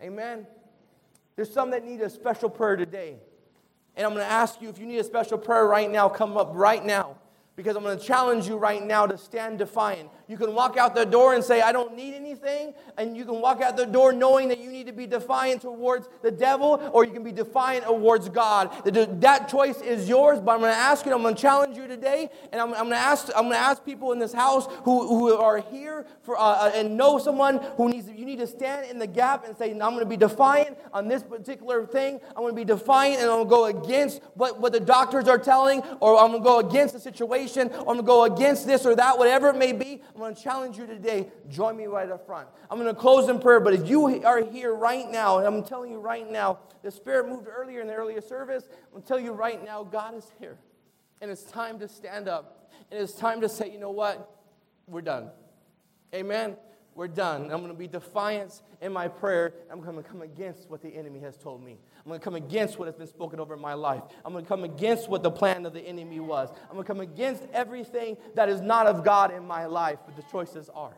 Amen. 0.00 0.46
There's 1.34 1.52
some 1.52 1.70
that 1.70 1.84
need 1.84 2.00
a 2.00 2.10
special 2.10 2.48
prayer 2.48 2.76
today. 2.76 3.16
And 3.96 4.06
I'm 4.06 4.12
going 4.12 4.24
to 4.24 4.30
ask 4.30 4.62
you 4.62 4.68
if 4.68 4.78
you 4.78 4.86
need 4.86 4.98
a 4.98 5.04
special 5.04 5.38
prayer 5.38 5.66
right 5.66 5.90
now, 5.90 6.08
come 6.08 6.36
up 6.36 6.50
right 6.52 6.84
now 6.84 7.16
because 7.56 7.76
I'm 7.76 7.82
going 7.82 7.98
to 7.98 8.04
challenge 8.04 8.48
you 8.48 8.56
right 8.56 8.84
now 8.84 9.06
to 9.06 9.16
stand 9.16 9.58
defiant. 9.58 10.10
You 10.26 10.36
can 10.36 10.54
walk 10.54 10.76
out 10.76 10.94
the 10.94 11.04
door 11.04 11.34
and 11.34 11.44
say, 11.44 11.60
I 11.60 11.72
don't 11.72 11.94
need 11.94 12.14
anything. 12.14 12.74
And 12.96 13.16
you 13.16 13.24
can 13.24 13.40
walk 13.40 13.60
out 13.60 13.76
the 13.76 13.86
door 13.86 14.12
knowing 14.12 14.48
that 14.48 14.58
you 14.58 14.70
need 14.70 14.86
to 14.86 14.92
be 14.92 15.06
defiant 15.06 15.62
towards 15.62 16.08
the 16.22 16.30
devil, 16.30 16.80
or 16.92 17.04
you 17.04 17.12
can 17.12 17.22
be 17.22 17.32
defiant 17.32 17.84
towards 17.84 18.28
God. 18.28 18.70
That 18.84 19.48
choice 19.48 19.80
is 19.80 20.08
yours, 20.08 20.40
but 20.40 20.52
I'm 20.52 20.60
going 20.60 20.72
to 20.72 20.78
ask 20.78 21.04
you, 21.04 21.12
I'm 21.12 21.22
going 21.22 21.34
to 21.34 21.40
challenge 21.40 21.76
you 21.76 21.86
today. 21.86 22.30
And 22.52 22.60
I'm, 22.60 22.72
I'm 22.72 22.88
going 22.88 22.90
to 22.90 22.96
ask, 22.96 23.28
I'm 23.36 23.44
going 23.44 23.54
to 23.54 23.58
ask 23.58 23.84
people 23.84 24.12
in 24.12 24.18
this 24.18 24.32
house 24.32 24.66
who, 24.84 25.08
who 25.08 25.34
are 25.34 25.58
here 25.58 26.06
for, 26.22 26.38
uh, 26.38 26.42
uh, 26.42 26.72
and 26.74 26.96
know 26.96 27.18
someone 27.18 27.58
who 27.76 27.90
needs, 27.90 28.08
you 28.08 28.24
need 28.24 28.38
to 28.38 28.46
stand 28.46 28.90
in 28.90 28.98
the 28.98 29.06
gap 29.06 29.46
and 29.46 29.56
say, 29.56 29.72
I'm 29.72 29.78
going 29.78 30.00
to 30.00 30.06
be 30.06 30.16
defiant 30.16 30.78
on 30.92 31.08
this 31.08 31.22
particular 31.22 31.86
thing. 31.86 32.20
I'm 32.28 32.42
going 32.42 32.52
to 32.52 32.56
be 32.56 32.64
defiant 32.64 33.20
and 33.20 33.30
I'm 33.30 33.46
going 33.46 33.72
to 33.72 33.78
go 33.78 33.84
against 33.84 34.22
what, 34.34 34.60
what 34.60 34.72
the 34.72 34.80
doctors 34.80 35.28
are 35.28 35.38
telling, 35.38 35.82
or 36.00 36.18
I'm 36.18 36.30
going 36.30 36.42
to 36.42 36.44
go 36.44 36.58
against 36.60 36.94
the 36.94 37.00
situation, 37.00 37.68
or 37.68 37.78
I'm 37.78 37.84
going 37.84 37.98
to 37.98 38.02
go 38.02 38.24
against 38.24 38.66
this 38.66 38.86
or 38.86 38.94
that, 38.96 39.18
whatever 39.18 39.48
it 39.48 39.56
may 39.56 39.72
be. 39.72 40.00
I'm 40.14 40.20
going 40.20 40.34
to 40.34 40.40
challenge 40.40 40.78
you 40.78 40.86
today. 40.86 41.28
Join 41.50 41.76
me 41.76 41.86
right 41.86 42.08
up 42.08 42.24
front. 42.24 42.48
I'm 42.70 42.78
going 42.78 42.92
to 42.92 42.98
close 42.98 43.28
in 43.28 43.40
prayer, 43.40 43.58
but 43.58 43.74
if 43.74 43.88
you 43.88 44.06
are 44.24 44.44
here 44.44 44.72
right 44.72 45.10
now, 45.10 45.38
and 45.38 45.46
I'm 45.46 45.64
telling 45.64 45.90
you 45.90 45.98
right 45.98 46.30
now, 46.30 46.60
the 46.82 46.90
Spirit 46.90 47.28
moved 47.28 47.48
earlier 47.48 47.80
in 47.80 47.88
the 47.88 47.94
earlier 47.94 48.20
service. 48.20 48.64
I'm 48.70 48.90
going 48.92 49.02
to 49.02 49.08
tell 49.08 49.18
you 49.18 49.32
right 49.32 49.64
now, 49.64 49.82
God 49.82 50.14
is 50.14 50.30
here. 50.38 50.56
And 51.20 51.30
it's 51.30 51.42
time 51.42 51.80
to 51.80 51.88
stand 51.88 52.28
up. 52.28 52.70
And 52.92 53.00
it's 53.00 53.14
time 53.14 53.40
to 53.40 53.48
say, 53.48 53.72
you 53.72 53.78
know 53.78 53.90
what? 53.90 54.30
We're 54.86 55.02
done. 55.02 55.30
Amen. 56.14 56.56
We're 56.94 57.08
done. 57.08 57.42
I'm 57.44 57.60
going 57.60 57.68
to 57.68 57.74
be 57.74 57.88
defiant 57.88 58.62
in 58.80 58.92
my 58.92 59.08
prayer. 59.08 59.54
I'm 59.70 59.80
going 59.80 59.96
to 59.96 60.02
come 60.02 60.22
against 60.22 60.70
what 60.70 60.80
the 60.80 60.88
enemy 60.88 61.20
has 61.20 61.36
told 61.36 61.62
me. 61.62 61.78
I'm 61.98 62.08
going 62.08 62.20
to 62.20 62.24
come 62.24 62.36
against 62.36 62.78
what 62.78 62.86
has 62.86 62.94
been 62.94 63.08
spoken 63.08 63.40
over 63.40 63.56
my 63.56 63.74
life. 63.74 64.02
I'm 64.24 64.32
going 64.32 64.44
to 64.44 64.48
come 64.48 64.62
against 64.62 65.08
what 65.08 65.22
the 65.22 65.30
plan 65.30 65.66
of 65.66 65.72
the 65.72 65.80
enemy 65.80 66.20
was. 66.20 66.50
I'm 66.68 66.74
going 66.74 66.84
to 66.84 66.86
come 66.86 67.00
against 67.00 67.42
everything 67.52 68.16
that 68.34 68.48
is 68.48 68.60
not 68.60 68.86
of 68.86 69.04
God 69.04 69.32
in 69.32 69.44
my 69.46 69.66
life, 69.66 69.98
but 70.06 70.14
the 70.14 70.22
choice 70.30 70.54
is 70.54 70.68
ours. 70.68 70.94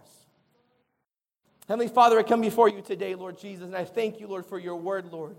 Heavenly 1.69 1.89
Father, 1.89 2.19
I 2.19 2.23
come 2.23 2.43
before 2.43 2.69
you 2.69 2.83
today, 2.83 3.15
Lord 3.15 3.39
Jesus, 3.39 3.65
and 3.65 3.75
I 3.75 3.85
thank 3.85 4.21
you, 4.21 4.29
Lord, 4.29 4.47
for 4.47 4.59
your 4.59 4.77
word, 4.77 5.13
Lord. 5.13 5.37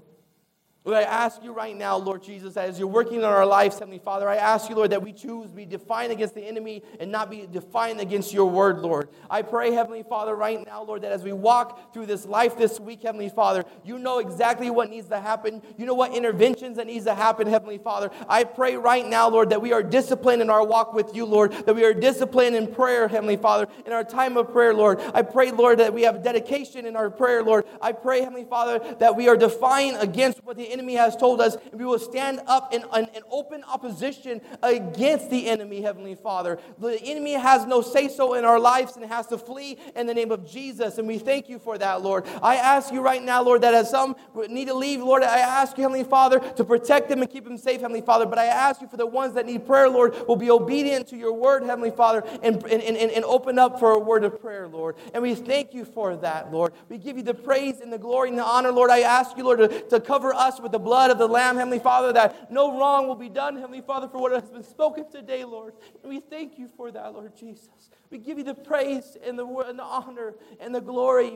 Lord, 0.88 1.00
I 1.00 1.04
ask 1.04 1.44
you 1.44 1.52
right 1.52 1.76
now, 1.76 1.98
Lord 1.98 2.24
Jesus, 2.24 2.56
as 2.56 2.80
you're 2.80 2.88
working 2.88 3.18
in 3.18 3.26
our 3.26 3.46
lives, 3.46 3.78
Heavenly 3.78 4.00
Father, 4.00 4.30
I 4.30 4.38
ask 4.38 4.70
you, 4.70 4.76
Lord, 4.76 4.92
that 4.92 5.04
we 5.04 5.12
choose 5.12 5.50
to 5.50 5.54
be 5.54 5.66
defiant 5.66 6.14
against 6.14 6.34
the 6.34 6.48
enemy 6.48 6.82
and 7.02 7.12
not 7.12 7.30
be 7.30 7.46
defiant 7.46 8.00
against 8.00 8.32
your 8.32 8.50
word, 8.50 8.80
Lord. 8.80 9.10
I 9.30 9.42
pray, 9.42 9.74
Heavenly 9.74 10.04
Father, 10.04 10.34
right 10.34 10.66
now, 10.66 10.84
Lord, 10.84 11.02
that 11.02 11.12
as 11.12 11.24
we 11.24 11.34
walk 11.34 11.94
through 11.94 12.06
this 12.06 12.26
life 12.26 12.58
this 12.58 12.80
week, 12.80 13.04
Heavenly 13.04 13.28
Father, 13.28 13.66
you 13.84 14.00
know 14.00 14.20
exactly 14.20 14.70
what 14.70 14.90
needs 14.90 15.10
to 15.10 15.20
happen. 15.20 15.62
You 15.78 15.86
know 15.86 15.94
what 15.94 16.14
interventions 16.14 16.78
that 16.78 16.88
needs 16.88 17.04
to 17.04 17.14
happen, 17.14 17.48
Heavenly 17.48 17.80
Father. 17.80 18.10
I 18.30 18.46
pray 18.46 18.78
right 18.78 19.06
now, 19.06 19.28
Lord, 19.28 19.50
that 19.50 19.62
we 19.62 19.74
are 19.74 19.84
disciplined 19.84 20.42
in 20.42 20.50
our 20.50 20.66
walk 20.66 20.94
with 20.94 21.14
you, 21.14 21.26
Lord, 21.26 21.52
that 21.52 21.76
we 21.76 21.84
are 21.84 21.94
disciplined 21.94 22.56
in 22.56 22.66
prayer, 22.66 23.10
Heavenly 23.10 23.36
Father, 23.36 23.68
in 23.86 23.92
our 23.92 24.06
time 24.06 24.38
of 24.38 24.54
prayer, 24.54 24.74
Lord. 24.74 25.02
I 25.14 25.24
pray, 25.24 25.52
Lord, 25.52 25.80
that 25.80 25.94
we 25.94 26.04
have 26.04 26.24
dedication 26.24 26.86
in 26.86 26.96
our 26.96 27.10
prayer, 27.10 27.44
Lord. 27.44 27.66
I 27.82 27.92
pray, 27.92 28.22
Heavenly 28.22 28.46
Father, 28.46 28.96
that 29.00 29.18
we 29.18 29.28
are 29.28 29.36
defiant 29.36 30.02
against 30.02 30.42
what 30.46 30.56
the 30.56 30.77
enemy 30.78 30.96
has 30.96 31.16
told 31.16 31.42
us, 31.42 31.58
and 31.72 31.80
we 31.80 31.86
will 31.86 31.98
stand 31.98 32.40
up 32.46 32.74
in, 32.74 32.84
in 32.94 33.24
open 33.32 33.64
opposition 33.64 34.42
against 34.62 35.30
the 35.32 35.48
enemy, 35.50 35.82
Heavenly 35.82 36.14
Father. 36.16 36.60
The 36.78 37.02
enemy 37.02 37.34
has 37.34 37.66
no 37.66 37.82
say 37.82 38.08
so 38.08 38.36
in 38.36 38.46
our 38.46 38.60
lives 38.60 38.96
and 38.96 39.06
has 39.06 39.26
to 39.28 39.38
flee 39.38 39.78
in 39.96 40.06
the 40.06 40.14
name 40.14 40.32
of 40.32 40.50
Jesus, 40.50 40.98
and 41.00 41.08
we 41.08 41.18
thank 41.18 41.50
you 41.50 41.58
for 41.58 41.78
that, 41.78 42.02
Lord. 42.02 42.26
I 42.44 42.58
ask 42.58 42.94
you 42.94 43.02
right 43.02 43.24
now, 43.24 43.42
Lord, 43.42 43.62
that 43.62 43.74
as 43.74 43.90
some 43.90 44.16
need 44.50 44.68
to 44.68 44.74
leave, 44.74 45.02
Lord, 45.02 45.24
I 45.24 45.40
ask 45.40 45.78
you, 45.78 45.84
Heavenly 45.84 46.04
Father, 46.04 46.40
to 46.40 46.64
protect 46.64 47.10
them 47.10 47.22
and 47.22 47.30
keep 47.30 47.44
them 47.44 47.58
safe, 47.58 47.82
Heavenly 47.82 48.02
Father. 48.02 48.26
But 48.26 48.38
I 48.38 48.46
ask 48.46 48.82
you 48.82 48.88
for 48.88 48.98
the 48.98 49.08
ones 49.08 49.34
that 49.34 49.46
need 49.46 49.66
prayer, 49.66 49.90
Lord, 49.90 50.16
will 50.28 50.36
be 50.36 50.52
obedient 50.52 51.08
to 51.08 51.18
your 51.18 51.34
word, 51.34 51.64
Heavenly 51.64 51.92
Father, 51.92 52.24
and, 52.44 52.64
and, 52.64 52.82
and, 52.82 53.12
and 53.12 53.26
open 53.26 53.58
up 53.58 53.80
for 53.80 53.92
a 53.92 54.00
word 54.00 54.24
of 54.24 54.40
prayer, 54.40 54.68
Lord. 54.68 54.96
And 55.14 55.24
we 55.24 55.34
thank 55.34 55.74
you 55.74 55.86
for 55.86 56.16
that, 56.18 56.52
Lord. 56.52 56.74
We 56.90 56.98
give 56.98 57.18
you 57.18 57.24
the 57.24 57.34
praise 57.34 57.82
and 57.82 57.92
the 57.92 57.98
glory 57.98 58.30
and 58.30 58.38
the 58.38 58.46
honor, 58.46 58.72
Lord. 58.72 58.92
I 58.92 59.00
ask 59.00 59.38
you, 59.38 59.44
Lord, 59.44 59.60
to, 59.60 59.82
to 59.90 60.00
cover 60.00 60.34
us 60.34 60.60
with 60.68 60.74
the 60.74 60.80
blood 60.80 61.12
of 61.12 61.18
the 61.18 61.28
Lamb, 61.28 61.56
Heavenly 61.56 61.80
Father, 61.80 62.12
that 62.12 62.52
no 62.52 62.78
wrong 62.78 63.08
will 63.08 63.16
be 63.16 63.30
done, 63.30 63.56
Heavenly 63.56 63.80
Father, 63.80 64.10
for 64.10 64.20
what 64.20 64.34
has 64.34 64.50
been 64.50 64.66
spoken 64.66 65.10
today, 65.10 65.46
Lord. 65.46 65.74
And 66.04 66.10
we 66.10 66.20
thank 66.20 66.60
you 66.60 66.68
for 66.68 66.92
that, 66.92 67.14
Lord 67.14 67.38
Jesus. 67.38 67.70
We 68.10 68.18
give 68.18 68.38
you 68.38 68.44
the 68.44 68.54
praise 68.54 69.16
and 69.26 69.40
the, 69.40 69.46
and 69.46 69.80
the 69.80 69.84
honor 69.84 70.36
and 70.60 70.76
the 70.76 70.82
glory 70.82 71.32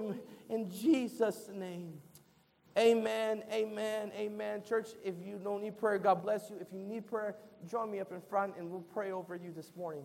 in 0.49 0.69
Jesus' 0.69 1.49
name. 1.53 1.93
Amen, 2.77 3.43
amen, 3.53 4.11
amen. 4.17 4.63
Church, 4.67 4.89
if 5.01 5.15
you 5.25 5.39
don't 5.41 5.61
need 5.61 5.77
prayer, 5.77 5.97
God 5.97 6.21
bless 6.21 6.49
you. 6.49 6.57
If 6.59 6.67
you 6.73 6.83
need 6.83 7.07
prayer, 7.07 7.35
join 7.69 7.89
me 7.89 8.01
up 8.01 8.11
in 8.11 8.19
front 8.19 8.57
and 8.57 8.69
we'll 8.69 8.81
pray 8.81 9.13
over 9.13 9.37
you 9.37 9.53
this 9.55 9.71
morning. 9.77 10.03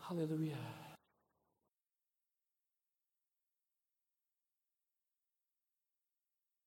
Hallelujah. 0.00 0.56